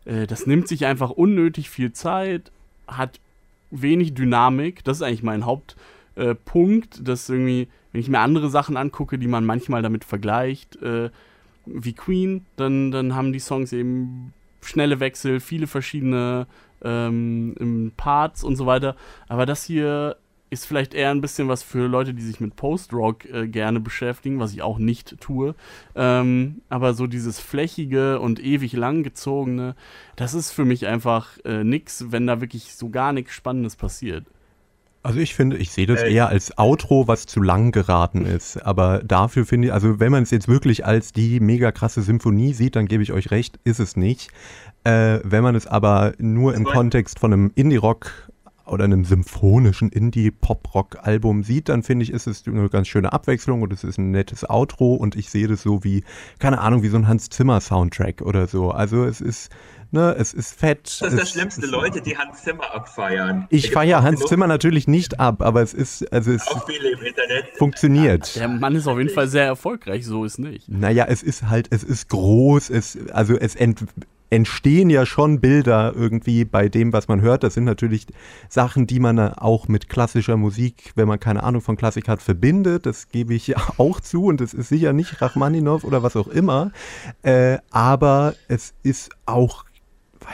äh, 0.08 0.26
das 0.26 0.46
nimmt 0.46 0.66
sich 0.66 0.86
einfach 0.86 1.10
unnötig 1.10 1.70
viel 1.70 1.92
Zeit, 1.92 2.50
hat 2.86 3.20
wenig 3.70 4.14
Dynamik. 4.14 4.82
Das 4.84 4.98
ist 4.98 5.02
eigentlich 5.02 5.22
mein 5.22 5.44
Hauptpunkt, 5.44 6.98
äh, 6.98 7.02
dass 7.02 7.28
irgendwie, 7.28 7.68
wenn 7.92 8.00
ich 8.00 8.08
mir 8.08 8.20
andere 8.20 8.48
Sachen 8.48 8.76
angucke, 8.76 9.18
die 9.18 9.28
man 9.28 9.44
manchmal 9.44 9.82
damit 9.82 10.04
vergleicht, 10.04 10.80
äh, 10.82 11.10
wie 11.66 11.92
Queen, 11.92 12.46
dann, 12.56 12.90
dann 12.90 13.14
haben 13.14 13.32
die 13.32 13.40
Songs 13.40 13.72
eben 13.72 14.32
schnelle 14.62 15.00
Wechsel, 15.00 15.38
viele 15.38 15.66
verschiedene 15.66 16.46
ähm, 16.82 17.92
Parts 17.96 18.42
und 18.42 18.56
so 18.56 18.64
weiter. 18.64 18.96
Aber 19.28 19.44
das 19.44 19.64
hier 19.64 20.16
ist 20.50 20.66
vielleicht 20.66 20.94
eher 20.94 21.10
ein 21.10 21.20
bisschen 21.20 21.48
was 21.48 21.62
für 21.62 21.86
Leute, 21.86 22.14
die 22.14 22.22
sich 22.22 22.40
mit 22.40 22.56
Post-Rock 22.56 23.24
äh, 23.26 23.48
gerne 23.48 23.80
beschäftigen, 23.80 24.40
was 24.40 24.52
ich 24.52 24.62
auch 24.62 24.78
nicht 24.78 25.20
tue. 25.20 25.54
Ähm, 25.94 26.62
aber 26.68 26.94
so 26.94 27.06
dieses 27.06 27.38
flächige 27.38 28.20
und 28.20 28.42
ewig 28.42 28.72
langgezogene, 28.72 29.74
das 30.16 30.34
ist 30.34 30.52
für 30.52 30.64
mich 30.64 30.86
einfach 30.86 31.38
äh, 31.44 31.64
nix, 31.64 32.06
wenn 32.10 32.26
da 32.26 32.40
wirklich 32.40 32.74
so 32.74 32.88
gar 32.88 33.12
nichts 33.12 33.32
Spannendes 33.32 33.76
passiert. 33.76 34.24
Also 35.02 35.20
ich 35.20 35.34
finde, 35.34 35.56
ich 35.56 35.70
sehe 35.70 35.86
das 35.86 36.02
äh, 36.02 36.12
eher 36.12 36.28
als 36.28 36.58
Outro, 36.58 37.06
was 37.06 37.26
zu 37.26 37.40
lang 37.40 37.70
geraten 37.70 38.26
ist. 38.26 38.56
Aber 38.64 39.02
dafür 39.04 39.46
finde 39.46 39.68
ich, 39.68 39.74
also 39.74 40.00
wenn 40.00 40.12
man 40.12 40.22
es 40.22 40.30
jetzt 40.30 40.48
wirklich 40.48 40.84
als 40.84 41.12
die 41.12 41.40
mega 41.40 41.72
krasse 41.72 42.02
Symphonie 42.02 42.52
sieht, 42.52 42.76
dann 42.76 42.86
gebe 42.86 43.02
ich 43.02 43.12
euch 43.12 43.30
recht, 43.30 43.58
ist 43.64 43.80
es 43.80 43.96
nicht. 43.96 44.30
Äh, 44.84 45.20
wenn 45.24 45.42
man 45.42 45.54
es 45.54 45.66
aber 45.66 46.14
nur 46.18 46.54
im 46.54 46.64
Kontext 46.64 47.18
von 47.18 47.32
einem 47.32 47.52
Indie-Rock 47.54 48.28
oder 48.68 48.84
einem 48.84 49.04
symphonischen 49.04 49.90
Indie-Pop-Rock-Album 49.90 51.42
sieht, 51.42 51.68
dann 51.68 51.82
finde 51.82 52.04
ich, 52.04 52.12
ist 52.12 52.26
es 52.26 52.46
eine 52.46 52.68
ganz 52.68 52.88
schöne 52.88 53.12
Abwechslung 53.12 53.62
und 53.62 53.72
es 53.72 53.84
ist 53.84 53.98
ein 53.98 54.10
nettes 54.10 54.48
Outro 54.48 54.94
und 54.94 55.16
ich 55.16 55.30
sehe 55.30 55.48
das 55.48 55.62
so 55.62 55.84
wie, 55.84 56.04
keine 56.38 56.60
Ahnung, 56.60 56.82
wie 56.82 56.88
so 56.88 56.96
ein 56.96 57.08
Hans 57.08 57.28
Zimmer-Soundtrack 57.30 58.22
oder 58.22 58.46
so. 58.46 58.70
Also 58.70 59.04
es 59.04 59.20
ist, 59.20 59.50
ne, 59.90 60.14
es 60.18 60.34
ist 60.34 60.58
fett. 60.58 60.98
Das 61.00 61.12
ist 61.12 61.20
das 61.20 61.30
Schlimmste, 61.30 61.66
Leute, 61.66 62.00
die 62.00 62.16
Hans 62.16 62.42
Zimmer 62.42 62.74
abfeiern. 62.74 63.46
Ich 63.50 63.70
feiere 63.70 64.02
Hans 64.02 64.20
Zimmer 64.26 64.46
natürlich 64.46 64.88
nicht 64.88 65.20
ab, 65.20 65.42
aber 65.42 65.62
es 65.62 65.74
ist, 65.74 66.12
also 66.12 66.32
es 66.32 66.44
funktioniert. 67.56 68.36
Der 68.36 68.48
Mann 68.48 68.74
ist 68.74 68.86
auf 68.86 68.98
jeden 68.98 69.10
Fall 69.10 69.28
sehr 69.28 69.44
erfolgreich, 69.44 70.04
so 70.06 70.24
ist 70.24 70.38
nicht. 70.38 70.68
Naja, 70.68 71.06
es 71.08 71.22
ist 71.22 71.48
halt, 71.48 71.68
es 71.70 71.84
ist 71.84 72.08
groß, 72.08 72.70
es, 72.70 72.98
also 73.12 73.36
es 73.36 73.54
ent 73.54 73.84
entstehen 74.30 74.90
ja 74.90 75.06
schon 75.06 75.40
Bilder 75.40 75.92
irgendwie 75.94 76.44
bei 76.44 76.68
dem, 76.68 76.92
was 76.92 77.08
man 77.08 77.20
hört. 77.20 77.42
Das 77.42 77.54
sind 77.54 77.64
natürlich 77.64 78.06
Sachen, 78.48 78.86
die 78.86 79.00
man 79.00 79.18
auch 79.18 79.68
mit 79.68 79.88
klassischer 79.88 80.36
Musik, 80.36 80.92
wenn 80.94 81.08
man 81.08 81.20
keine 81.20 81.42
Ahnung 81.42 81.62
von 81.62 81.76
Klassik 81.76 82.08
hat, 82.08 82.20
verbindet. 82.20 82.86
Das 82.86 83.08
gebe 83.08 83.34
ich 83.34 83.56
auch 83.78 84.00
zu 84.00 84.24
und 84.24 84.40
es 84.40 84.54
ist 84.54 84.68
sicher 84.68 84.92
nicht 84.92 85.20
Rachmaninov 85.20 85.84
oder 85.84 86.02
was 86.02 86.16
auch 86.16 86.28
immer. 86.28 86.72
Äh, 87.22 87.58
aber 87.70 88.34
es 88.48 88.74
ist 88.82 89.10
auch 89.26 89.64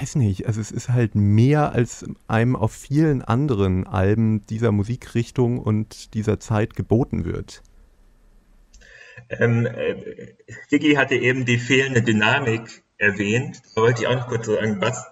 weiß 0.00 0.16
nicht, 0.16 0.46
also 0.46 0.60
es 0.60 0.72
ist 0.72 0.88
halt 0.88 1.14
mehr 1.14 1.72
als 1.72 2.04
einem 2.26 2.56
auf 2.56 2.72
vielen 2.72 3.22
anderen 3.22 3.86
Alben 3.86 4.44
dieser 4.46 4.72
Musikrichtung 4.72 5.58
und 5.58 6.14
dieser 6.14 6.40
Zeit 6.40 6.74
geboten 6.74 7.24
wird. 7.24 7.62
Ähm, 9.28 9.66
äh, 9.66 10.34
Diggi 10.70 10.94
hatte 10.94 11.14
eben 11.14 11.44
die 11.44 11.58
fehlende 11.58 12.02
Dynamik 12.02 12.83
erwähnt. 13.04 13.62
Da 13.74 13.82
wollte 13.82 14.02
ich 14.02 14.08
auch 14.08 14.14
noch 14.14 14.28
kurz 14.28 14.46
sagen, 14.46 14.80
was. 14.80 15.06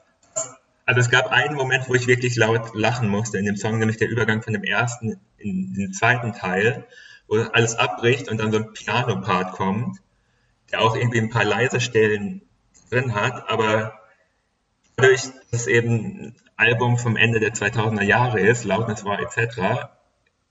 Also 0.84 1.00
es 1.00 1.10
gab 1.10 1.28
einen 1.30 1.54
Moment, 1.54 1.88
wo 1.88 1.94
ich 1.94 2.06
wirklich 2.06 2.34
laut 2.36 2.74
lachen 2.74 3.08
musste 3.08 3.38
in 3.38 3.44
dem 3.44 3.56
Song, 3.56 3.78
nämlich 3.78 3.98
der 3.98 4.08
Übergang 4.08 4.42
von 4.42 4.52
dem 4.52 4.64
ersten 4.64 5.20
in 5.38 5.74
den 5.74 5.92
zweiten 5.92 6.32
Teil, 6.32 6.86
wo 7.28 7.36
alles 7.36 7.76
abbricht 7.76 8.28
und 8.28 8.38
dann 8.38 8.50
so 8.50 8.58
ein 8.58 8.72
Piano-Part 8.72 9.52
kommt, 9.52 9.98
der 10.70 10.80
auch 10.80 10.96
irgendwie 10.96 11.20
ein 11.20 11.30
paar 11.30 11.44
leise 11.44 11.80
Stellen 11.80 12.42
drin 12.90 13.14
hat, 13.14 13.48
aber 13.48 13.94
dadurch, 14.96 15.22
dass 15.50 15.62
es 15.62 15.66
eben 15.66 15.94
ein 15.94 16.36
Album 16.56 16.98
vom 16.98 17.16
Ende 17.16 17.40
der 17.40 17.54
2000er 17.54 18.02
Jahre 18.02 18.40
ist, 18.40 18.64
Loudness 18.64 19.04
war 19.04 19.20
etc., 19.20 19.88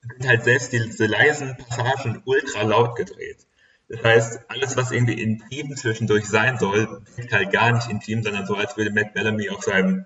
sind 0.02 0.28
halt 0.28 0.44
selbst 0.44 0.74
diese 0.74 1.06
leisen 1.06 1.56
Passagen 1.58 2.22
ultra 2.26 2.64
laut 2.64 2.96
gedreht. 2.96 3.46
Das 3.92 4.04
heißt, 4.06 4.40
alles, 4.48 4.78
was 4.78 4.92
irgendwie 4.92 5.22
intim 5.22 5.76
zwischendurch 5.76 6.26
sein 6.26 6.58
soll, 6.58 7.02
klingt 7.14 7.34
halt 7.34 7.52
gar 7.52 7.74
nicht 7.74 7.90
intim, 7.90 8.24
sondern 8.24 8.46
so, 8.46 8.56
als 8.56 8.78
würde 8.78 8.92
Matt 8.92 9.14
Bellamy 9.14 9.50
auf 9.50 9.64
seinem 9.64 10.06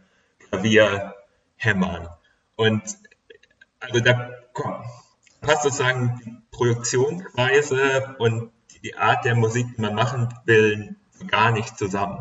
Klavier 0.50 1.14
hämmern. 1.56 2.10
Und 2.56 2.82
also 3.80 4.00
da 4.00 4.32
passt 5.42 5.64
sozusagen 5.64 6.20
die 6.26 6.36
Produktionsweise 6.50 8.16
und 8.18 8.52
die 8.84 8.96
Art 8.96 9.24
der 9.24 9.36
Musik, 9.36 9.68
die 9.76 9.82
man 9.82 9.94
machen 9.94 10.34
will, 10.46 10.96
gar 11.28 11.52
nicht 11.52 11.78
zusammen. 11.78 12.20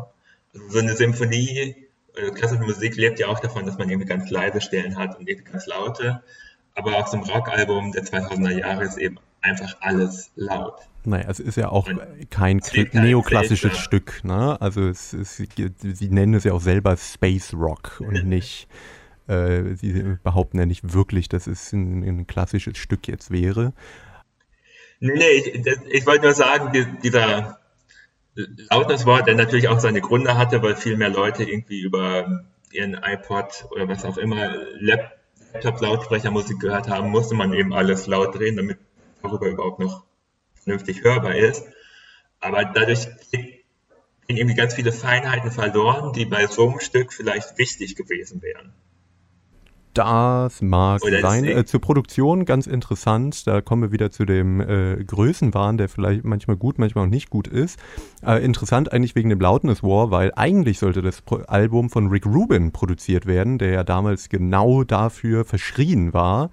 Also 0.53 0.69
so 0.69 0.79
eine 0.79 0.95
Symphonie, 0.95 1.87
äh, 2.15 2.29
klassische 2.29 2.61
Musik 2.61 2.95
lebt 2.95 3.17
ja 3.17 3.27
auch 3.27 3.39
davon, 3.39 3.65
dass 3.65 3.79
man 3.79 3.89
irgendwie 3.89 4.07
ganz 4.07 4.29
leise 4.29 4.61
Stellen 4.61 4.97
hat 4.99 5.17
und 5.17 5.27
irgendwie 5.27 5.51
ganz 5.51 5.65
laute. 5.65 6.23
Aber 6.75 6.97
auf 6.97 7.07
so 7.07 7.17
einem 7.17 7.25
Rockalbum 7.25 7.91
der 7.91 8.03
2000er 8.03 8.51
Jahre 8.51 8.83
ist 8.83 8.97
eben 8.97 9.17
einfach 9.41 9.77
alles 9.81 10.29
laut. 10.35 10.87
Naja, 11.05 11.25
es 11.29 11.39
ist 11.39 11.57
ja 11.57 11.69
auch 11.69 11.89
kein 12.29 12.61
neoklassisches 12.93 13.61
seltsam. 13.61 13.83
Stück, 13.83 14.23
ne? 14.23 14.59
Also 14.61 14.87
es, 14.87 15.13
es, 15.13 15.37
sie 15.37 16.09
nennen 16.09 16.33
es 16.33 16.43
ja 16.43 16.53
auch 16.53 16.61
selber 16.61 16.97
Space 16.97 17.53
Rock 17.53 18.01
und 18.05 18.25
nicht, 18.25 18.67
äh, 19.27 19.75
sie 19.75 20.17
behaupten 20.23 20.59
ja 20.59 20.65
nicht 20.65 20.93
wirklich, 20.93 21.29
dass 21.29 21.47
es 21.47 21.73
ein, 21.73 22.03
ein 22.03 22.27
klassisches 22.27 22.77
Stück 22.77 23.07
jetzt 23.07 23.31
wäre. 23.31 23.73
Nee, 24.99 25.13
nee, 25.15 25.31
ich, 25.31 25.65
ich 25.89 26.05
wollte 26.05 26.23
nur 26.23 26.33
sagen, 26.33 26.97
dieser 27.03 27.59
Lautness-Wort, 28.35 29.27
der 29.27 29.35
natürlich 29.35 29.67
auch 29.67 29.79
seine 29.79 30.01
Gründe 30.01 30.37
hatte, 30.37 30.61
weil 30.61 30.75
viel 30.75 30.97
mehr 30.97 31.09
Leute 31.09 31.43
irgendwie 31.43 31.81
über 31.81 32.45
ihren 32.71 32.95
iPod 32.95 33.65
oder 33.71 33.87
was 33.87 34.03
auch 34.03 34.17
immer 34.17 34.55
Laptop-Lautsprecher 34.79 36.31
Musik 36.31 36.59
gehört 36.59 36.89
haben, 36.89 37.09
musste 37.09 37.35
man 37.35 37.53
eben 37.53 37.73
alles 37.73 38.07
laut 38.07 38.35
drehen, 38.35 38.57
damit 38.57 38.77
darüber 39.21 39.47
überhaupt 39.47 39.79
noch 39.79 40.04
vernünftig 40.65 41.03
hörbar 41.03 41.35
ist. 41.35 41.63
Aber 42.41 42.65
dadurch 42.65 43.07
gehen 43.31 43.63
irgendwie 44.27 44.55
ganz 44.55 44.73
viele 44.73 44.91
Feinheiten 44.91 45.51
verloren, 45.51 46.11
die 46.13 46.25
bei 46.25 46.47
so 46.47 46.69
einem 46.69 46.79
Stück 46.79 47.13
vielleicht 47.13 47.57
wichtig 47.57 47.95
gewesen 47.95 48.41
wären. 48.41 48.73
Das 49.95 50.61
mag 50.61 51.01
Oder 51.03 51.21
sein. 51.21 51.45
Äh, 51.45 51.63
zur 51.63 51.79
Produktion 51.79 52.43
ganz 52.43 52.67
interessant. 52.67 53.47
Da 53.47 53.61
kommen 53.61 53.81
wir 53.81 53.91
wieder 53.93 54.11
zu 54.11 54.25
dem 54.25 54.59
äh, 54.59 55.01
Größenwahn, 55.01 55.77
der 55.77 55.87
vielleicht 55.87 56.25
manchmal 56.25 56.57
gut, 56.57 56.77
manchmal 56.77 57.05
auch 57.05 57.09
nicht 57.09 57.29
gut 57.29 57.47
ist. 57.47 57.79
Äh, 58.21 58.43
interessant 58.43 58.91
eigentlich 58.91 59.15
wegen 59.15 59.29
dem 59.29 59.39
Loudness 59.39 59.83
War, 59.83 60.11
weil 60.11 60.33
eigentlich 60.35 60.79
sollte 60.79 61.01
das 61.01 61.21
Pro 61.21 61.37
Album 61.47 61.89
von 61.89 62.09
Rick 62.09 62.25
Rubin 62.25 62.73
produziert 62.73 63.25
werden, 63.25 63.57
der 63.57 63.69
ja 63.69 63.83
damals 63.85 64.27
genau 64.27 64.83
dafür 64.83 65.45
verschrien 65.45 66.13
war. 66.13 66.49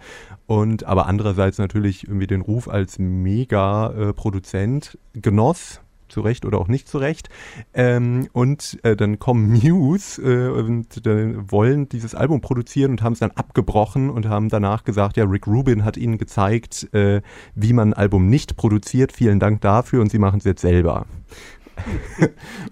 Und 0.52 0.84
aber 0.84 1.06
andererseits 1.06 1.56
natürlich 1.56 2.06
irgendwie 2.06 2.26
den 2.26 2.42
Ruf 2.42 2.68
als 2.68 2.98
Mega-Produzent 2.98 4.98
äh, 5.14 5.20
genoss 5.20 5.80
zu 6.10 6.20
Recht 6.20 6.44
oder 6.44 6.58
auch 6.58 6.68
nicht 6.68 6.88
zu 6.88 6.98
Recht. 6.98 7.30
Ähm, 7.72 8.28
und 8.34 8.78
äh, 8.82 8.94
dann 8.94 9.18
kommen 9.18 9.50
Muse 9.50 10.20
äh, 10.20 10.50
und 10.50 11.06
äh, 11.06 11.50
wollen 11.50 11.88
dieses 11.88 12.14
Album 12.14 12.42
produzieren 12.42 12.90
und 12.90 13.02
haben 13.02 13.14
es 13.14 13.20
dann 13.20 13.30
abgebrochen 13.30 14.10
und 14.10 14.28
haben 14.28 14.50
danach 14.50 14.84
gesagt, 14.84 15.16
ja, 15.16 15.24
Rick 15.24 15.46
Rubin 15.46 15.86
hat 15.86 15.96
ihnen 15.96 16.18
gezeigt, 16.18 16.92
äh, 16.92 17.22
wie 17.54 17.72
man 17.72 17.94
ein 17.94 17.94
Album 17.94 18.28
nicht 18.28 18.58
produziert. 18.58 19.12
Vielen 19.12 19.40
Dank 19.40 19.62
dafür 19.62 20.02
und 20.02 20.10
sie 20.10 20.18
machen 20.18 20.36
es 20.36 20.44
jetzt 20.44 20.60
selber. 20.60 21.06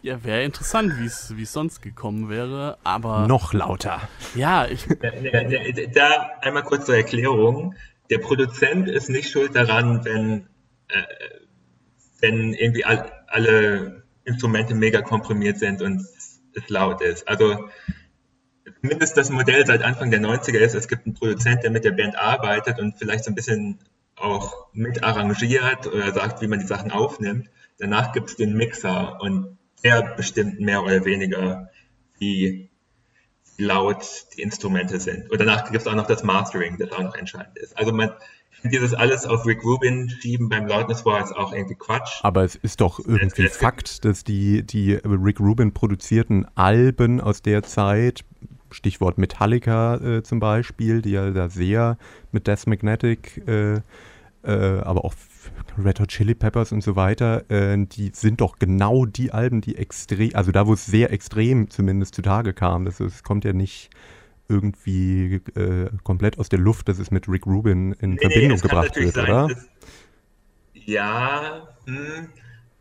Ja, 0.02 0.22
wäre 0.24 0.44
interessant, 0.44 0.92
wie 0.98 1.06
es 1.42 1.52
sonst 1.52 1.82
gekommen 1.82 2.28
wäre, 2.28 2.78
aber. 2.84 3.26
Noch 3.26 3.52
lauter. 3.52 4.00
Ja, 4.34 4.66
ich. 4.66 4.86
Da 5.94 6.30
einmal 6.40 6.62
kurz 6.62 6.86
zur 6.86 6.96
Erklärung. 6.96 7.74
Der 8.10 8.18
Produzent 8.18 8.88
ist 8.88 9.08
nicht 9.08 9.30
schuld 9.30 9.54
daran, 9.54 10.04
wenn, 10.04 10.48
äh, 10.88 11.02
wenn 12.20 12.54
irgendwie 12.54 12.84
all, 12.84 13.10
alle 13.28 14.02
Instrumente 14.24 14.74
mega 14.74 15.00
komprimiert 15.00 15.58
sind 15.58 15.80
und 15.80 16.00
es 16.00 16.68
laut 16.68 17.00
ist. 17.02 17.28
Also 17.28 17.68
zumindest 18.80 19.16
das 19.16 19.30
Modell 19.30 19.66
seit 19.66 19.82
Anfang 19.82 20.10
der 20.10 20.20
90er 20.20 20.58
ist, 20.58 20.74
es 20.74 20.88
gibt 20.88 21.06
einen 21.06 21.14
Produzent, 21.14 21.62
der 21.62 21.70
mit 21.70 21.84
der 21.84 21.92
Band 21.92 22.16
arbeitet 22.16 22.78
und 22.78 22.98
vielleicht 22.98 23.24
so 23.24 23.30
ein 23.30 23.34
bisschen 23.34 23.78
auch 24.16 24.66
mit 24.72 25.02
arrangiert 25.02 25.86
oder 25.86 26.12
sagt, 26.12 26.42
wie 26.42 26.46
man 26.46 26.60
die 26.60 26.66
Sachen 26.66 26.90
aufnimmt. 26.90 27.48
Danach 27.80 28.12
gibt 28.12 28.30
es 28.30 28.36
den 28.36 28.54
Mixer 28.56 29.20
und 29.20 29.58
der 29.82 30.14
bestimmt 30.16 30.60
mehr 30.60 30.82
oder 30.82 31.04
weniger, 31.04 31.70
wie 32.18 32.70
laut 33.56 34.04
die 34.36 34.42
Instrumente 34.42 35.00
sind. 35.00 35.30
Und 35.30 35.40
danach 35.40 35.64
gibt 35.64 35.76
es 35.82 35.86
auch 35.86 35.94
noch 35.94 36.06
das 36.06 36.22
Mastering, 36.22 36.76
das 36.78 36.92
auch 36.92 37.02
noch 37.02 37.14
entscheidend 37.14 37.56
ist. 37.58 37.76
Also 37.78 37.92
man, 37.92 38.10
dieses 38.64 38.94
alles 38.94 39.26
auf 39.26 39.46
Rick 39.46 39.64
Rubin 39.64 40.10
schieben 40.10 40.48
beim 40.48 40.66
Loudness 40.66 41.04
war 41.04 41.20
jetzt 41.20 41.34
auch 41.34 41.52
irgendwie 41.52 41.74
Quatsch. 41.74 42.20
Aber 42.22 42.44
es 42.44 42.54
ist 42.56 42.80
doch 42.80 42.98
irgendwie 42.98 43.44
es, 43.44 43.52
es 43.52 43.56
Fakt, 43.56 44.04
dass 44.04 44.24
die, 44.24 44.62
die 44.62 44.94
Rick 44.94 45.40
Rubin 45.40 45.72
produzierten 45.72 46.46
Alben 46.54 47.20
aus 47.20 47.42
der 47.42 47.62
Zeit, 47.62 48.24
Stichwort 48.70 49.18
Metallica 49.18 49.96
äh, 49.96 50.22
zum 50.22 50.40
Beispiel, 50.40 51.02
die 51.02 51.10
ja 51.10 51.30
da 51.30 51.48
sehr 51.48 51.98
mit 52.32 52.46
Death 52.46 52.66
Magnetic, 52.66 53.46
äh, 53.48 53.80
äh, 54.42 54.52
aber 54.52 55.04
auch 55.04 55.14
Red 55.82 56.00
Hot 56.00 56.08
Chili 56.08 56.34
Peppers 56.34 56.72
und 56.72 56.82
so 56.82 56.96
weiter, 56.96 57.50
äh, 57.50 57.76
die 57.78 58.12
sind 58.14 58.40
doch 58.40 58.58
genau 58.58 59.06
die 59.06 59.32
Alben, 59.32 59.60
die 59.60 59.76
extrem, 59.76 60.34
also 60.34 60.52
da, 60.52 60.66
wo 60.66 60.74
es 60.74 60.86
sehr 60.86 61.12
extrem 61.12 61.70
zumindest 61.70 62.14
zutage 62.14 62.52
kam. 62.52 62.84
Das, 62.84 63.00
es 63.00 63.22
kommt 63.22 63.44
ja 63.44 63.52
nicht 63.52 63.90
irgendwie 64.48 65.36
äh, 65.54 65.90
komplett 66.02 66.38
aus 66.38 66.48
der 66.48 66.58
Luft, 66.58 66.88
dass 66.88 66.98
es 66.98 67.10
mit 67.10 67.28
Rick 67.28 67.46
Rubin 67.46 67.92
in 67.92 68.10
nee, 68.10 68.18
Verbindung 68.20 68.58
nee, 68.58 68.62
gebracht 68.62 68.96
wird, 68.96 69.14
sein, 69.14 69.24
oder? 69.24 69.48
Das, 69.48 69.68
ja, 70.74 71.68
hm, 71.86 72.28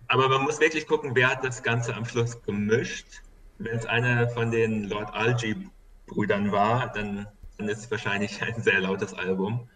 aber 0.07 0.30
man 0.30 0.41
muss 0.41 0.60
wirklich 0.60 0.88
gucken, 0.88 1.12
wer 1.14 1.30
hat 1.30 1.43
das 1.43 1.62
Ganze 1.62 1.95
am 1.95 2.05
Schluss 2.05 2.41
gemischt. 2.41 3.22
Wenn 3.60 3.78
es 3.78 3.86
einer 3.86 4.30
von 4.30 4.51
den 4.51 4.86
Lord 4.86 5.14
Algie-Brüdern 5.14 6.51
war, 6.51 6.91
dann, 6.93 7.28
dann 7.57 7.70
ist 7.70 7.80
es 7.80 7.91
wahrscheinlich 7.91 8.41
ein 8.41 8.62
sehr 8.62 8.80
lautes 8.80 9.14
Album. 9.14 9.68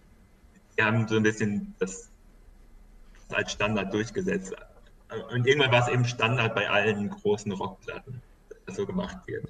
Die 0.78 0.84
haben 0.84 1.08
so 1.08 1.16
ein 1.16 1.24
bisschen 1.24 1.76
das 1.80 2.10
als 3.30 3.52
Standard 3.52 3.94
durchgesetzt. 3.94 4.54
Und 5.32 5.48
irgendwann 5.48 5.72
war 5.72 5.88
es 5.88 5.94
eben 5.94 6.06
Standard 6.06 6.56
bei 6.56 6.70
allen 6.70 7.10
großen 7.10 7.52
Rockplatten, 7.52 8.22
dass 8.50 8.58
das 8.66 8.76
so 8.76 8.86
gemacht 8.86 9.18
wird. 9.28 9.48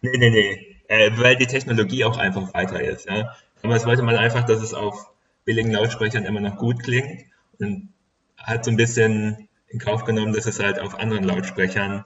Nee, 0.00 0.16
nee, 0.16 0.30
nee. 0.30 0.76
Äh, 0.88 1.10
weil 1.18 1.36
die 1.36 1.46
Technologie 1.46 2.04
auch 2.04 2.16
einfach 2.16 2.54
weiter 2.54 2.82
ist. 2.82 3.08
Ja? 3.08 3.34
Damals 3.62 3.84
wollte 3.86 4.02
man 4.02 4.16
einfach, 4.16 4.44
dass 4.44 4.62
es 4.62 4.74
auf 4.74 5.10
billigen 5.44 5.72
Lautsprechern 5.72 6.24
immer 6.24 6.40
noch 6.40 6.56
gut 6.56 6.82
klingt 6.82 7.24
und 7.58 7.92
hat 8.36 8.64
so 8.64 8.70
ein 8.70 8.76
bisschen 8.76 9.48
in 9.68 9.78
Kauf 9.78 10.04
genommen, 10.04 10.32
dass 10.32 10.46
es 10.46 10.60
halt 10.60 10.78
auf 10.78 10.98
anderen 10.98 11.24
Lautsprechern 11.24 12.04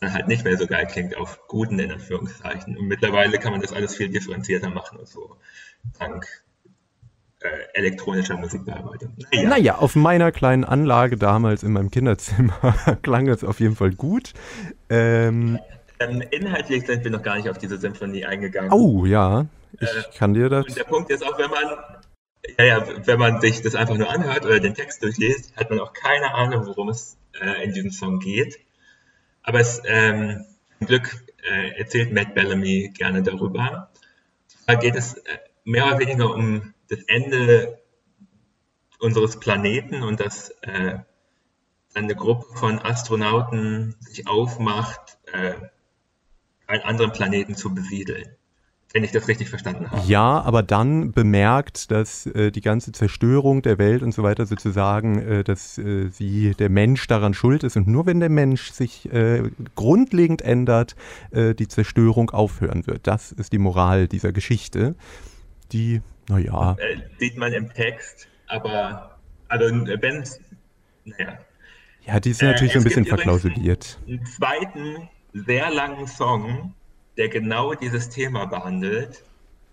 dann 0.00 0.14
halt 0.14 0.28
nicht 0.28 0.44
mehr 0.44 0.56
so 0.56 0.66
geil 0.66 0.86
klingt, 0.86 1.16
auf 1.16 1.46
guten 1.46 1.78
in 1.78 1.92
Anführungszeichen. 1.92 2.76
Und 2.76 2.86
mittlerweile 2.86 3.38
kann 3.38 3.52
man 3.52 3.60
das 3.60 3.72
alles 3.72 3.94
viel 3.94 4.08
differenzierter 4.08 4.70
machen 4.70 4.98
und 4.98 5.08
so. 5.08 5.36
Dank 5.98 6.26
äh, 7.40 7.48
elektronischer 7.74 8.36
Musikbearbeitung. 8.36 9.14
Naja. 9.32 9.48
naja, 9.48 9.74
auf 9.76 9.96
meiner 9.96 10.32
kleinen 10.32 10.64
Anlage 10.64 11.16
damals 11.16 11.62
in 11.62 11.72
meinem 11.72 11.90
Kinderzimmer 11.90 12.74
klang 13.02 13.28
es 13.28 13.44
auf 13.44 13.60
jeden 13.60 13.76
Fall 13.76 13.92
gut. 13.92 14.32
Ähm, 14.88 15.58
ähm, 16.00 16.22
inhaltlich 16.30 16.86
sind 16.86 17.04
wir 17.04 17.10
noch 17.10 17.22
gar 17.22 17.36
nicht 17.36 17.48
auf 17.48 17.58
diese 17.58 17.78
Symphonie 17.78 18.24
eingegangen. 18.24 18.72
Oh 18.72 19.04
ja, 19.04 19.46
ich 19.78 19.88
äh, 19.88 20.18
kann 20.18 20.34
dir 20.34 20.48
das. 20.48 20.66
Und 20.66 20.76
der 20.76 20.84
Punkt 20.84 21.10
ist 21.10 21.24
auch, 21.24 21.38
wenn 21.38 21.50
man, 21.50 21.78
ja, 22.58 22.64
ja, 22.64 23.06
wenn 23.06 23.18
man 23.18 23.40
sich 23.40 23.60
das 23.60 23.74
einfach 23.74 23.96
nur 23.96 24.10
anhört 24.10 24.46
oder 24.46 24.60
den 24.60 24.74
Text 24.74 25.02
durchliest, 25.02 25.56
hat 25.56 25.68
man 25.68 25.78
auch 25.78 25.92
keine 25.92 26.34
Ahnung, 26.34 26.66
worum 26.66 26.88
es 26.88 27.16
äh, 27.40 27.64
in 27.64 27.74
diesem 27.74 27.90
Song 27.90 28.18
geht. 28.18 28.58
Aber 29.42 29.60
es, 29.60 29.82
ähm, 29.84 30.44
zum 30.78 30.86
Glück 30.86 31.24
äh, 31.42 31.78
erzählt 31.78 32.12
Matt 32.12 32.34
Bellamy 32.34 32.92
gerne 32.94 33.22
darüber. 33.22 33.90
Da 34.66 34.74
geht 34.74 34.96
es 34.96 35.14
äh, 35.14 35.38
mehr 35.64 35.86
oder 35.86 35.98
weniger 35.98 36.34
um 36.34 36.74
das 36.88 37.00
Ende 37.06 37.80
unseres 38.98 39.40
Planeten 39.40 40.02
und 40.02 40.20
das 40.20 40.50
äh, 40.62 40.98
eine 41.94 42.14
Gruppe 42.14 42.54
von 42.56 42.78
Astronauten 42.78 43.96
sich 44.00 44.26
aufmacht, 44.26 45.18
äh, 45.32 45.54
einen 46.66 46.82
anderen 46.82 47.12
Planeten 47.12 47.56
zu 47.56 47.74
besiedeln 47.74 48.36
wenn 48.92 49.04
ich 49.04 49.12
das 49.12 49.28
richtig 49.28 49.48
verstanden 49.48 49.90
habe. 49.90 50.06
Ja, 50.06 50.40
aber 50.40 50.62
dann 50.62 51.12
bemerkt, 51.12 51.90
dass 51.90 52.26
äh, 52.26 52.50
die 52.50 52.60
ganze 52.60 52.92
Zerstörung 52.92 53.62
der 53.62 53.78
Welt 53.78 54.02
und 54.02 54.12
so 54.12 54.22
weiter 54.22 54.46
sozusagen, 54.46 55.18
äh, 55.18 55.44
dass 55.44 55.78
äh, 55.78 56.08
sie, 56.08 56.54
der 56.58 56.70
Mensch 56.70 57.06
daran 57.06 57.32
schuld 57.32 57.62
ist 57.62 57.76
und 57.76 57.86
nur 57.86 58.06
wenn 58.06 58.20
der 58.20 58.30
Mensch 58.30 58.72
sich 58.72 59.12
äh, 59.12 59.42
grundlegend 59.76 60.42
ändert, 60.42 60.96
äh, 61.30 61.54
die 61.54 61.68
Zerstörung 61.68 62.30
aufhören 62.30 62.86
wird. 62.86 63.06
Das 63.06 63.30
ist 63.32 63.52
die 63.52 63.58
Moral 63.58 64.08
dieser 64.08 64.32
Geschichte, 64.32 64.96
die, 65.72 66.02
naja. 66.28 66.76
Äh, 66.78 66.96
sieht 67.18 67.36
man 67.36 67.52
im 67.52 67.72
Text, 67.72 68.26
aber, 68.48 69.18
also 69.48 69.66
wenn 69.66 70.24
naja. 71.04 71.38
Ja, 72.06 72.18
die 72.18 72.30
ist 72.30 72.42
natürlich 72.42 72.72
so 72.72 72.78
ein 72.78 72.84
bisschen 72.84 73.04
verklausuliert. 73.04 74.00
Einen 74.08 74.24
zweiten, 74.26 75.08
sehr 75.32 75.70
langen 75.70 76.08
Song, 76.08 76.74
der 77.20 77.28
genau 77.28 77.74
dieses 77.74 78.08
Thema 78.08 78.46
behandelt 78.46 79.22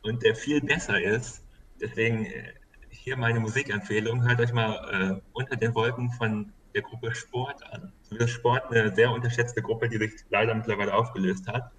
und 0.03 0.21
der 0.21 0.35
viel 0.35 0.59
besser 0.59 1.01
ist. 1.01 1.41
Deswegen 1.79 2.25
äh, 2.25 2.53
hier 2.89 3.15
meine 3.15 3.39
Musikempfehlung. 3.39 4.27
Hört 4.27 4.41
euch 4.41 4.51
mal 4.51 4.73
äh, 5.17 5.21
unter 5.31 5.55
den 5.55 5.73
Wolken 5.73 6.11
von 6.11 6.51
der 6.75 6.81
Gruppe 6.81 7.15
Sport 7.15 7.63
an. 7.71 7.93
Das 8.11 8.31
Sport 8.31 8.69
eine 8.69 8.93
sehr 8.93 9.09
unterschätzte 9.11 9.61
Gruppe, 9.61 9.87
die 9.87 9.97
sich 9.97 10.11
leider 10.29 10.53
mittlerweile 10.53 10.93
aufgelöst 10.93 11.47
hat. 11.47 11.71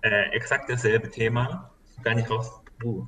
Äh, 0.00 0.30
exakt 0.30 0.70
dasselbe 0.70 1.10
Thema. 1.10 1.70
Gar 2.02 2.14
nicht 2.14 2.30
raus. 2.30 2.50
Uh. 2.82 3.06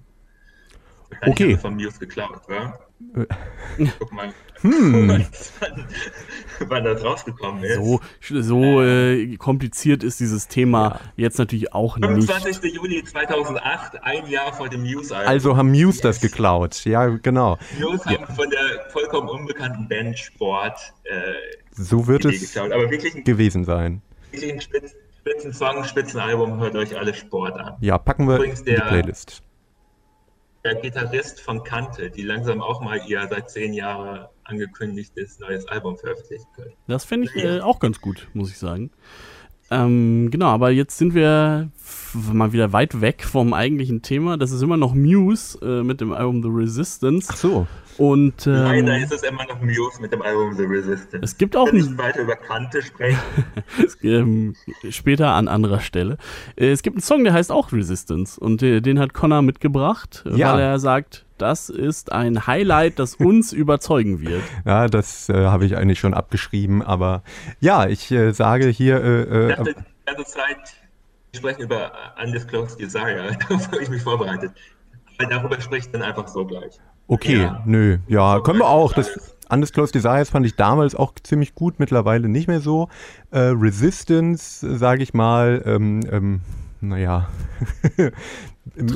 Okay. 1.26 1.56
Von 1.56 1.74
Muse 1.74 1.98
geklaut, 1.98 2.42
wa? 2.48 2.78
Guck 3.98 4.12
mal, 4.12 4.32
hm. 4.64 5.08
wann, 6.68 6.84
das 6.84 7.04
rausgekommen 7.04 7.62
ist. 7.64 7.76
So, 7.76 8.00
so 8.20 8.82
äh, 8.82 9.36
kompliziert 9.36 10.02
ist 10.02 10.20
dieses 10.20 10.48
Thema 10.48 11.00
ja. 11.16 11.24
jetzt 11.24 11.38
natürlich 11.38 11.74
auch 11.74 11.94
25. 11.98 12.46
nicht. 12.46 12.62
25. 12.62 12.74
Juli 12.74 13.04
2008, 13.04 14.02
ein 14.02 14.26
Jahr 14.26 14.54
vor 14.54 14.70
dem 14.70 14.82
Muse-Album. 14.82 15.28
Also 15.28 15.56
haben 15.56 15.70
Muse 15.70 15.84
yes. 15.84 16.00
das 16.00 16.20
geklaut, 16.20 16.84
ja 16.86 17.08
genau. 17.08 17.58
Muse 17.78 18.10
ja. 18.10 18.20
haben 18.20 18.34
von 18.34 18.48
der 18.48 18.90
vollkommen 18.90 19.28
unbekannten 19.28 19.86
Band 19.86 20.18
Sport 20.18 20.78
äh, 21.04 21.34
So 21.72 22.06
wird 22.06 22.24
es 22.24 22.40
geklaut. 22.40 22.72
Aber 22.72 22.90
wirklich 22.90 23.14
ein, 23.16 23.24
gewesen 23.24 23.64
sein. 23.64 24.00
Wirklich 24.32 24.54
ein 24.54 24.60
Spitz, 24.62 24.94
Spitzen-Song, 25.20 25.84
Spitzenalbum, 25.84 26.58
hört 26.58 26.74
euch 26.74 26.96
alle 26.96 27.12
Sport 27.12 27.58
an. 27.58 27.74
Ja, 27.80 27.98
packen 27.98 28.26
wir 28.26 28.36
Übrigens 28.36 28.60
in 28.60 28.76
die 28.76 28.80
Playlist 28.80 29.43
der 30.64 30.76
Gitarrist 30.76 31.40
von 31.40 31.62
Kante, 31.62 32.10
die 32.10 32.22
langsam 32.22 32.62
auch 32.62 32.80
mal 32.80 33.00
ihr 33.06 33.26
seit 33.28 33.50
zehn 33.50 33.74
Jahren 33.74 34.26
angekündigtes 34.44 35.38
neues 35.38 35.68
Album 35.68 35.98
veröffentlichen 35.98 36.46
können. 36.56 36.72
Das 36.86 37.04
finde 37.04 37.28
ich 37.28 37.44
äh, 37.44 37.60
auch 37.60 37.78
ganz 37.80 38.00
gut, 38.00 38.28
muss 38.32 38.50
ich 38.50 38.58
sagen. 38.58 38.90
Ähm, 39.70 40.30
genau, 40.30 40.46
aber 40.46 40.70
jetzt 40.70 40.96
sind 40.96 41.14
wir 41.14 41.70
mal 42.14 42.52
wieder 42.52 42.72
weit 42.72 43.00
weg 43.00 43.24
vom 43.24 43.52
eigentlichen 43.52 44.02
Thema. 44.02 44.36
Das 44.36 44.52
ist 44.52 44.62
immer 44.62 44.76
noch 44.76 44.94
Muse 44.94 45.58
äh, 45.62 45.82
mit 45.82 46.00
dem 46.00 46.12
Album 46.12 46.42
The 46.42 46.48
Resistance. 46.50 47.28
Ach 47.30 47.36
so. 47.36 47.66
Und, 47.98 48.46
ähm, 48.46 48.52
Leider 48.52 48.98
ist 48.98 49.12
es 49.12 49.22
immer 49.22 49.44
noch 49.46 49.60
Muse 49.60 50.00
mit 50.00 50.12
dem 50.12 50.22
Album 50.22 50.54
The 50.54 50.64
Resistance. 50.64 51.20
Es 51.22 51.38
gibt 51.38 51.56
auch 51.56 51.70
nicht 51.70 51.96
weiter 51.96 52.22
über 52.22 52.36
Kante 52.36 52.82
sprechen. 52.82 53.18
ähm, 54.02 54.56
später 54.90 55.30
an 55.30 55.48
anderer 55.48 55.80
Stelle. 55.80 56.18
Äh, 56.56 56.70
es 56.70 56.82
gibt 56.82 56.96
einen 56.96 57.02
Song, 57.02 57.24
der 57.24 57.32
heißt 57.32 57.52
auch 57.52 57.72
Resistance 57.72 58.40
und 58.40 58.62
äh, 58.62 58.80
den 58.80 58.98
hat 58.98 59.14
Connor 59.14 59.42
mitgebracht, 59.42 60.24
ja. 60.34 60.52
weil 60.54 60.60
er 60.60 60.78
sagt, 60.78 61.24
das 61.38 61.68
ist 61.68 62.12
ein 62.12 62.46
Highlight, 62.46 62.98
das 62.98 63.16
uns 63.16 63.52
überzeugen 63.64 64.20
wird. 64.20 64.42
Ja, 64.64 64.86
das 64.86 65.28
äh, 65.28 65.46
habe 65.46 65.64
ich 65.64 65.76
eigentlich 65.76 66.00
schon 66.00 66.14
abgeschrieben, 66.14 66.82
aber 66.82 67.22
ja, 67.60 67.86
ich 67.86 68.10
äh, 68.10 68.32
sage 68.32 68.68
hier. 68.68 69.02
Äh, 69.02 69.22
äh 69.22 69.50
ich 69.50 69.56
dachte 69.56 69.74
die 69.74 70.14
ganze 70.14 70.24
Zeit, 70.24 70.74
wir 71.32 71.38
sprechen 71.38 71.62
über 71.62 71.92
Undisclosed 72.22 72.80
Desire, 72.80 73.36
darauf 73.48 73.66
habe 73.68 73.82
ich 73.82 73.88
mich 73.88 74.02
vorbereitet. 74.02 74.52
Weil 75.18 75.28
darüber 75.28 75.60
spricht 75.60 75.94
dann 75.94 76.02
einfach 76.02 76.26
so 76.26 76.44
gleich. 76.44 76.80
Okay, 77.06 77.42
ja. 77.42 77.62
nö, 77.66 77.98
ja, 78.08 78.40
können 78.40 78.60
wir 78.60 78.68
auch. 78.68 78.92
Das 78.92 79.34
Undisclosed 79.50 79.94
Desires 79.94 80.30
fand 80.30 80.46
ich 80.46 80.56
damals 80.56 80.94
auch 80.94 81.12
ziemlich 81.22 81.54
gut, 81.54 81.78
mittlerweile 81.78 82.28
nicht 82.28 82.48
mehr 82.48 82.60
so. 82.60 82.88
Äh, 83.30 83.38
Resistance, 83.38 84.78
sage 84.78 85.02
ich 85.02 85.12
mal, 85.14 85.62
ähm, 85.66 86.00
ähm, 86.10 86.40
naja, 86.80 87.28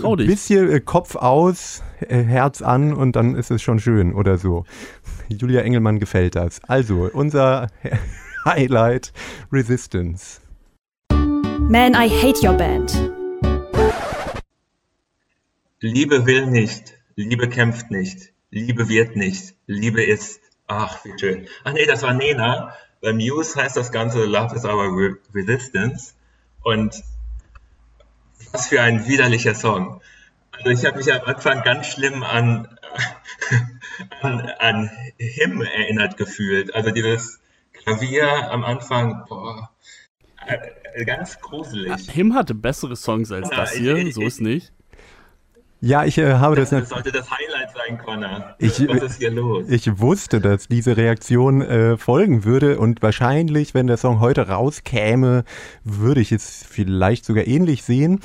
Trau 0.01 0.17
dich. 0.17 0.27
Ein 0.27 0.31
bisschen 0.31 0.71
äh, 0.71 0.81
Kopf 0.81 1.15
aus, 1.15 1.83
äh, 2.01 2.23
Herz 2.23 2.63
an 2.63 2.95
und 2.95 3.17
dann 3.17 3.35
ist 3.35 3.51
es 3.51 3.63
schon 3.63 3.79
schön 3.79 4.15
oder 4.15 4.39
so. 4.39 4.65
Julia 5.29 5.61
Engelmann 5.61 5.99
gefällt 5.99 6.37
das. 6.37 6.61
Also, 6.65 7.11
unser 7.13 7.69
Highlight 8.45 9.13
Resistance. 9.53 10.41
Man, 11.11 11.93
I 11.93 12.09
hate 12.09 12.47
your 12.47 12.55
band. 12.55 13.13
Liebe 15.81 16.27
will 16.27 16.47
nicht, 16.47 16.98
Liebe 17.19 17.49
kämpft 17.49 17.91
nicht, 17.91 18.33
Liebe 18.53 18.89
wird 18.89 19.17
nicht, 19.17 19.57
Liebe 19.67 20.05
ist. 20.05 20.41
Ach, 20.69 21.05
wie 21.05 21.19
schön. 21.19 21.49
Ach 21.65 21.73
nee, 21.73 21.85
das 21.85 22.05
war 22.05 22.15
Nena. 22.15 22.77
Bei 23.01 23.13
Muse 23.13 23.61
heißt 23.61 23.77
das 23.77 23.91
Ganze 23.91 24.25
Love 24.25 24.55
is 24.55 24.65
our 24.65 25.17
Resistance. 25.35 26.15
Und 26.63 27.03
was 28.53 28.69
für 28.69 28.81
ein 28.81 29.09
widerlicher 29.09 29.57
Song. 29.57 30.01
Also 30.53 30.71
ich 30.71 30.85
habe 30.85 30.99
mich 30.99 31.13
am 31.13 31.23
Anfang 31.23 31.65
ganz 31.65 31.89
schlimm 31.89 32.23
an, 32.23 32.69
an, 34.21 34.53
an 34.61 34.91
Him 35.17 35.61
erinnert 35.61 36.19
gefühlt. 36.19 36.73
Also 36.73 36.93
dieses 36.93 37.41
Klavier 37.73 38.49
am 38.53 38.63
Anfang, 38.63 39.25
boah, 39.29 39.71
äh, 40.47 41.05
ganz 41.05 41.41
gruselig. 41.41 42.09
Him 42.13 42.35
hatte 42.37 42.55
bessere 42.55 42.95
Songs 42.95 43.33
als 43.33 43.51
ja, 43.51 43.57
das 43.57 43.73
hier, 43.73 43.97
ich, 43.97 44.09
ich, 44.09 44.15
so 44.15 44.23
ist 44.23 44.41
nicht. 44.41 44.73
Ja, 45.81 46.05
ich 46.05 46.19
äh, 46.19 46.35
habe 46.35 46.57
das. 46.57 46.71
Das 46.71 46.89
sollte 46.89 47.13
das 47.13 47.31
Highlight 47.31 47.71
sein, 47.73 47.99
Connor. 47.99 48.55
Ich, 48.59 48.87
Was 48.89 49.03
ist 49.03 49.19
hier 49.19 49.31
los? 49.31 49.67
Ich 49.69 50.01
wusste, 50.01 50.41
dass 50.41 50.67
diese 50.67 50.97
Reaktion 50.97 51.63
äh, 51.63 51.97
folgen 51.97 52.45
würde 52.45 52.79
und 52.79 53.01
wahrscheinlich, 53.01 53.75
wenn 53.75 53.87
der 53.87 53.97
Song 53.97 54.19
heute 54.19 54.49
rauskäme, 54.49 55.45
würde 55.85 56.21
ich 56.21 56.33
es 56.33 56.65
vielleicht 56.69 57.25
sogar 57.25 57.47
ähnlich 57.47 57.85
sehen. 57.85 58.21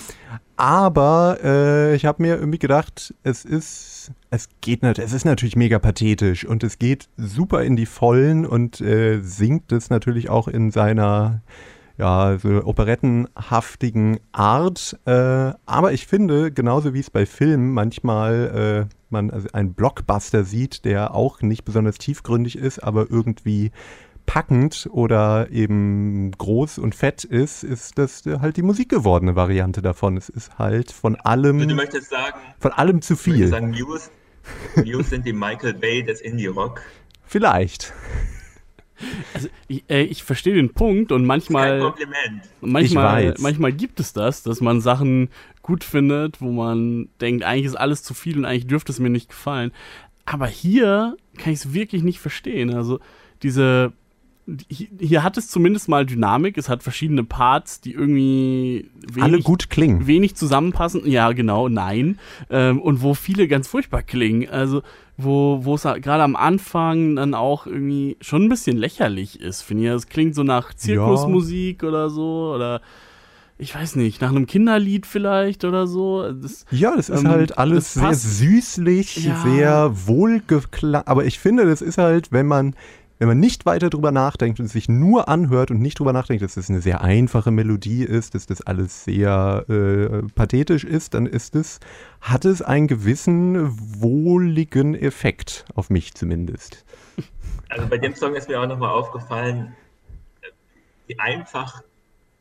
Aber 0.56 1.40
äh, 1.44 1.96
ich 1.96 2.06
habe 2.06 2.22
mir 2.24 2.36
irgendwie 2.36 2.60
gedacht, 2.60 3.14
es 3.24 3.44
ist, 3.44 4.12
es 4.30 4.50
geht 4.62 4.84
nicht, 4.84 5.00
es 5.00 5.14
ist 5.14 5.26
natürlich 5.26 5.56
mega 5.56 5.80
pathetisch 5.80 6.46
und 6.46 6.64
es 6.64 6.80
geht 6.80 7.10
super 7.18 7.64
in 7.64 7.76
die 7.76 7.88
Vollen 7.88 8.46
und 8.46 8.80
äh, 8.80 9.20
singt 9.22 9.72
es 9.72 9.90
natürlich 9.90 10.30
auch 10.30 10.48
in 10.48 10.72
seiner 10.72 11.42
ja, 11.98 12.38
so 12.38 12.64
operettenhaftigen 12.66 14.20
Art. 14.32 14.98
Äh, 15.06 15.54
aber 15.66 15.94
ich 15.94 16.08
finde, 16.08 16.52
genauso 16.52 16.94
wie 16.94 17.00
es 17.00 17.10
bei 17.10 17.26
Filmen 17.26 17.72
manchmal 17.72 18.88
äh, 18.90 18.94
man 19.14 19.30
also 19.32 19.48
einen 19.54 19.74
Blockbuster 19.74 20.44
sieht, 20.44 20.84
der 20.84 21.16
auch 21.16 21.42
nicht 21.42 21.64
besonders 21.64 21.98
tiefgründig 21.98 22.58
ist, 22.58 22.80
aber 22.80 23.10
irgendwie 23.10 23.72
packend 24.26 24.90
oder 24.92 25.50
eben 25.52 26.32
groß 26.32 26.80
und 26.80 26.96
fett 26.96 27.24
ist, 27.24 27.64
ist 27.64 27.98
das 27.98 28.24
halt 28.26 28.58
die 28.58 28.62
musikgewordene 28.62 29.36
Variante 29.36 29.82
davon. 29.82 30.18
Es 30.18 30.30
ist 30.30 30.58
halt 30.58 30.92
von 30.92 31.16
allem. 31.16 31.60
Du 31.68 31.76
möchtest 31.76 32.10
sagen, 32.10 32.40
von 32.60 32.72
allem 32.72 33.02
zu 33.02 33.16
viel. 33.16 33.46
Du 33.46 33.48
sagen, 33.50 33.72
Muse, 33.72 34.10
Muse 34.78 35.10
sind 35.10 35.26
die 35.26 35.34
Michael 35.34 35.74
Bay 35.74 36.04
des 36.04 36.22
Indie-Rock. 36.22 36.82
Vielleicht. 37.26 37.94
Also, 39.34 39.50
ich, 39.68 39.84
äh, 39.90 40.04
ich 40.04 40.24
verstehe 40.24 40.54
den 40.54 40.74
Punkt 40.74 41.12
und 41.12 41.26
manchmal. 41.26 41.80
Kompliment. 41.80 42.44
Manchmal, 42.62 43.34
manchmal 43.40 43.74
gibt 43.74 44.00
es 44.00 44.14
das, 44.14 44.44
dass 44.44 44.62
man 44.62 44.82
Sachen 44.82 45.30
gut 45.62 45.84
findet, 45.84 46.42
wo 46.42 46.52
man 46.52 47.10
denkt, 47.22 47.44
eigentlich 47.44 47.66
ist 47.66 47.76
alles 47.76 48.04
zu 48.04 48.14
viel 48.14 48.38
und 48.38 48.46
eigentlich 48.46 48.68
dürfte 48.68 48.92
es 48.92 49.00
mir 49.00 49.10
nicht 49.10 49.30
gefallen. 49.30 49.72
Aber 50.26 50.48
hier 50.48 51.18
kann 51.38 51.54
ich 51.54 51.60
es 51.60 51.74
wirklich 51.74 52.04
nicht 52.04 52.20
verstehen. 52.20 52.74
Also, 52.74 53.00
diese. 53.42 53.94
Hier 54.68 55.24
hat 55.24 55.38
es 55.38 55.48
zumindest 55.48 55.88
mal 55.88 56.06
Dynamik, 56.06 56.58
es 56.58 56.68
hat 56.68 56.84
verschiedene 56.84 57.24
Parts, 57.24 57.80
die 57.80 57.94
irgendwie 57.94 58.90
wenig, 59.08 59.24
alle 59.24 59.40
gut 59.40 59.70
klingen. 59.70 60.06
Wenig 60.06 60.36
zusammenpassen. 60.36 61.06
Ja, 61.06 61.32
genau, 61.32 61.70
nein. 61.70 62.20
Ähm, 62.50 62.82
und 62.82 63.02
wo 63.02 63.14
viele 63.14 63.48
ganz 63.48 63.70
furchtbar 63.70 64.04
klingen. 64.04 64.50
Also, 64.50 64.82
wo 65.16 65.64
wo 65.64 65.76
es 65.76 65.84
gerade 65.84 66.24
am 66.24 66.36
Anfang 66.36 67.16
dann 67.16 67.34
auch 67.34 67.68
irgendwie 67.68 68.18
schon 68.20 68.44
ein 68.44 68.50
bisschen 68.50 68.76
lächerlich 68.76 69.40
ist, 69.40 69.62
finde 69.62 69.84
ich. 69.84 69.90
Es 69.90 70.08
klingt 70.10 70.36
so 70.36 70.44
nach 70.44 70.74
Zirkusmusik 70.74 71.84
ja. 71.84 71.90
oder 71.90 72.10
so 72.10 72.54
oder 72.54 72.82
ich 73.58 73.76
weiß 73.76 73.96
nicht, 73.96 74.22
nach 74.22 74.30
einem 74.30 74.48
Kinderlied 74.48 75.06
vielleicht 75.06 75.64
oder 75.64 75.88
so. 75.88 76.32
Das, 76.34 76.66
ja, 76.72 76.96
das 76.96 77.10
ist 77.10 77.22
ähm, 77.22 77.30
halt 77.30 77.58
alles 77.58 77.94
sehr 77.94 78.14
süßlich, 78.14 79.24
ja. 79.24 79.42
sehr 79.44 79.92
wohlgeklang. 80.08 81.04
Aber 81.06 81.26
ich 81.26 81.40
finde, 81.40 81.66
das 81.66 81.82
ist 81.82 81.98
halt, 81.98 82.32
wenn 82.32 82.48
man 82.48 82.76
wenn 83.20 83.28
man 83.28 83.40
nicht 83.40 83.66
weiter 83.66 83.90
drüber 83.90 84.12
nachdenkt 84.12 84.60
und 84.60 84.68
sich 84.68 84.90
nur 84.90 85.30
anhört 85.30 85.72
und 85.72 85.80
nicht 85.80 86.00
drüber 86.00 86.14
nachdenkt, 86.14 86.44
dass 86.44 86.56
das 86.56 86.70
eine 86.70 86.82
sehr 86.82 87.02
einfache 87.02 87.52
Melodie 87.52 88.04
ist, 88.04 88.36
dass 88.36 88.46
das 88.46 88.62
alles 88.62 89.04
sehr 89.04 89.66
äh, 89.70 90.28
pathetisch 90.36 90.84
ist, 90.84 91.14
dann 91.14 91.26
ist 91.26 91.56
es, 91.56 91.80
hat 92.22 92.46
es 92.46 92.62
einen 92.62 92.88
gewissen 92.88 93.70
wohligen 94.02 94.96
Effekt, 94.96 95.66
auf 95.76 95.90
mich 95.90 96.14
zumindest. 96.16 96.86
Also 97.70 97.88
bei 97.88 97.98
dem 97.98 98.16
Song 98.16 98.36
ist 98.36 98.50
mir 98.50 98.60
auch 98.60 98.68
nochmal 98.68 98.92
aufgefallen, 98.92 99.76
wie 101.08 101.18
einfach 101.20 101.82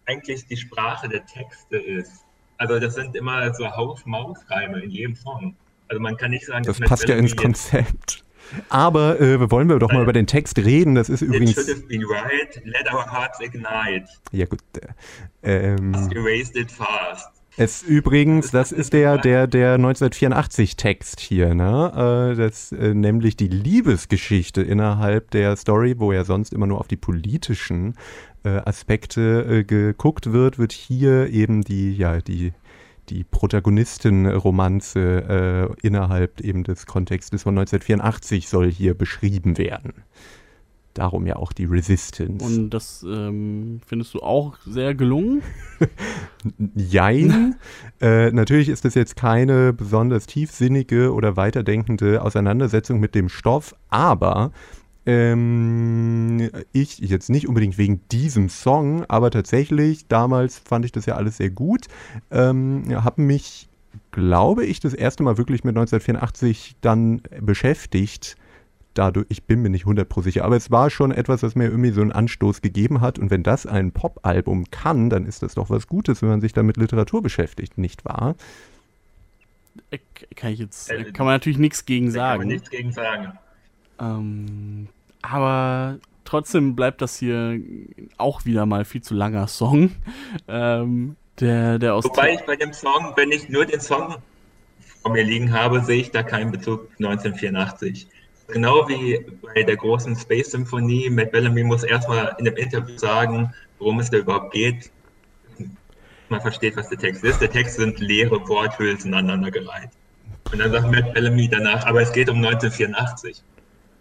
eigentlich 0.07 0.47
die 0.47 0.57
Sprache 0.57 1.09
der 1.09 1.25
Texte 1.27 1.77
ist. 1.77 2.25
Also 2.59 2.79
das 2.79 2.95
sind 2.95 3.16
immer 3.16 3.53
so 3.55 3.70
Haus-Maus-Reime 3.70 4.81
in 4.81 4.91
jedem 4.91 5.14
Song. 5.16 5.57
Also 5.89 6.01
man 6.01 6.16
kann 6.16 6.31
nicht 6.31 6.47
sagen, 6.47 6.64
das 6.64 6.81
passt 6.81 7.09
ja 7.09 7.16
ins 7.16 7.37
Konzept. 7.37 8.25
Aber 8.69 9.21
äh, 9.21 9.51
wollen 9.51 9.69
wir 9.69 9.79
doch 9.79 9.93
mal 9.93 10.03
über 10.03 10.13
den 10.13 10.27
Text 10.27 10.59
reden. 10.59 10.95
Das 10.95 11.09
ist 11.09 11.23
übrigens. 11.23 11.51
It 11.51 11.57
should 11.57 11.77
have 11.77 11.87
been 11.87 12.05
right. 12.05 12.63
Let 12.65 12.93
our 12.93 13.11
hearts 13.11 13.41
ignite. 13.41 14.07
Ja 14.31 14.47
gut. 14.47 14.61
Äh, 15.43 15.75
ähm, 15.75 15.95
erased 16.15 16.57
it 16.57 16.71
fast. 16.71 17.29
Es 17.59 17.83
übrigens, 17.83 18.51
das 18.51 18.73
ist 18.73 18.95
der, 18.95 19.19
der, 19.19 19.47
der 19.47 19.75
1984 19.75 20.77
Text 20.77 21.21
hier, 21.21 21.55
ne? 21.55 22.33
Äh, 22.33 22.37
das, 22.37 22.73
äh, 22.73 22.95
nämlich 22.95 23.37
die 23.37 23.49
Liebesgeschichte 23.49 24.63
innerhalb 24.63 25.31
der 25.33 25.57
Story, 25.57 25.97
wo 25.99 26.13
ja 26.13 26.25
sonst 26.25 26.55
immer 26.55 26.67
nur 26.67 26.81
auf 26.81 26.89
die 26.89 26.97
politischen 26.97 27.95
äh, 28.45 28.49
Aspekte 28.65 29.45
äh, 29.49 29.65
geguckt 29.65 30.33
wird, 30.33 30.59
wird 30.59 30.73
hier 30.73 31.29
eben 31.29 31.61
die, 31.61 31.95
ja, 31.95 32.21
die, 32.21 32.55
die 33.09 33.25
Protagonistenromanze 33.25 35.75
äh, 35.81 35.87
innerhalb 35.87 36.41
eben 36.41 36.65
des 36.65 36.87
Kontextes 36.87 37.43
von 37.43 37.59
1984 37.59 38.49
soll 38.49 38.71
hier 38.71 38.95
beschrieben 38.95 39.59
werden. 39.59 40.05
Darum 40.95 41.27
ja 41.27 41.37
auch 41.37 41.55
die 41.55 41.65
Resistance. 41.65 42.45
Und 42.45 42.71
das 42.71 43.03
ähm, 43.03 43.81
findest 43.87 44.13
du 44.13 44.21
auch 44.21 44.59
sehr 44.67 44.95
gelungen? 44.95 45.43
Jein. 46.75 47.57
äh, 48.01 48.31
natürlich 48.31 48.69
ist 48.69 48.85
das 48.85 48.95
jetzt 48.95 49.17
keine 49.17 49.73
besonders 49.73 50.27
tiefsinnige 50.27 51.15
oder 51.15 51.37
weiterdenkende 51.37 52.21
Auseinandersetzung 52.21 53.01
mit 53.01 53.15
dem 53.15 53.31
Stoff, 53.31 53.75
aber 53.89 54.53
ähm, 55.07 56.51
ich 56.73 56.99
jetzt 56.99 57.31
nicht 57.31 57.49
unbedingt 57.49 57.79
wegen 57.79 58.01
diesem 58.11 58.49
Song, 58.49 59.05
aber 59.07 59.31
tatsächlich, 59.31 60.07
damals 60.07 60.59
fand 60.59 60.85
ich 60.85 60.93
das 60.93 61.07
ja 61.07 61.17
alles 61.17 61.39
sehr 61.39 61.51
gut. 61.51 61.87
Ähm, 62.31 62.85
habe 62.91 63.23
mich, 63.23 63.69
glaube 64.11 64.65
ich, 64.65 64.81
das 64.81 64.95
erste 64.95 65.23
Mal 65.23 65.39
wirklich 65.39 65.65
mit 65.65 65.77
1984 65.77 66.77
dann 66.81 67.23
beschäftigt 67.41 68.37
dadurch, 68.95 69.27
ich 69.29 69.45
bin 69.45 69.63
mir 69.63 69.71
nicht 69.71 69.87
100% 69.87 70.23
sicher, 70.23 70.45
aber 70.45 70.57
es 70.57 70.71
war 70.71 70.91
schon 70.91 71.13
etwas, 71.13 71.43
was 71.43 71.55
mir 71.55 71.65
irgendwie 71.65 71.91
so 71.91 72.01
einen 72.01 72.13
Anstoß 72.13 72.61
gegeben 72.61 73.01
hat. 73.01 73.19
Und 73.19 73.31
wenn 73.31 73.43
das 73.43 73.67
ein 73.67 73.93
Pop-Album 73.93 74.71
kann, 74.71 75.11
dann 75.11 75.27
ist 75.27 75.43
das 75.43 75.55
doch 75.55 75.71
was 75.71 75.87
Gutes, 75.87 76.23
wenn 76.23 76.29
man 76.29 76.41
sich 76.41 76.53
da 76.53 76.63
mit 76.63 76.77
Literatur 76.77 77.23
beschäftigt, 77.23 77.79
nicht 77.79 78.05
wahr? 78.05 78.37
Äh, 79.91 79.99
kann 80.37 80.53
ich 80.53 80.59
jetzt, 80.59 80.91
äh, 80.91 81.05
kann 81.13 81.27
man 81.27 81.35
natürlich 81.35 81.59
nichts 81.59 81.87
gegen 81.87 82.11
sagen. 82.11 82.41
Kann 82.41 82.49
man 82.49 82.55
nichts 82.55 82.71
gegen 82.71 82.93
sagen. 82.93 83.39
Ähm, 84.01 84.88
aber 85.22 85.99
trotzdem 86.24 86.74
bleibt 86.74 87.03
das 87.03 87.18
hier 87.18 87.61
auch 88.18 88.45
wieder 88.45 88.66
mal 88.66 88.84
viel 88.84 89.03
zu 89.03 89.14
langer 89.14 89.47
Song. 89.49 89.93
Ähm, 90.49 91.16
der, 91.40 91.78
der 91.78 91.95
aus 91.95 92.05
Wobei 92.05 92.34
ich 92.34 92.40
bei 92.43 92.57
dem 92.57 92.72
Song, 92.72 93.12
wenn 93.16 93.32
ich 93.32 93.49
nur 93.49 93.64
den 93.64 93.80
Song 93.80 94.16
vor 95.03 95.12
mir 95.12 95.24
liegen 95.24 95.53
habe, 95.53 95.80
sehe 95.80 96.01
ich 96.01 96.11
da 96.11 96.22
keinen 96.22 96.53
Bezug 96.53 96.88
1984. 96.99 98.07
Genau 98.49 98.88
wie 98.88 99.24
bei 99.55 99.62
der 99.62 99.76
großen 99.76 100.14
Space 100.16 100.51
Symphonie, 100.51 101.09
Matt 101.11 101.32
Bellamy 101.32 101.64
muss 101.64 101.84
erstmal 101.84 102.34
in 102.38 102.45
dem 102.45 102.57
Interview 102.57 102.97
sagen, 102.99 103.53
worum 103.78 104.01
es 104.01 104.11
da 104.11 104.18
überhaupt 104.18 104.53
geht. 104.53 104.90
Man 106.28 106.40
versteht, 106.40 106.76
was 106.76 106.88
der 106.88 106.99
Text 106.99 107.24
ist. 107.24 107.40
Der 107.40 107.51
Text 107.51 107.76
sind 107.76 107.99
leere 107.99 108.47
Worthülsen 108.49 109.14
aneinandergereiht. 109.14 109.90
Und 110.53 110.59
dann 110.59 110.70
sagt 110.70 110.90
Matt 110.90 111.14
Bellamy 111.14 111.49
danach, 111.49 111.86
aber 111.86 112.03
es 112.03 112.12
geht 112.12 112.28
um 112.28 112.36
1984. 112.36 113.43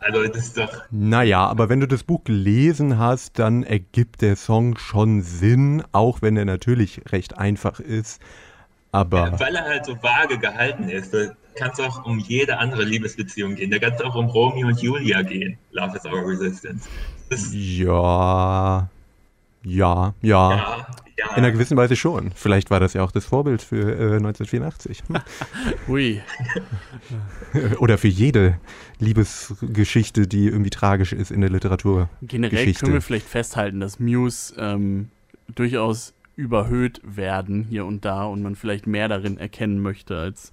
Also 0.02 0.28
das 0.28 0.48
ist 0.48 0.58
doch. 0.58 0.84
Naja, 0.92 1.46
aber 1.46 1.70
wenn 1.70 1.80
du 1.80 1.88
das 1.88 2.04
Buch 2.04 2.24
gelesen 2.24 2.98
hast, 2.98 3.40
dann 3.40 3.64
ergibt 3.64 4.22
der 4.22 4.36
Song 4.36 4.78
schon 4.78 5.22
Sinn, 5.22 5.84
auch 5.92 6.22
wenn 6.22 6.38
er 6.38 6.46
natürlich 6.46 7.02
recht 7.12 7.38
einfach 7.38 7.80
ist. 7.80 8.22
Aber. 8.92 9.30
Ja, 9.30 9.40
weil 9.40 9.56
er 9.56 9.64
halt 9.64 9.86
so 9.86 9.96
vage 10.02 10.38
gehalten 10.38 10.90
ist 10.90 11.16
kann 11.56 11.72
es 11.74 11.80
auch 11.80 12.06
um 12.06 12.20
jede 12.20 12.58
andere 12.58 12.84
Liebesbeziehung 12.84 13.56
gehen. 13.56 13.72
Da 13.72 13.80
kann 13.80 13.94
es 13.94 14.02
auch 14.02 14.16
um 14.16 14.28
Romeo 14.28 14.68
und 14.68 14.82
Julia 14.82 15.22
gehen. 15.22 15.58
Love 15.72 15.98
is 15.98 16.06
our 16.06 16.26
resistance. 16.26 16.88
ja, 17.52 18.90
ja, 19.64 20.14
ja. 20.22 20.52
Ja, 20.52 20.88
ja. 21.18 21.30
In 21.32 21.36
einer 21.36 21.52
gewissen 21.52 21.78
Weise 21.78 21.96
schon. 21.96 22.32
Vielleicht 22.36 22.72
war 22.72 22.80
das 22.80 22.94
ja 22.94 23.04
auch 23.04 23.12
das 23.12 23.26
Vorbild 23.26 23.62
für 23.62 23.92
äh, 23.92 24.16
1984. 24.16 25.04
Hui. 25.88 26.22
Oder 27.80 27.98
für 27.98 28.08
jede 28.08 28.60
Liebesgeschichte, 29.02 30.28
die 30.28 30.46
irgendwie 30.48 30.70
tragisch 30.70 31.12
ist 31.12 31.32
in 31.32 31.42
der 31.42 31.50
Literatur. 31.50 32.10
Generell 32.22 32.72
können 32.74 32.94
wir 32.94 33.02
vielleicht 33.02 33.28
festhalten, 33.28 33.80
dass 33.80 34.00
Muse 34.00 34.54
ähm, 34.58 35.10
durchaus 35.54 36.14
überhöht 36.36 37.02
werden 37.04 37.64
hier 37.64 37.86
und 37.86 38.06
da 38.06 38.24
und 38.24 38.42
man 38.42 38.56
vielleicht 38.56 38.88
mehr 38.88 39.08
darin 39.08 39.38
erkennen 39.38 39.82
möchte 39.82 40.18
als 40.18 40.52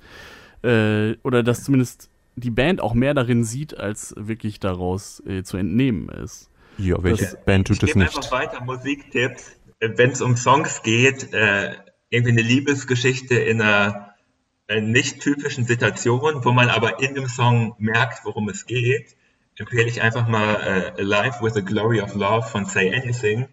äh, 0.63 1.17
oder 1.23 1.43
dass 1.43 1.63
zumindest 1.63 2.11
die 2.37 2.51
Band 2.51 2.81
auch 2.81 2.95
mehr 2.95 3.15
darin 3.15 3.45
sieht, 3.45 3.77
als 3.77 4.15
wirklich 4.17 4.61
daraus 4.61 5.23
äh, 5.27 5.43
zu 5.43 5.57
entnehmen 5.57 6.09
ist. 6.09 6.51
Ja, 6.79 7.03
welche 7.03 7.25
das, 7.25 7.45
Band 7.45 7.69
tut 7.69 7.83
das 7.83 7.95
nicht? 7.95 8.17
einfach 8.17 8.33
weiter 8.33 8.65
Musiktipps. 8.65 9.53
Wenn 9.81 10.11
es 10.11 10.21
um 10.21 10.37
Songs 10.37 10.83
geht, 10.83 11.33
äh, 11.33 11.73
irgendwie 12.11 12.33
eine 12.33 12.43
Liebesgeschichte 12.43 13.35
in 13.35 13.61
einer 13.61 14.07
äh, 14.07 14.08
nicht 14.77 15.21
typischen 15.21 15.65
Situation, 15.65 16.45
wo 16.45 16.53
man 16.53 16.69
aber 16.69 17.01
in 17.01 17.15
dem 17.15 17.27
Song 17.27 17.75
merkt, 17.79 18.25
worum 18.25 18.49
es 18.49 18.67
geht, 18.67 19.17
empfehle 19.57 19.89
ich 19.89 20.03
einfach 20.03 20.29
mal 20.29 20.95
äh, 20.97 21.01
Alive 21.01 21.43
with 21.43 21.55
the 21.55 21.63
Glory 21.63 22.01
of 22.01 22.15
Love 22.15 22.47
von 22.47 22.67
Say 22.67 22.95
Anything, 22.95 23.49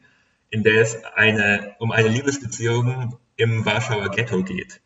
in 0.49 0.63
der 0.63 0.81
es 0.81 1.03
eine, 1.15 1.75
um 1.79 1.91
eine 1.91 2.09
Liebesbeziehung 2.09 3.17
im 3.37 3.65
Warschauer 3.65 4.09
Ghetto 4.09 4.43
geht. 4.43 4.81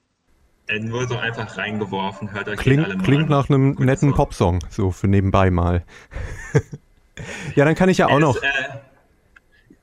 Äh, 0.67 0.79
nur 0.79 1.07
so 1.07 1.17
einfach 1.17 1.57
reingeworfen, 1.57 2.31
hört 2.31 2.47
euch 2.47 2.59
klingt, 2.59 2.85
alle 2.85 2.95
mal 2.95 3.03
Klingt 3.03 3.23
an. 3.23 3.29
nach 3.29 3.49
einem 3.49 3.75
Guten 3.75 3.85
netten 3.85 4.09
Song. 4.09 4.15
Popsong, 4.15 4.59
so 4.69 4.91
für 4.91 5.07
nebenbei 5.07 5.49
mal. 5.49 5.83
ja, 7.55 7.65
dann 7.65 7.75
kann 7.75 7.89
ich 7.89 7.97
ja 7.97 8.07
auch 8.07 8.17
es, 8.17 8.21
noch. 8.21 8.35
Äh, 8.37 8.47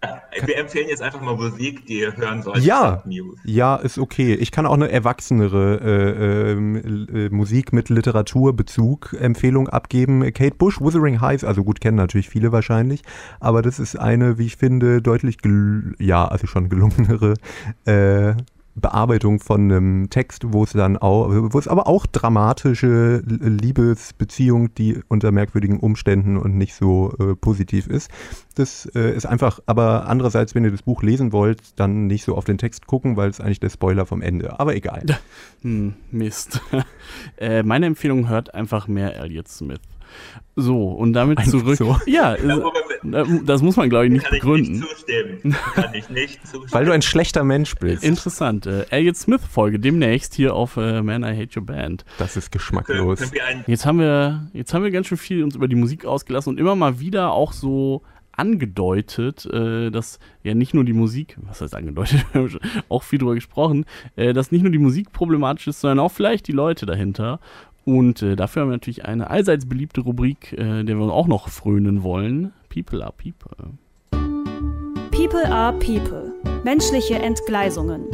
wir 0.44 0.58
empfehlen 0.58 0.88
jetzt 0.88 1.02
einfach 1.02 1.20
mal 1.20 1.36
Musik, 1.36 1.86
die 1.86 2.00
ihr 2.00 2.16
hören 2.16 2.42
solltet. 2.42 2.64
Ja, 2.64 3.02
ja, 3.44 3.76
ist 3.76 3.98
okay. 3.98 4.34
Ich 4.34 4.50
kann 4.50 4.66
auch 4.66 4.74
eine 4.74 4.90
erwachsenere 4.90 5.80
äh, 5.82 6.52
äh, 6.52 7.30
Musik 7.30 7.72
mit 7.72 7.88
Literaturbezug 7.88 9.16
Empfehlung 9.18 9.68
abgeben. 9.68 10.22
Kate 10.32 10.56
Bush, 10.56 10.80
Wuthering 10.80 11.20
Heights, 11.20 11.44
also 11.44 11.64
gut 11.64 11.80
kennen 11.80 11.96
natürlich 11.96 12.28
viele 12.28 12.52
wahrscheinlich, 12.52 13.02
aber 13.40 13.62
das 13.62 13.78
ist 13.78 13.96
eine, 13.96 14.38
wie 14.38 14.46
ich 14.46 14.56
finde, 14.56 15.02
deutlich, 15.02 15.38
ja, 15.98 16.26
also 16.26 16.46
schon 16.46 16.68
gelungenere 16.68 17.34
äh, 17.84 18.34
Bearbeitung 18.76 19.40
von 19.40 19.62
einem 19.62 20.10
Text, 20.10 20.44
wo 20.52 20.62
es 20.64 20.72
dann 20.72 20.96
auch, 20.98 21.28
wo 21.30 21.58
es 21.58 21.66
aber 21.66 21.86
auch 21.86 22.06
dramatische 22.06 23.22
Liebesbeziehung, 23.26 24.74
die 24.74 25.00
unter 25.08 25.32
merkwürdigen 25.32 25.80
Umständen 25.80 26.36
und 26.36 26.56
nicht 26.56 26.74
so 26.74 27.12
äh, 27.18 27.34
positiv 27.34 27.86
ist. 27.86 28.10
Das 28.54 28.86
äh, 28.94 29.14
ist 29.14 29.26
einfach, 29.26 29.60
aber 29.66 30.06
andererseits, 30.08 30.54
wenn 30.54 30.64
ihr 30.64 30.70
das 30.70 30.82
Buch 30.82 31.02
lesen 31.02 31.32
wollt, 31.32 31.60
dann 31.76 32.06
nicht 32.06 32.24
so 32.24 32.36
auf 32.36 32.44
den 32.44 32.58
Text 32.58 32.86
gucken, 32.86 33.16
weil 33.16 33.30
es 33.30 33.40
eigentlich 33.40 33.60
der 33.60 33.70
Spoiler 33.70 34.06
vom 34.06 34.22
Ende. 34.22 34.60
Aber 34.60 34.74
egal. 34.74 35.04
Hm, 35.62 35.94
Mist. 36.12 36.60
äh, 37.38 37.62
meine 37.62 37.86
Empfehlung 37.86 38.28
hört 38.28 38.54
einfach 38.54 38.86
mehr 38.86 39.16
Elliot 39.16 39.48
Smith. 39.48 39.80
So, 40.54 40.90
und 40.90 41.12
damit 41.12 41.38
Einfach 41.38 41.50
zurück. 41.50 41.76
So. 41.76 41.96
Ja, 42.06 42.36
das 43.12 43.62
muss 43.62 43.76
man, 43.76 43.88
glaube 43.88 44.06
ich, 44.06 44.12
nicht 44.12 44.24
kann 44.24 44.34
begründen. 44.34 44.74
Ich 44.74 44.80
nicht 44.80 44.88
zustimmen. 44.90 45.56
Kann 45.74 45.94
ich 45.94 46.08
nicht 46.08 46.46
zustimmen. 46.46 46.72
Weil 46.72 46.84
du 46.84 46.92
ein 46.92 47.02
schlechter 47.02 47.44
Mensch 47.44 47.74
bist. 47.76 48.04
Interessant. 48.04 48.66
Äh, 48.66 48.86
Elliot 48.90 49.16
Smith-Folge 49.16 49.78
demnächst 49.78 50.34
hier 50.34 50.54
auf 50.54 50.76
äh, 50.76 51.02
Man, 51.02 51.22
I 51.22 51.36
Hate 51.36 51.58
Your 51.58 51.66
Band. 51.66 52.04
Das 52.18 52.36
ist 52.36 52.52
geschmacklos. 52.52 53.32
Jetzt 53.66 53.86
haben, 53.86 53.98
wir, 53.98 54.48
jetzt 54.52 54.74
haben 54.74 54.84
wir 54.84 54.90
ganz 54.90 55.06
schön 55.06 55.18
viel 55.18 55.42
uns 55.42 55.54
über 55.54 55.68
die 55.68 55.76
Musik 55.76 56.04
ausgelassen 56.04 56.50
und 56.50 56.60
immer 56.60 56.74
mal 56.74 57.00
wieder 57.00 57.32
auch 57.32 57.52
so 57.52 58.02
angedeutet, 58.32 59.46
äh, 59.46 59.90
dass 59.90 60.18
ja 60.42 60.54
nicht 60.54 60.74
nur 60.74 60.84
die 60.84 60.92
Musik, 60.92 61.36
was 61.42 61.60
heißt 61.60 61.74
angedeutet, 61.74 62.24
wir 62.32 62.42
haben 62.42 62.50
schon 62.50 62.60
auch 62.88 63.02
viel 63.02 63.18
drüber 63.18 63.34
gesprochen, 63.34 63.84
äh, 64.16 64.32
dass 64.32 64.52
nicht 64.52 64.62
nur 64.62 64.72
die 64.72 64.78
Musik 64.78 65.12
problematisch 65.12 65.68
ist, 65.68 65.80
sondern 65.80 66.00
auch 66.00 66.12
vielleicht 66.12 66.46
die 66.48 66.52
Leute 66.52 66.86
dahinter. 66.86 67.40
Und 67.84 68.20
äh, 68.22 68.34
dafür 68.34 68.62
haben 68.62 68.68
wir 68.68 68.74
natürlich 68.74 69.04
eine 69.04 69.30
allseits 69.30 69.68
beliebte 69.68 70.00
Rubrik, 70.00 70.52
äh, 70.52 70.82
der 70.82 70.98
wir 70.98 71.12
auch 71.12 71.28
noch 71.28 71.48
frönen 71.48 72.02
wollen. 72.02 72.52
People 72.76 73.02
are 73.02 73.12
People. 73.12 73.78
People 75.10 75.46
are 75.50 75.72
People. 75.78 76.34
Menschliche 76.62 77.14
Entgleisungen. 77.14 78.04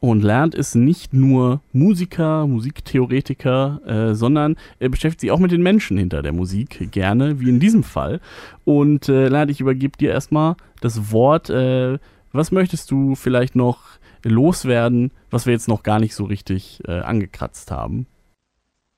Und 0.00 0.22
Lernt 0.22 0.54
ist 0.54 0.74
nicht 0.74 1.12
nur 1.12 1.60
Musiker, 1.74 2.46
Musiktheoretiker, 2.46 3.80
äh, 3.84 4.14
sondern 4.14 4.56
er 4.78 4.88
beschäftigt 4.88 5.20
sich 5.20 5.32
auch 5.32 5.38
mit 5.38 5.52
den 5.52 5.62
Menschen 5.62 5.98
hinter 5.98 6.22
der 6.22 6.32
Musik, 6.32 6.90
gerne, 6.92 7.40
wie 7.40 7.50
in 7.50 7.60
diesem 7.60 7.82
Fall. 7.82 8.22
Und 8.64 9.10
äh, 9.10 9.28
Lernt, 9.28 9.50
ich 9.50 9.60
übergebe 9.60 9.98
dir 9.98 10.10
erstmal 10.10 10.56
das 10.80 11.12
Wort. 11.12 11.50
Äh, 11.50 11.98
was 12.32 12.52
möchtest 12.52 12.90
du 12.90 13.16
vielleicht 13.16 13.54
noch 13.54 13.80
loswerden, 14.22 15.10
was 15.30 15.44
wir 15.44 15.52
jetzt 15.52 15.68
noch 15.68 15.82
gar 15.82 16.00
nicht 16.00 16.14
so 16.14 16.24
richtig 16.24 16.80
äh, 16.88 17.00
angekratzt 17.00 17.70
haben? 17.70 18.06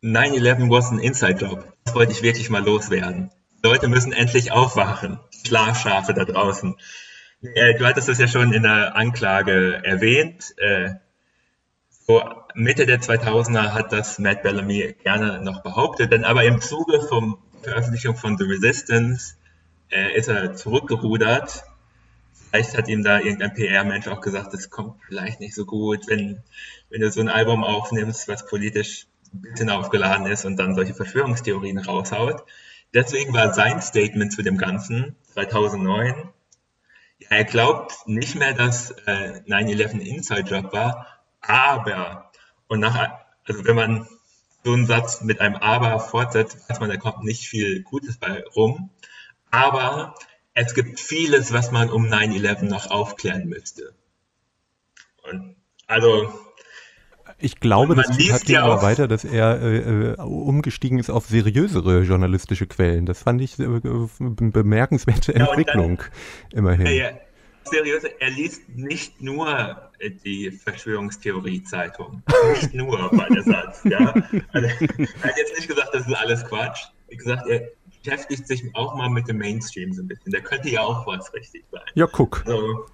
9-11 0.07 0.70
was 0.70 0.92
ein 0.92 1.00
Inside-Job. 1.00 1.72
Das 1.84 1.94
wollte 1.94 2.12
ich 2.12 2.22
wirklich 2.22 2.48
mal 2.48 2.64
loswerden. 2.64 3.30
Leute 3.64 3.88
müssen 3.88 4.12
endlich 4.12 4.52
aufwachen. 4.52 5.18
Schlafschafe 5.44 6.14
da 6.14 6.24
draußen. 6.24 6.76
Äh, 7.42 7.74
du 7.74 7.84
hattest 7.84 8.09
das 8.09 8.18
ja 8.18 8.28
schon 8.28 8.52
in 8.52 8.62
der 8.62 8.94
Anklage 8.94 9.80
erwähnt. 9.82 10.54
Äh, 10.59 10.94
so 12.07 12.22
Mitte 12.54 12.86
der 12.86 13.00
2000er 13.00 13.72
hat 13.72 13.92
das 13.92 14.20
Matt 14.20 14.44
Bellamy 14.44 14.94
gerne 15.02 15.42
noch 15.42 15.64
behauptet, 15.64 16.12
denn 16.12 16.24
aber 16.24 16.44
im 16.44 16.61
Zuge 16.61 17.00
von 17.00 17.38
Veröffentlichung 17.62 18.14
von 18.14 18.38
The 18.38 18.44
Resistance 18.44 19.34
äh, 19.90 20.16
ist 20.16 20.28
er 20.28 20.54
zurückgerudert. 20.54 21.64
Vielleicht 22.50 22.78
hat 22.78 22.86
ihm 22.86 23.02
da 23.02 23.18
irgendein 23.18 23.54
PR-Mensch 23.54 24.07
auch 24.07 24.20
gesagt, 24.20 24.54
das 24.54 24.70
kommt 24.70 25.00
vielleicht 25.09 25.40
nicht 25.40 25.54
so 25.54 25.66
gut, 25.66 26.07
wenn, 26.07 26.44
wenn 26.90 27.00
du 27.00 27.11
so 27.11 27.20
ein 27.20 27.28
Album 27.28 27.64
aufnimmst, 27.64 28.28
was 28.28 28.46
politisch 28.46 29.09
ein 29.33 29.43
bisschen 29.43 29.70
aufgeladen 29.70 30.27
ist 30.27 30.45
und 30.45 30.57
dann 30.57 30.74
solche 30.74 30.95
Verschwörungstheorien 30.95 31.79
raushaut. 31.79 32.45
Deswegen 32.95 33.33
war 33.33 33.53
sein 33.53 33.83
Statement 33.83 34.33
zu 34.33 34.43
dem 34.43 34.59
Ganzen 34.59 35.16
2009, 35.33 36.31
ja, 37.18 37.29
er 37.31 37.45
glaubt 37.45 37.95
nicht 38.07 38.35
mehr, 38.35 38.53
dass 38.53 38.91
äh, 39.07 39.41
9-11 39.47 40.01
Inside-Job 40.01 40.72
war, 40.72 41.07
aber, 41.41 42.31
und 42.68 42.81
nach, 42.81 43.11
also 43.45 43.64
wenn 43.64 43.77
man 43.77 44.09
so 44.66 44.72
einen 44.72 44.87
Satz 44.87 45.20
mit 45.22 45.41
einem 45.41 45.55
Aber 45.57 46.01
fortsetzt, 46.01 46.68
weiß 46.68 46.81
man, 46.81 46.91
da 46.91 46.97
kommt 46.97 47.22
nicht 47.22 47.47
viel 47.47 47.83
Gutes 47.83 48.18
bei 48.18 48.43
rum. 48.57 48.91
Aber 49.53 50.16
es 50.55 50.74
gibt 50.74 50.99
vieles, 50.99 51.53
was 51.53 51.70
man 51.70 51.89
um 51.89 52.07
9-11 52.07 52.64
noch 52.64 52.91
aufklären 52.91 53.47
müsste. 53.47 53.95
Und 55.22 55.55
also 55.87 56.33
ich 57.39 57.61
glaube, 57.61 57.95
das 57.95 58.09
hat 58.09 58.49
ja 58.49 58.62
aber 58.62 58.82
weiter, 58.82 59.09
dass 59.09 59.24
er 59.24 59.61
äh, 59.61 60.12
äh, 60.12 60.16
umgestiegen 60.20 60.99
ist 60.99 61.11
auf 61.11 61.26
seriösere 61.26 62.03
journalistische 62.03 62.66
Quellen. 62.66 63.05
Das 63.05 63.22
fand 63.22 63.43
ich 63.43 63.59
äh, 63.59 63.64
eine 63.64 63.80
bemerkenswerte 64.51 65.34
Entwicklung, 65.34 65.99
ja, 66.53 66.59
immerhin. 66.59 66.87
Ja, 66.87 66.93
ja. 66.93 67.11
Seriös, 67.64 68.05
er 68.05 68.30
liest 68.30 68.68
nicht 68.68 69.20
nur 69.20 69.91
die 70.24 70.51
Verschwörungstheorie-Zeitung. 70.51 72.22
Nicht 72.53 72.74
nur, 72.74 73.11
war 73.12 73.28
der 73.28 73.43
Satz. 73.43 73.82
Ja? 73.84 74.14
Also, 74.53 74.68
er 74.68 75.28
hat 75.30 75.37
jetzt 75.37 75.57
nicht 75.57 75.68
gesagt, 75.68 75.91
das 75.93 76.07
ist 76.07 76.14
alles 76.14 76.45
Quatsch. 76.45 76.84
Wie 77.09 77.16
gesagt, 77.16 77.47
er 77.49 77.68
beschäftigt 78.03 78.47
sich 78.47 78.64
auch 78.74 78.95
mal 78.95 79.11
mit 79.11 79.28
dem 79.28 79.39
Mainstream 79.39 79.93
so 79.93 80.03
ein 80.03 80.09
bisschen. 80.09 80.30
Der 80.32 80.43
könnte 80.43 80.68
ja 80.68 80.80
auch 80.80 81.07
was 81.07 81.32
richtig 81.34 81.64
sein. 81.72 81.82
Ja, 81.95 82.07
guck. 82.07 82.45
Also, 82.47 82.87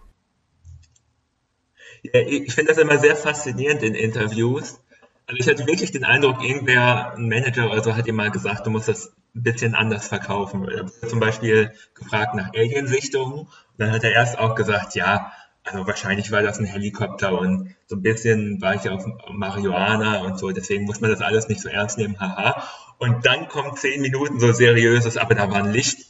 ja, 2.02 2.20
ich 2.20 2.54
finde 2.54 2.72
das 2.72 2.82
immer 2.82 2.98
sehr 2.98 3.16
faszinierend 3.16 3.82
in 3.82 3.94
Interviews. 3.94 4.80
Also 5.26 5.40
ich 5.40 5.48
hatte 5.48 5.66
wirklich 5.66 5.92
den 5.92 6.04
Eindruck, 6.04 6.42
irgendwer, 6.42 7.14
ein 7.14 7.28
Manager 7.28 7.70
oder 7.70 7.82
so, 7.82 7.94
hat 7.94 8.06
ihm 8.06 8.16
mal 8.16 8.30
gesagt, 8.30 8.66
du 8.66 8.70
musst 8.70 8.88
das 8.88 9.12
ein 9.34 9.42
bisschen 9.42 9.74
anders 9.74 10.08
verkaufen. 10.08 10.68
Er 10.68 10.84
wurde 10.84 11.08
zum 11.08 11.20
Beispiel 11.20 11.72
gefragt 11.94 12.34
nach 12.34 12.52
Aliensichtungen. 12.54 13.40
Und 13.40 13.48
dann 13.78 13.92
hat 13.92 14.04
er 14.04 14.12
erst 14.12 14.38
auch 14.38 14.54
gesagt, 14.54 14.94
ja, 14.94 15.32
also 15.64 15.86
wahrscheinlich 15.86 16.32
war 16.32 16.42
das 16.42 16.58
ein 16.58 16.64
Helikopter 16.64 17.38
und 17.38 17.74
so 17.86 17.96
ein 17.96 18.02
bisschen 18.02 18.60
war 18.60 18.74
ich 18.74 18.88
auf 18.88 19.04
Marihuana 19.30 20.22
und 20.22 20.38
so, 20.38 20.50
deswegen 20.50 20.84
muss 20.84 21.00
man 21.00 21.10
das 21.10 21.20
alles 21.20 21.48
nicht 21.48 21.60
so 21.60 21.68
ernst 21.68 21.98
nehmen, 21.98 22.18
haha. 22.18 22.66
Und 22.98 23.26
dann 23.26 23.48
kommt 23.48 23.78
zehn 23.78 24.00
Minuten 24.00 24.40
so 24.40 24.52
seriöses, 24.52 25.16
aber 25.16 25.34
da 25.34 25.50
war 25.50 25.62
ein 25.62 25.72
Licht 25.72 26.06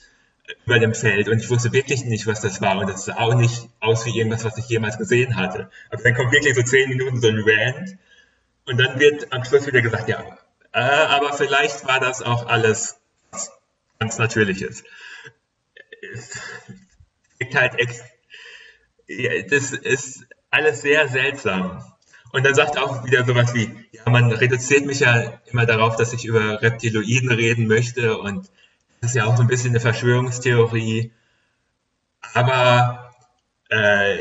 über 0.66 0.78
dem 0.78 0.94
Feld 0.94 1.28
und 1.28 1.38
ich 1.38 1.50
wusste 1.50 1.72
wirklich 1.72 2.04
nicht, 2.04 2.26
was 2.26 2.40
das 2.40 2.60
war 2.60 2.78
und 2.78 2.88
das 2.88 3.04
sah 3.04 3.16
auch 3.16 3.34
nicht 3.34 3.68
aus 3.80 4.06
wie 4.06 4.16
irgendwas, 4.16 4.44
was 4.44 4.58
ich 4.58 4.68
jemals 4.68 4.98
gesehen 4.98 5.36
hatte. 5.36 5.70
Also 5.90 6.04
dann 6.04 6.14
kommt 6.14 6.32
wirklich 6.32 6.54
so 6.54 6.62
zehn 6.62 6.88
Minuten 6.88 7.20
so 7.20 7.28
ein 7.28 7.42
Rant 7.44 7.96
und 8.66 8.78
dann 8.78 8.98
wird 8.98 9.32
am 9.32 9.44
Schluss 9.44 9.66
wieder 9.66 9.82
gesagt, 9.82 10.08
ja, 10.08 10.24
äh, 10.72 10.78
aber 10.80 11.32
vielleicht 11.32 11.86
war 11.86 12.00
das 12.00 12.22
auch 12.22 12.46
alles 12.46 12.98
ganz 13.98 14.18
Natürliches. 14.18 14.84
Es 16.14 16.38
liegt 17.38 17.54
halt 17.54 17.78
ex 17.78 18.02
das 19.50 19.72
ist 19.72 20.26
alles 20.50 20.82
sehr 20.82 21.08
seltsam. 21.08 21.84
Und 22.32 22.46
dann 22.46 22.54
sagt 22.54 22.78
auch 22.78 23.04
wieder 23.04 23.24
sowas 23.24 23.52
wie, 23.52 23.68
ja, 23.92 24.08
man 24.08 24.32
reduziert 24.32 24.86
mich 24.86 25.00
ja 25.00 25.40
immer 25.46 25.66
darauf, 25.66 25.96
dass 25.96 26.14
ich 26.14 26.24
über 26.24 26.62
Reptiloiden 26.62 27.30
reden 27.30 27.66
möchte 27.66 28.18
und 28.18 28.50
das 29.02 29.10
ist 29.10 29.16
ja 29.16 29.24
auch 29.24 29.36
so 29.36 29.42
ein 29.42 29.48
bisschen 29.48 29.70
eine 29.70 29.80
Verschwörungstheorie. 29.80 31.12
Aber 32.34 33.12
äh, 33.68 34.16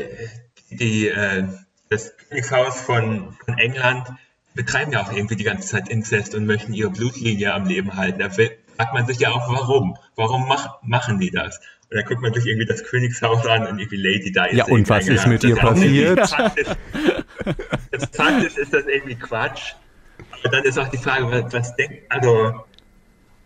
die, 0.70 1.06
äh, 1.06 1.44
das 1.88 2.16
Königshaus 2.16 2.80
von, 2.80 3.36
von 3.44 3.58
England 3.58 4.08
betreiben 4.54 4.92
ja 4.92 5.02
auch 5.02 5.12
irgendwie 5.12 5.36
die 5.36 5.44
ganze 5.44 5.68
Zeit 5.68 5.88
Inzest 5.88 6.34
und 6.34 6.46
möchten 6.46 6.74
ihre 6.74 6.90
Blutlinie 6.90 7.54
am 7.54 7.64
Leben 7.64 7.96
halten. 7.96 8.18
Da 8.18 8.30
fragt 8.30 8.92
man 8.92 9.06
sich 9.06 9.20
ja 9.20 9.30
auch, 9.30 9.48
warum? 9.48 9.96
Warum 10.16 10.48
mach, 10.48 10.82
machen 10.82 11.20
die 11.20 11.30
das? 11.30 11.60
Und 11.88 11.98
dann 11.98 12.04
guckt 12.04 12.20
man 12.20 12.34
sich 12.34 12.44
irgendwie 12.44 12.66
das 12.66 12.82
Königshaus 12.82 13.46
an 13.46 13.68
und 13.68 13.78
irgendwie 13.78 13.96
Lady 13.96 14.32
Di 14.32 14.56
Ja, 14.56 14.64
und 14.64 14.88
was 14.88 15.06
ist 15.06 15.28
mit 15.28 15.44
ihr 15.44 15.54
passiert? 15.54 16.28
Faktisch, 16.28 16.68
faktisch 18.12 18.56
ist 18.56 18.74
das 18.74 18.86
irgendwie 18.86 19.14
Quatsch. 19.14 19.74
Aber 20.40 20.48
dann 20.48 20.64
ist 20.64 20.76
auch 20.76 20.88
die 20.88 20.98
Frage, 20.98 21.30
was, 21.30 21.52
was 21.52 21.76
denkt, 21.76 22.10
also 22.10 22.64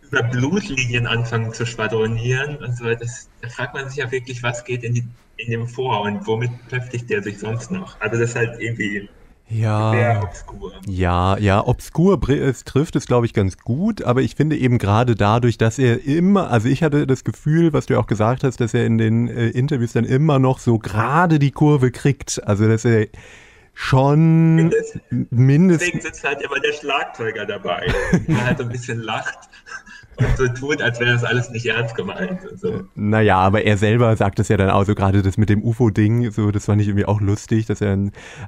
über 0.08 0.22
Blutlinien 0.22 1.06
anfangen 1.06 1.52
zu 1.52 1.66
schwadronieren 1.66 2.56
und 2.56 2.76
so, 2.76 2.84
das, 2.94 3.28
da 3.40 3.48
fragt 3.48 3.74
man 3.74 3.88
sich 3.88 3.98
ja 3.98 4.10
wirklich, 4.10 4.42
was 4.42 4.64
geht 4.64 4.84
in, 4.84 4.94
die, 4.94 5.04
in 5.36 5.50
dem 5.50 5.66
vor 5.66 6.02
und 6.02 6.26
womit 6.26 6.50
beschäftigt 6.64 7.10
der 7.10 7.22
sich 7.22 7.38
sonst 7.38 7.70
noch? 7.70 8.00
Also 8.00 8.18
das 8.18 8.30
ist 8.30 8.36
halt 8.36 8.60
irgendwie 8.60 9.08
ja, 9.48 10.22
obskur. 10.22 10.72
Ja, 10.88 11.38
ja, 11.38 11.64
obskur 11.64 12.28
ist, 12.28 12.66
trifft 12.66 12.96
es, 12.96 13.06
glaube 13.06 13.26
ich, 13.26 13.32
ganz 13.32 13.56
gut, 13.58 14.02
aber 14.02 14.22
ich 14.22 14.34
finde 14.34 14.56
eben 14.56 14.78
gerade 14.78 15.14
dadurch, 15.14 15.56
dass 15.56 15.78
er 15.78 16.04
immer, 16.04 16.50
also 16.50 16.68
ich 16.68 16.82
hatte 16.82 17.06
das 17.06 17.22
Gefühl, 17.22 17.72
was 17.72 17.86
du 17.86 17.94
ja 17.94 18.00
auch 18.00 18.08
gesagt 18.08 18.42
hast, 18.42 18.60
dass 18.60 18.74
er 18.74 18.84
in 18.84 18.98
den 18.98 19.28
äh, 19.28 19.48
Interviews 19.50 19.92
dann 19.92 20.04
immer 20.04 20.40
noch 20.40 20.58
so 20.58 20.78
gerade 20.78 21.38
die 21.38 21.52
Kurve 21.52 21.92
kriegt. 21.92 22.42
Also, 22.44 22.66
dass 22.66 22.84
er 22.84 23.06
schon 23.72 24.72
mindestens. 25.30 25.78
Deswegen 25.78 26.00
sitzt 26.00 26.24
halt 26.24 26.42
immer 26.42 26.58
der 26.58 26.72
Schlagzeuger 26.72 27.46
dabei, 27.46 27.86
der 28.26 28.44
halt 28.44 28.58
so 28.58 28.64
ein 28.64 28.70
bisschen 28.70 29.00
lacht 29.00 29.48
und 30.18 30.36
so 30.36 30.48
tut, 30.48 30.82
als 30.82 31.00
wäre 31.00 31.12
das 31.12 31.24
alles 31.24 31.50
nicht 31.50 31.66
ernst 31.66 31.94
gemeint. 31.94 32.40
So. 32.56 32.82
Naja, 32.94 33.38
aber 33.38 33.64
er 33.64 33.76
selber 33.76 34.16
sagt 34.16 34.38
es 34.38 34.48
ja 34.48 34.56
dann 34.56 34.70
auch 34.70 34.84
so, 34.84 34.94
gerade 34.94 35.22
das 35.22 35.36
mit 35.36 35.48
dem 35.48 35.62
UFO-Ding, 35.62 36.30
so, 36.30 36.50
das 36.50 36.66
fand 36.66 36.80
ich 36.80 36.88
irgendwie 36.88 37.06
auch 37.06 37.20
lustig, 37.20 37.66
dass 37.66 37.80
er 37.80 37.96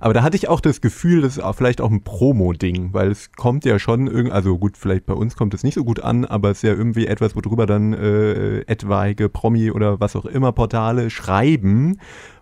aber 0.00 0.14
da 0.14 0.22
hatte 0.22 0.36
ich 0.36 0.48
auch 0.48 0.60
das 0.60 0.80
Gefühl, 0.80 1.22
das 1.22 1.38
ist 1.38 1.44
vielleicht 1.56 1.80
auch 1.80 1.90
ein 1.90 2.02
Promo-Ding, 2.02 2.92
weil 2.92 3.10
es 3.10 3.32
kommt 3.32 3.64
ja 3.64 3.78
schon 3.78 4.06
irgendwie, 4.06 4.32
also 4.32 4.58
gut, 4.58 4.76
vielleicht 4.76 5.06
bei 5.06 5.14
uns 5.14 5.36
kommt 5.36 5.54
es 5.54 5.62
nicht 5.62 5.74
so 5.74 5.84
gut 5.84 6.00
an, 6.00 6.24
aber 6.24 6.50
es 6.50 6.58
ist 6.58 6.62
ja 6.62 6.74
irgendwie 6.74 7.06
etwas, 7.06 7.34
worüber 7.34 7.66
dann 7.66 7.92
äh, 7.92 8.60
etwaige 8.60 9.28
Promi 9.28 9.70
oder 9.70 10.00
was 10.00 10.16
auch 10.16 10.26
immer 10.26 10.52
Portale 10.52 11.10
schreiben. 11.10 11.98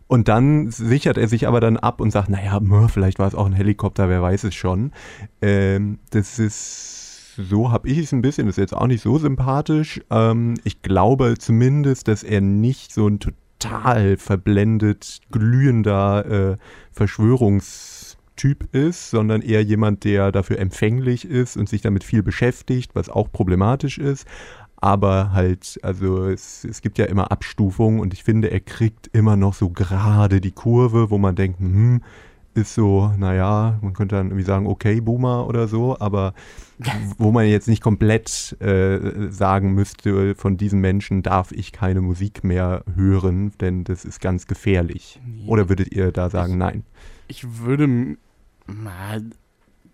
Und 0.09 0.29
dann 0.29 0.71
sichert 0.71 1.19
er 1.19 1.27
sich 1.27 1.49
aber 1.49 1.61
dann 1.61 1.77
ab 1.77 2.01
und 2.01 2.13
sagt, 2.13 2.29
naja, 2.29 2.61
vielleicht 2.89 3.19
war 3.19 3.27
es 3.27 3.35
auch 3.35 3.47
ein 3.47 3.53
Helikopter, 3.53 4.09
wer 4.09 4.23
weiß 4.23 4.45
es 4.45 4.55
schon. 4.55 4.93
Ähm, 5.43 5.99
das 6.11 6.39
ist 6.39 7.06
so 7.37 7.71
habe 7.71 7.89
ich 7.89 7.99
es 7.99 8.13
ein 8.13 8.23
bisschen, 8.23 8.49
ist 8.49 8.59
jetzt 8.59 8.75
auch 8.75 8.87
nicht 8.87 9.03
so 9.03 9.19
sympathisch. 9.19 10.01
Ähm, 10.11 10.55
ich 10.65 10.83
glaube 10.83 11.37
zumindest, 11.39 12.09
dass 12.09 12.23
er 12.23 12.41
nicht 12.41 12.93
so 12.93 13.09
ein 13.09 13.21
total 13.21 14.17
verblendet, 14.17 15.21
glühender 15.31 16.27
äh, 16.27 16.57
Verschwörungstyp 16.93 18.75
ist, 18.75 19.11
sondern 19.11 19.43
eher 19.43 19.63
jemand, 19.63 20.05
der 20.05 20.33
dafür 20.33 20.59
empfänglich 20.59 21.25
ist 21.25 21.57
und 21.57 21.69
sich 21.69 21.83
damit 21.83 22.05
viel 22.05 22.23
beschäftigt, 22.23 22.95
was 22.95 23.09
auch 23.09 23.31
problematisch 23.31 23.99
ist. 23.99 24.27
Aber 24.79 25.33
halt, 25.33 25.79
also 25.83 26.27
es, 26.27 26.65
es 26.65 26.83
gibt 26.83 26.99
ja 26.99 27.07
immer 27.07 27.31
Abstufungen 27.33 27.99
und 28.01 28.13
ich 28.13 28.23
finde, 28.23 28.51
er 28.51 28.61
kriegt 28.61 29.09
immer 29.13 29.37
noch 29.37 29.55
so 29.55 29.71
gerade 29.71 30.41
die 30.41 30.53
Kurve, 30.53 31.11
wo 31.11 31.19
man 31.19 31.35
denkt, 31.35 31.61
hm, 31.61 32.03
ist 32.57 32.75
so, 32.75 33.13
naja, 33.17 33.79
man 33.83 33.93
könnte 33.93 34.17
dann 34.17 34.29
irgendwie 34.29 34.45
sagen, 34.45 34.67
okay, 34.67 35.01
Boomer 35.01 35.47
oder 35.47 35.69
so, 35.69 35.99
aber 35.99 36.35
wo 37.19 37.31
man 37.33 37.47
jetzt 37.47 37.69
nicht 37.69 37.83
komplett 37.83 38.57
äh, 38.61 39.31
sagen 39.31 39.73
müsste, 39.73 40.35
von 40.35 40.57
diesem 40.57 40.81
Menschen 40.81 41.23
darf 41.23 41.53
ich 41.53 41.73
keine 41.73 42.01
Musik 42.01 42.45
mehr 42.45 42.85
hören, 42.95 43.53
denn 43.61 43.85
das 43.85 44.05
ist 44.05 44.21
ganz 44.21 44.47
gefährlich. 44.47 45.21
Oder 45.47 45.69
würdet 45.69 45.93
ihr 45.93 46.13
da 46.13 46.31
sagen, 46.31 46.55
ich, 46.55 46.59
nein? 46.59 46.85
Ich 47.29 47.59
würde 47.59 48.17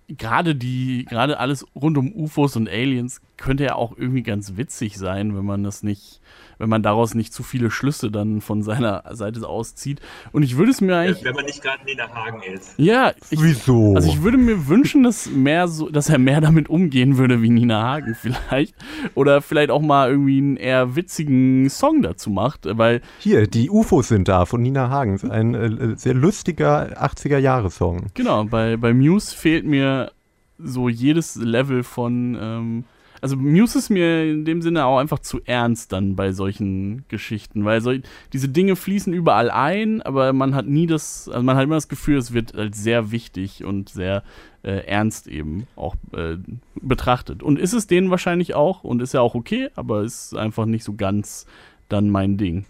gerade 0.08 0.54
die, 0.54 1.06
gerade 1.08 1.38
alles 1.38 1.66
rund 1.74 1.98
um 1.98 2.12
UFOs 2.12 2.56
und 2.56 2.68
Aliens 2.68 3.20
könnte 3.36 3.64
ja 3.64 3.74
auch 3.74 3.96
irgendwie 3.96 4.22
ganz 4.22 4.56
witzig 4.56 4.98
sein, 4.98 5.36
wenn 5.36 5.44
man 5.44 5.62
das 5.62 5.82
nicht 5.82 6.20
wenn 6.58 6.68
man 6.68 6.82
daraus 6.82 7.14
nicht 7.14 7.32
zu 7.32 7.42
viele 7.42 7.70
Schlüsse 7.70 8.10
dann 8.10 8.40
von 8.40 8.62
seiner 8.62 9.04
Seite 9.12 9.46
auszieht. 9.48 10.00
Und 10.32 10.42
ich 10.42 10.56
würde 10.56 10.70
es 10.70 10.80
mir 10.80 10.96
eigentlich. 10.96 11.24
Wenn 11.24 11.34
man 11.34 11.44
nicht 11.44 11.62
gerade 11.62 11.84
Nina 11.84 12.08
Hagen 12.08 12.42
ist. 12.42 12.74
Ja, 12.78 13.12
ich, 13.30 13.42
wieso? 13.42 13.94
Also 13.94 14.08
ich 14.08 14.22
würde 14.22 14.38
mir 14.38 14.68
wünschen, 14.68 15.02
dass 15.02 15.30
mehr 15.30 15.68
so, 15.68 15.88
dass 15.88 16.08
er 16.08 16.18
mehr 16.18 16.40
damit 16.40 16.68
umgehen 16.68 17.18
würde 17.18 17.42
wie 17.42 17.50
Nina 17.50 17.82
Hagen 17.82 18.14
vielleicht. 18.14 18.74
Oder 19.14 19.42
vielleicht 19.42 19.70
auch 19.70 19.82
mal 19.82 20.10
irgendwie 20.10 20.38
einen 20.38 20.56
eher 20.56 20.96
witzigen 20.96 21.68
Song 21.70 22.02
dazu 22.02 22.30
macht, 22.30 22.60
weil. 22.66 23.00
Hier, 23.18 23.46
die 23.46 23.70
UFOs 23.70 24.08
sind 24.08 24.28
da 24.28 24.46
von 24.46 24.62
Nina 24.62 24.88
Hagen. 24.88 25.18
Ein 25.30 25.54
äh, 25.54 25.96
sehr 25.96 26.14
lustiger 26.14 27.02
80er-Jahre-Song. 27.02 28.06
Genau, 28.14 28.44
bei, 28.44 28.76
bei 28.76 28.94
Muse 28.94 29.34
fehlt 29.34 29.64
mir 29.64 30.12
so 30.58 30.88
jedes 30.88 31.36
Level 31.36 31.82
von 31.82 32.38
ähm, 32.40 32.84
also 33.22 33.36
Muse 33.36 33.78
ist 33.78 33.88
mir 33.88 34.30
in 34.30 34.44
dem 34.44 34.62
Sinne 34.62 34.84
auch 34.84 34.98
einfach 34.98 35.20
zu 35.20 35.40
ernst 35.44 35.92
dann 35.92 36.16
bei 36.16 36.32
solchen 36.32 37.04
Geschichten, 37.08 37.64
weil 37.64 37.80
so, 37.80 37.92
diese 38.32 38.48
Dinge 38.48 38.74
fließen 38.74 39.12
überall 39.12 39.48
ein, 39.50 40.02
aber 40.02 40.32
man 40.32 40.56
hat 40.56 40.66
nie 40.66 40.86
das, 40.88 41.28
also 41.28 41.42
man 41.42 41.56
hat 41.56 41.64
immer 41.64 41.76
das 41.76 41.88
Gefühl, 41.88 42.18
es 42.18 42.34
wird 42.34 42.54
als 42.56 42.82
sehr 42.82 43.12
wichtig 43.12 43.64
und 43.64 43.88
sehr 43.88 44.24
äh, 44.64 44.84
ernst 44.86 45.28
eben 45.28 45.68
auch 45.76 45.94
äh, 46.16 46.36
betrachtet. 46.74 47.44
Und 47.44 47.60
ist 47.60 47.72
es 47.72 47.86
denen 47.86 48.10
wahrscheinlich 48.10 48.54
auch 48.54 48.82
und 48.82 49.00
ist 49.00 49.14
ja 49.14 49.20
auch 49.20 49.36
okay, 49.36 49.70
aber 49.76 50.02
ist 50.02 50.36
einfach 50.36 50.66
nicht 50.66 50.82
so 50.82 50.94
ganz 50.94 51.46
dann 51.88 52.10
mein 52.10 52.36
Ding. 52.36 52.64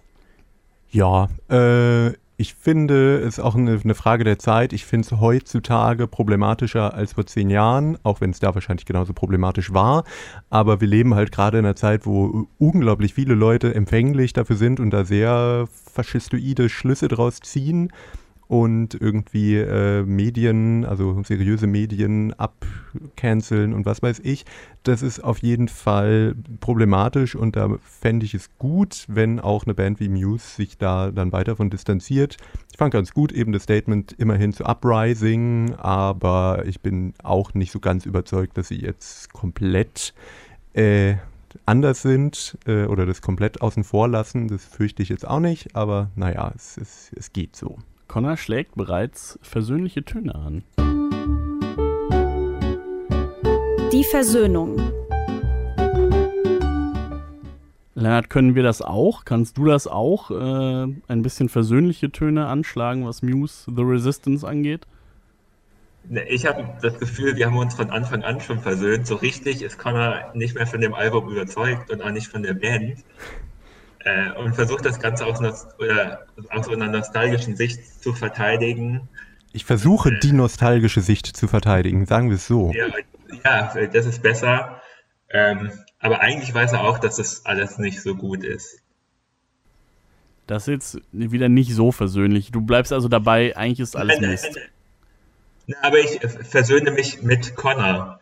Ja, 0.91 1.31
äh, 1.49 2.13
ich 2.43 2.55
finde, 2.55 3.21
es 3.21 3.39
ist 3.39 3.39
auch 3.39 3.55
eine, 3.55 3.81
eine, 3.83 3.95
Frage 3.95 4.25
der 4.25 4.37
Zeit. 4.37 4.73
Ich 4.73 4.85
finde 4.85 5.07
es 5.07 5.21
heutzutage 5.21 6.09
problematischer 6.09 6.93
als 6.93 7.13
vor 7.13 7.25
zehn 7.25 7.51
Jahren, 7.51 7.97
auch 8.03 8.21
wenn 8.21 8.31
es 8.31 8.41
da 8.41 8.53
wahrscheinlich 8.53 8.85
genauso 8.85 9.13
problematisch 9.13 9.73
war. 9.73 10.03
Aber 10.51 10.81
wir 10.81 10.89
leben 10.89 11.15
halt 11.15 11.31
gerade 11.31 11.59
in 11.59 11.65
einer 11.65 11.77
Zeit, 11.77 12.05
wo 12.05 12.49
unglaublich 12.59 13.15
viele 13.15 13.35
Leute 13.35 13.77
empfänglich 13.77 14.33
dafür 14.33 14.57
sind 14.57 14.81
und 14.81 14.91
da 14.91 15.05
sehr 15.05 15.69
faschistoide 15.95 16.69
Schlüsse 16.69 17.07
draus 17.07 17.39
ziehen 17.39 17.93
und 18.49 18.95
irgendwie 18.95 19.57
äh, 19.57 20.03
Medien, 20.03 20.85
also 20.85 21.23
seriöse 21.23 21.67
Medien 21.67 22.35
abcanceln 22.35 23.73
und 23.73 23.87
was 23.87 24.03
weiß 24.03 24.21
ich. 24.23 24.45
Das 24.83 25.03
ist 25.03 25.21
auf 25.21 25.39
jeden 25.39 25.69
Fall 25.69 26.35
problematisch 26.61 27.35
und 27.35 27.57
da 27.57 27.77
fände 27.83 28.27
ich 28.27 28.35
es 28.35 28.51
gut, 28.59 29.05
wenn 29.09 29.41
auch 29.41 29.65
eine 29.65 29.75
Band 29.75 30.01
wie 30.01 30.09
Muse 30.09 30.57
sich 30.57 30.77
da 30.77 31.11
dann 31.11 31.33
weiter 31.33 31.57
von 31.57 31.71
distanziert. 31.71 32.37
Ich 32.71 32.79
fand 32.79 32.93
ganz 32.93 33.13
gut 33.13 33.33
eben 33.33 33.53
das 33.53 33.63
Statement 33.63 34.13
immerhin 34.19 34.53
zu 34.53 34.65
Uprising, 34.65 35.75
aber 35.77 36.65
ich 36.67 36.81
bin 36.81 37.15
auch 37.23 37.55
nicht 37.55 37.73
so 37.73 37.81
ganz 37.81 38.07
überzeugt, 38.07 38.59
dass 38.59 38.69
sie 38.69 38.81
jetzt 38.81 39.33
komplett 39.33 40.15
äh, 40.75 41.15
anders 41.67 42.03
sind 42.03 42.59
äh, 42.67 42.85
oder 42.85 43.07
das 43.07 43.23
komplett 43.23 43.63
außen 43.63 43.85
vor 43.85 44.09
lassen. 44.09 44.49
Das 44.49 44.65
fürchte 44.65 45.03
ich 45.03 45.09
jetzt 45.09 45.27
auch 45.27 45.41
nicht, 45.41 45.77
aber 45.77 46.11
naja, 46.17 46.53
es, 46.55 46.77
es, 46.77 47.13
es 47.17 47.33
geht 47.33 47.57
so. 47.57 47.79
Connor 48.13 48.37
schlägt 48.37 48.75
bereits 48.75 49.39
versöhnliche 49.41 50.05
Töne 50.05 50.35
an. 50.35 50.65
Die 53.91 54.05
Versöhnung. 54.05 54.77
Lennart, 57.95 58.29
können 58.29 58.55
wir 58.55 58.63
das 58.63 58.83
auch? 58.83 59.25
Kannst 59.25 59.57
du 59.57 59.65
das 59.65 59.87
auch? 59.87 60.31
Äh, 60.31 60.93
ein 61.09 61.23
bisschen 61.23 61.49
versöhnliche 61.49 62.13
Töne 62.13 62.49
anschlagen, 62.49 63.07
was 63.07 63.23
Muse 63.23 63.73
The 63.75 63.83
Resistance 63.83 64.47
angeht? 64.47 64.87
Ne, 66.07 66.29
ich 66.29 66.45
habe 66.45 66.69
das 66.83 66.99
Gefühl, 66.99 67.37
wir 67.37 67.47
haben 67.47 67.57
uns 67.57 67.75
von 67.75 67.89
Anfang 67.89 68.25
an 68.25 68.43
schon 68.43 68.59
versöhnt. 68.59 69.07
So 69.07 69.15
richtig 69.15 69.63
ist 69.63 69.79
Connor 69.79 70.33
nicht 70.35 70.55
mehr 70.55 70.67
von 70.67 70.83
dem 70.83 70.93
Album 70.93 71.31
überzeugt 71.31 71.91
und 71.91 72.03
auch 72.03 72.11
nicht 72.11 72.27
von 72.27 72.43
der 72.43 72.53
Band 72.53 72.99
äh, 74.05 74.33
und 74.33 74.55
versucht 74.55 74.85
das 74.85 75.01
Ganze 75.01 75.27
aus, 75.27 75.41
oder 75.79 76.27
aus 76.51 76.69
einer 76.69 76.89
nostalgischen 76.89 77.57
Sicht 77.57 78.03
zu 78.03 78.13
verteidigen. 78.13 79.09
Ich 79.53 79.65
versuche 79.65 80.11
äh, 80.11 80.21
die 80.21 80.33
nostalgische 80.33 81.01
Sicht 81.01 81.27
zu 81.27 81.49
verteidigen, 81.49 82.07
sagen 82.07 82.29
wir 82.29 82.37
es 82.37 82.47
so. 82.47 82.73
Ja, 82.73 82.87
ja 83.45 83.87
das 83.87 84.07
ist 84.07 84.23
besser. 84.23 84.81
Ähm, 85.31 85.71
aber 85.99 86.21
eigentlich 86.21 86.53
weiß 86.53 86.73
er 86.73 86.83
auch, 86.83 86.99
dass 86.99 87.17
das 87.17 87.47
alles 87.47 87.79
nicht 87.79 88.03
so 88.03 88.15
gut 88.15 88.45
ist. 88.45 88.83
Das 90.47 90.69
ist 90.69 90.95
jetzt 90.95 91.05
wieder 91.13 91.49
nicht 91.49 91.75
so 91.75 91.93
versöhnlich. 91.93 92.51
Du 92.51 92.61
bleibst 92.61 92.93
also 92.93 93.09
dabei, 93.09 93.57
eigentlich 93.57 93.81
ist 93.81 93.97
alles 93.97 94.21
nein, 94.21 94.31
Mist. 94.31 94.51
Nein, 94.55 94.65
nein, 95.69 95.79
aber 95.83 95.99
ich 95.99 96.21
versöhne 96.49 96.91
mich 96.91 97.23
mit 97.23 97.55
Connor. 97.55 98.21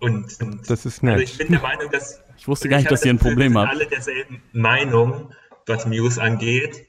Und, 0.00 0.40
und 0.42 0.68
das 0.68 0.84
ist 0.84 1.02
nett. 1.02 1.14
Also 1.14 1.24
ich 1.24 1.38
bin 1.38 1.48
der 1.52 1.60
Meinung, 1.60 1.90
dass 1.90 2.20
ich 2.36 2.48
wusste 2.48 2.68
gar 2.68 2.78
nicht, 2.78 2.90
dass 2.90 3.04
ihr 3.04 3.12
ein 3.12 3.18
Problem 3.18 3.56
habt. 3.58 3.72
Wir 3.72 3.78
sind 3.78 3.82
alle 3.82 3.90
derselben 3.90 4.42
Meinung, 4.52 5.34
was 5.66 5.86
Muse 5.86 6.20
angeht. 6.20 6.86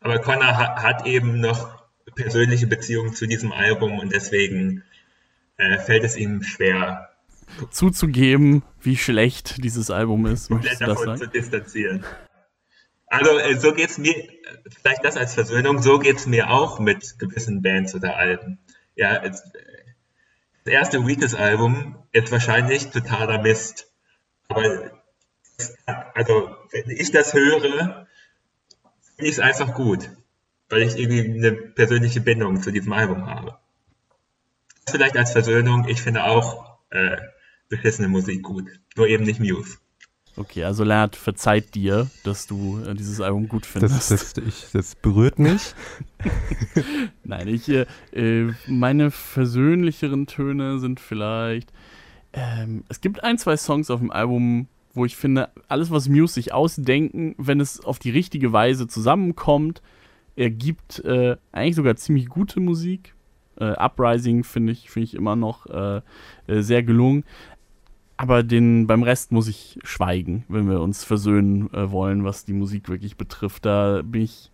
Aber 0.00 0.18
Connor 0.18 0.56
hat, 0.56 0.82
hat 0.82 1.06
eben 1.06 1.40
noch 1.40 1.84
persönliche 2.14 2.66
Beziehungen 2.66 3.14
zu 3.14 3.26
diesem 3.26 3.52
Album 3.52 3.98
und 3.98 4.12
deswegen 4.12 4.84
äh, 5.56 5.78
fällt 5.78 6.04
es 6.04 6.16
ihm 6.16 6.42
schwer, 6.42 7.10
zuzugeben, 7.70 8.62
wie 8.80 8.96
schlecht 8.96 9.62
dieses 9.62 9.90
Album 9.90 10.26
ist. 10.26 10.48
Komplett 10.48 10.80
davon 10.80 11.16
zu 11.16 11.28
distanzieren. 11.28 12.04
Also 13.06 13.38
äh, 13.38 13.56
so 13.58 13.74
es 13.74 13.98
mir, 13.98 14.14
vielleicht 14.68 15.04
das 15.04 15.16
als 15.16 15.34
Versöhnung, 15.34 15.80
so 15.82 15.98
geht 15.98 16.16
es 16.16 16.26
mir 16.26 16.50
auch 16.50 16.78
mit 16.80 17.18
gewissen 17.18 17.62
Bands 17.62 17.94
oder 17.94 18.16
Alben. 18.16 18.58
Ja, 18.94 19.18
das 19.20 19.42
erste 20.64 21.06
Weakest-Album 21.06 21.96
ist 22.12 22.32
wahrscheinlich 22.32 22.90
totaler 22.90 23.40
Mist. 23.40 23.92
Aber 24.48 24.90
also, 26.14 26.56
wenn 26.70 26.90
ich 26.90 27.10
das 27.12 27.32
höre, 27.32 28.06
finde 29.16 29.30
ich 29.30 29.32
es 29.32 29.40
einfach 29.40 29.74
gut, 29.74 30.10
weil 30.68 30.82
ich 30.82 30.96
irgendwie 30.98 31.20
eine 31.20 31.52
persönliche 31.52 32.20
Bindung 32.20 32.62
zu 32.62 32.70
diesem 32.70 32.92
Album 32.92 33.26
habe. 33.26 33.56
Vielleicht 34.88 35.16
als 35.16 35.32
Versöhnung, 35.32 35.88
ich 35.88 36.02
finde 36.02 36.24
auch 36.24 36.78
äh, 36.90 37.16
beschissene 37.68 38.08
Musik 38.08 38.42
gut, 38.42 38.66
nur 38.96 39.08
eben 39.08 39.24
nicht 39.24 39.40
Muse. 39.40 39.78
Okay, 40.38 40.64
also 40.64 40.84
Lennart 40.84 41.16
verzeiht 41.16 41.74
dir, 41.74 42.10
dass 42.22 42.46
du 42.46 42.82
äh, 42.84 42.94
dieses 42.94 43.22
Album 43.22 43.48
gut 43.48 43.64
findest. 43.64 44.10
Das, 44.10 44.34
das, 44.34 44.44
ich, 44.44 44.66
das 44.70 44.94
berührt 44.94 45.38
mich. 45.38 45.74
Nein, 47.24 47.48
ich, 47.48 47.68
äh, 47.70 47.86
äh, 48.12 48.52
meine 48.66 49.10
versöhnlicheren 49.10 50.26
Töne 50.26 50.78
sind 50.78 51.00
vielleicht 51.00 51.72
ähm, 52.36 52.84
es 52.88 53.00
gibt 53.00 53.24
ein, 53.24 53.38
zwei 53.38 53.56
Songs 53.56 53.90
auf 53.90 54.00
dem 54.00 54.10
Album, 54.10 54.68
wo 54.92 55.04
ich 55.04 55.16
finde, 55.16 55.48
alles, 55.68 55.90
was 55.90 56.08
Muse 56.08 56.34
sich 56.34 56.52
ausdenken, 56.52 57.34
wenn 57.38 57.60
es 57.60 57.80
auf 57.80 57.98
die 57.98 58.10
richtige 58.10 58.52
Weise 58.52 58.86
zusammenkommt, 58.86 59.82
ergibt 60.36 61.02
äh, 61.04 61.36
eigentlich 61.52 61.76
sogar 61.76 61.96
ziemlich 61.96 62.28
gute 62.28 62.60
Musik. 62.60 63.14
Äh, 63.58 63.72
Uprising 63.72 64.44
finde 64.44 64.72
ich, 64.72 64.90
find 64.90 65.04
ich 65.04 65.14
immer 65.14 65.34
noch 65.34 65.66
äh, 65.66 66.02
äh, 66.46 66.60
sehr 66.60 66.82
gelungen. 66.82 67.24
Aber 68.18 68.42
den, 68.42 68.86
beim 68.86 69.02
Rest 69.02 69.32
muss 69.32 69.48
ich 69.48 69.78
schweigen, 69.82 70.44
wenn 70.48 70.68
wir 70.68 70.80
uns 70.80 71.04
versöhnen 71.04 71.72
äh, 71.72 71.90
wollen, 71.90 72.24
was 72.24 72.44
die 72.44 72.52
Musik 72.52 72.88
wirklich 72.88 73.16
betrifft. 73.16 73.64
Da 73.64 74.02
bin 74.02 74.22
ich 74.22 74.50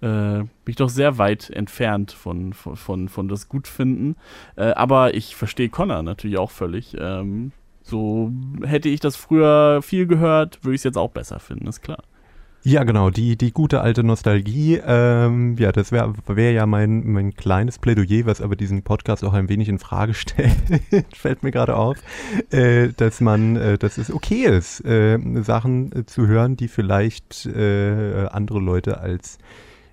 äh, 0.00 0.38
bin 0.38 0.48
ich 0.66 0.76
doch 0.76 0.88
sehr 0.88 1.18
weit 1.18 1.50
entfernt 1.50 2.12
von, 2.12 2.52
von, 2.52 2.76
von, 2.76 3.08
von 3.08 3.28
das 3.28 3.48
Gutfinden. 3.48 4.16
Äh, 4.56 4.72
aber 4.72 5.14
ich 5.14 5.36
verstehe 5.36 5.68
Connor 5.68 6.02
natürlich 6.02 6.38
auch 6.38 6.50
völlig. 6.50 6.96
Ähm, 6.98 7.52
so 7.82 8.32
hätte 8.64 8.88
ich 8.88 9.00
das 9.00 9.16
früher 9.16 9.80
viel 9.82 10.06
gehört, 10.06 10.64
würde 10.64 10.74
ich 10.74 10.80
es 10.80 10.84
jetzt 10.84 10.98
auch 10.98 11.10
besser 11.10 11.38
finden, 11.38 11.68
ist 11.68 11.82
klar. 11.82 12.02
Ja, 12.68 12.82
genau, 12.82 13.10
die, 13.10 13.36
die 13.36 13.52
gute 13.52 13.80
alte 13.80 14.02
Nostalgie. 14.02 14.80
Ähm, 14.84 15.54
ja, 15.56 15.70
das 15.70 15.92
wäre 15.92 16.14
wär 16.26 16.50
ja 16.50 16.66
mein, 16.66 17.06
mein 17.12 17.32
kleines 17.34 17.78
Plädoyer, 17.78 18.26
was 18.26 18.40
aber 18.40 18.56
diesen 18.56 18.82
Podcast 18.82 19.22
auch 19.22 19.34
ein 19.34 19.48
wenig 19.48 19.68
in 19.68 19.78
Frage 19.78 20.14
stellt, 20.14 20.56
fällt 21.14 21.44
mir 21.44 21.52
gerade 21.52 21.76
auf, 21.76 21.96
äh, 22.50 22.88
dass 22.88 23.20
man, 23.20 23.54
äh, 23.54 23.78
dass 23.78 23.98
es 23.98 24.12
okay 24.12 24.46
ist, 24.46 24.84
äh, 24.84 25.16
Sachen 25.42 25.92
äh, 25.92 26.06
zu 26.06 26.26
hören, 26.26 26.56
die 26.56 26.66
vielleicht 26.66 27.46
äh, 27.46 28.26
andere 28.32 28.58
Leute 28.58 28.98
als 28.98 29.38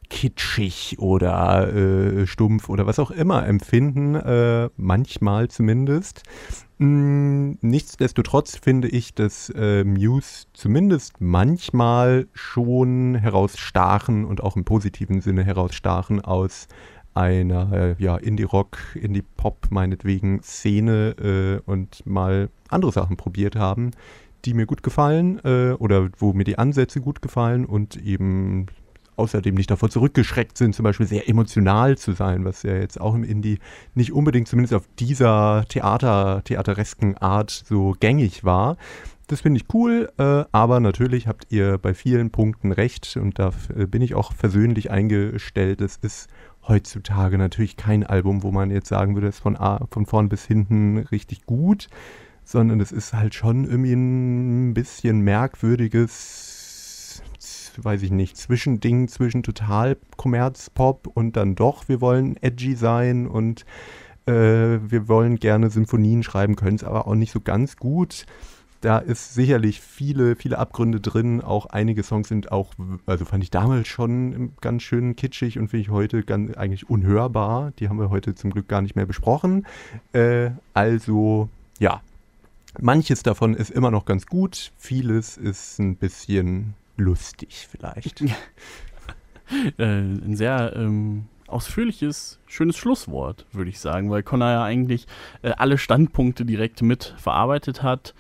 kitschig 0.10 0.98
oder 1.00 1.74
äh, 1.74 2.28
stumpf 2.28 2.70
oder 2.70 2.86
was 2.86 3.00
auch 3.00 3.12
immer 3.12 3.46
empfinden, 3.48 4.16
äh, 4.16 4.70
manchmal 4.78 5.50
zumindest. 5.50 6.24
Hm, 6.80 7.58
nichtsdestotrotz 7.62 8.58
finde 8.58 8.88
ich, 8.88 9.14
dass 9.14 9.50
äh, 9.50 9.84
Muse 9.84 10.46
zumindest 10.54 11.22
manchmal 11.22 12.28
schon 12.34 13.16
herausstachen 13.16 14.26
und 14.26 14.42
auch 14.44 14.56
im 14.56 14.66
positiven 14.66 15.22
Sinne 15.22 15.44
herausstachen 15.44 16.22
aus 16.22 16.68
einer 17.14 17.96
ja, 18.00 18.18
Indie-Rock, 18.18 18.78
Indie-Pop 18.96 19.68
meinetwegen 19.70 20.42
Szene 20.42 21.62
äh, 21.66 21.70
und 21.70 22.06
mal 22.06 22.50
andere 22.70 22.92
Sachen 22.92 23.18
probiert 23.18 23.56
haben, 23.56 23.92
die 24.46 24.54
mir 24.54 24.66
gut 24.66 24.84
gefallen 24.84 25.40
äh, 25.44 25.74
oder 25.74 26.10
wo 26.18 26.34
mir 26.34 26.44
die 26.44 26.58
Ansätze 26.58 27.02
gut 27.02 27.22
gefallen 27.22 27.66
und 27.66 27.96
eben 27.96 28.68
außerdem 29.16 29.56
nicht 29.56 29.72
davor 29.72 29.90
zurückgeschreckt 29.90 30.58
sind, 30.58 30.76
zum 30.76 30.84
Beispiel 30.84 31.06
sehr 31.06 31.30
emotional 31.30 31.98
zu 31.98 32.14
sein, 32.14 32.46
was 32.46 32.64
ja 32.64 32.76
jetzt 32.76 33.00
auch 33.00 33.16
im 33.16 33.24
Indie 33.24 33.60
nicht 33.96 34.12
unbedingt 34.12 34.48
zumindest 34.48 34.74
auf 34.74 34.88
dieser 35.00 35.66
Theater, 35.70 36.42
theateresken 36.44 37.18
Art 37.18 37.52
so 37.52 37.96
gängig 38.00 38.44
war. 38.44 38.78
Das 39.28 39.42
finde 39.42 39.62
ich 39.62 39.74
cool, 39.74 40.12
äh, 40.18 40.44
aber 40.52 40.80
natürlich 40.80 41.28
habt 41.28 41.48
ihr 41.50 41.78
bei 41.78 41.94
vielen 41.94 42.30
Punkten 42.30 42.72
recht 42.72 43.18
und 43.18 43.40
da 43.40 43.52
äh, 43.76 43.86
bin 43.86 44.02
ich 44.02 44.16
auch 44.16 44.34
versöhnlich 44.34 44.92
eingestellt. 44.92 45.80
Es 45.80 45.98
ist 45.98 46.28
heutzutage 46.68 47.38
natürlich 47.38 47.78
kein 47.78 48.06
Album, 48.06 48.44
wo 48.44 48.52
man 48.52 48.70
jetzt 48.70 48.90
sagen 48.90 49.16
würde, 49.16 49.28
es 49.28 49.36
ist 49.36 49.42
von, 49.42 49.56
A, 49.58 49.86
von 49.90 50.06
vorn 50.06 50.30
bis 50.30 50.46
hinten 50.46 50.98
richtig 50.98 51.46
gut, 51.46 51.88
sondern 52.44 52.82
es 52.82 52.92
ist 52.92 53.14
halt 53.14 53.34
schon 53.34 53.66
irgendwie 53.66 53.94
ein 53.94 54.74
bisschen 54.74 55.22
merkwürdiges 55.22 56.53
weiß 57.82 58.04
ich 58.04 58.12
nicht, 58.12 58.36
Zwischending 58.38 59.08
zwischen 59.08 59.44
total 59.44 59.98
Kommerzpop 60.18 61.08
und 61.08 61.38
dann 61.38 61.56
doch, 61.56 61.88
wir 61.88 62.02
wollen 62.02 62.38
edgy 62.42 62.76
sein 62.76 63.28
und 63.28 63.66
Äh, 64.26 64.80
wir 64.90 65.10
wollen 65.10 65.36
gerne 65.36 65.70
Symphonien 65.70 66.24
schreiben, 66.24 66.56
können 66.56 66.78
es 66.78 66.86
aber 66.86 67.08
auch 67.08 67.16
nicht 67.16 67.34
so 67.34 67.42
ganz 67.42 67.76
gut. 67.76 68.26
Da 68.80 68.98
ist 68.98 69.34
sicherlich 69.34 69.82
viele, 69.82 70.38
viele 70.38 70.60
Abgründe 70.60 71.02
drin. 71.02 71.42
Auch 71.42 71.66
einige 71.66 72.04
Songs 72.04 72.30
sind 72.30 72.50
auch, 72.50 72.74
also 73.06 73.26
fand 73.26 73.44
ich 73.44 73.52
damals 73.52 73.90
schon 73.90 74.54
ganz 74.62 74.84
schön 74.84 75.18
kitschig 75.18 75.60
und 75.60 75.68
finde 75.68 75.82
ich 75.82 75.90
heute 75.90 76.24
ganz, 76.24 76.56
eigentlich 76.56 76.90
unhörbar. 76.90 77.74
Die 77.80 77.90
haben 77.90 78.00
wir 78.00 78.10
heute 78.10 78.34
zum 78.34 78.52
Glück 78.52 78.70
gar 78.70 78.82
nicht 78.82 78.96
mehr 78.96 79.06
besprochen. 79.06 79.66
Äh, 80.14 80.52
also, 80.74 81.50
ja, 81.80 82.00
manches 82.80 83.24
davon 83.24 83.56
ist 83.56 83.72
immer 83.72 83.92
noch 83.92 84.06
ganz 84.06 84.26
gut. 84.26 84.72
Vieles 84.78 85.36
ist 85.36 85.80
ein 85.80 85.98
bisschen 85.98 86.76
lustig 86.98 87.68
vielleicht. 87.70 88.22
äh, 89.78 89.84
ein 89.84 90.36
sehr 90.36 90.74
ähm, 90.76 91.26
ausführliches, 91.48 92.40
schönes 92.48 92.78
Schlusswort, 92.78 93.46
würde 93.52 93.70
ich 93.70 93.80
sagen, 93.80 94.10
weil 94.10 94.24
Connor 94.24 94.50
ja 94.50 94.64
eigentlich 94.64 95.08
äh, 95.42 95.52
alle 95.52 95.78
Standpunkte 95.78 96.46
direkt 96.46 96.82
mit 96.82 97.14
verarbeitet 97.18 97.84
hat. 97.84 98.14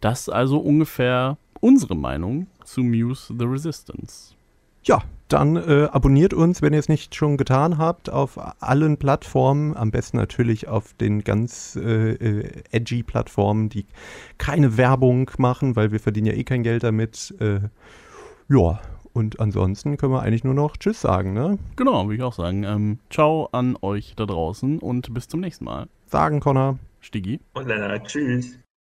Das 0.00 0.22
ist 0.22 0.28
also 0.28 0.58
ungefähr 0.58 1.38
unsere 1.60 1.96
Meinung 1.96 2.46
zu 2.64 2.82
Muse 2.82 3.34
The 3.36 3.44
Resistance. 3.44 4.34
Ja, 4.82 5.02
dann 5.28 5.56
äh, 5.56 5.88
abonniert 5.90 6.34
uns, 6.34 6.60
wenn 6.60 6.74
ihr 6.74 6.78
es 6.78 6.90
nicht 6.90 7.14
schon 7.14 7.38
getan 7.38 7.78
habt, 7.78 8.10
auf 8.10 8.38
allen 8.62 8.98
Plattformen. 8.98 9.74
Am 9.74 9.90
besten 9.90 10.18
natürlich 10.18 10.68
auf 10.68 10.92
den 10.92 11.24
ganz 11.24 11.76
äh, 11.76 12.12
äh, 12.12 12.62
edgy 12.70 13.02
Plattformen, 13.02 13.70
die 13.70 13.86
keine 14.36 14.76
Werbung 14.76 15.30
machen, 15.38 15.74
weil 15.74 15.90
wir 15.90 16.00
verdienen 16.00 16.26
ja 16.26 16.34
eh 16.34 16.44
kein 16.44 16.62
Geld 16.62 16.82
damit. 16.82 17.34
Äh, 17.40 17.60
ja, 18.48 18.80
und 19.12 19.38
ansonsten 19.38 19.96
können 19.96 20.12
wir 20.12 20.22
eigentlich 20.22 20.44
nur 20.44 20.54
noch 20.54 20.76
Tschüss 20.76 21.00
sagen, 21.00 21.34
ne? 21.34 21.58
Genau, 21.76 22.04
würde 22.04 22.16
ich 22.16 22.22
auch 22.22 22.32
sagen. 22.32 22.64
Ähm, 22.64 22.98
ciao 23.10 23.48
an 23.52 23.76
euch 23.80 24.14
da 24.16 24.26
draußen 24.26 24.80
und 24.80 25.14
bis 25.14 25.28
zum 25.28 25.40
nächsten 25.40 25.64
Mal. 25.64 25.86
Sagen, 26.06 26.40
Connor. 26.40 26.78
Stiggi. 27.00 27.40
Und 27.52 27.68
Lennart, 27.68 28.06
tschüss. 28.06 28.58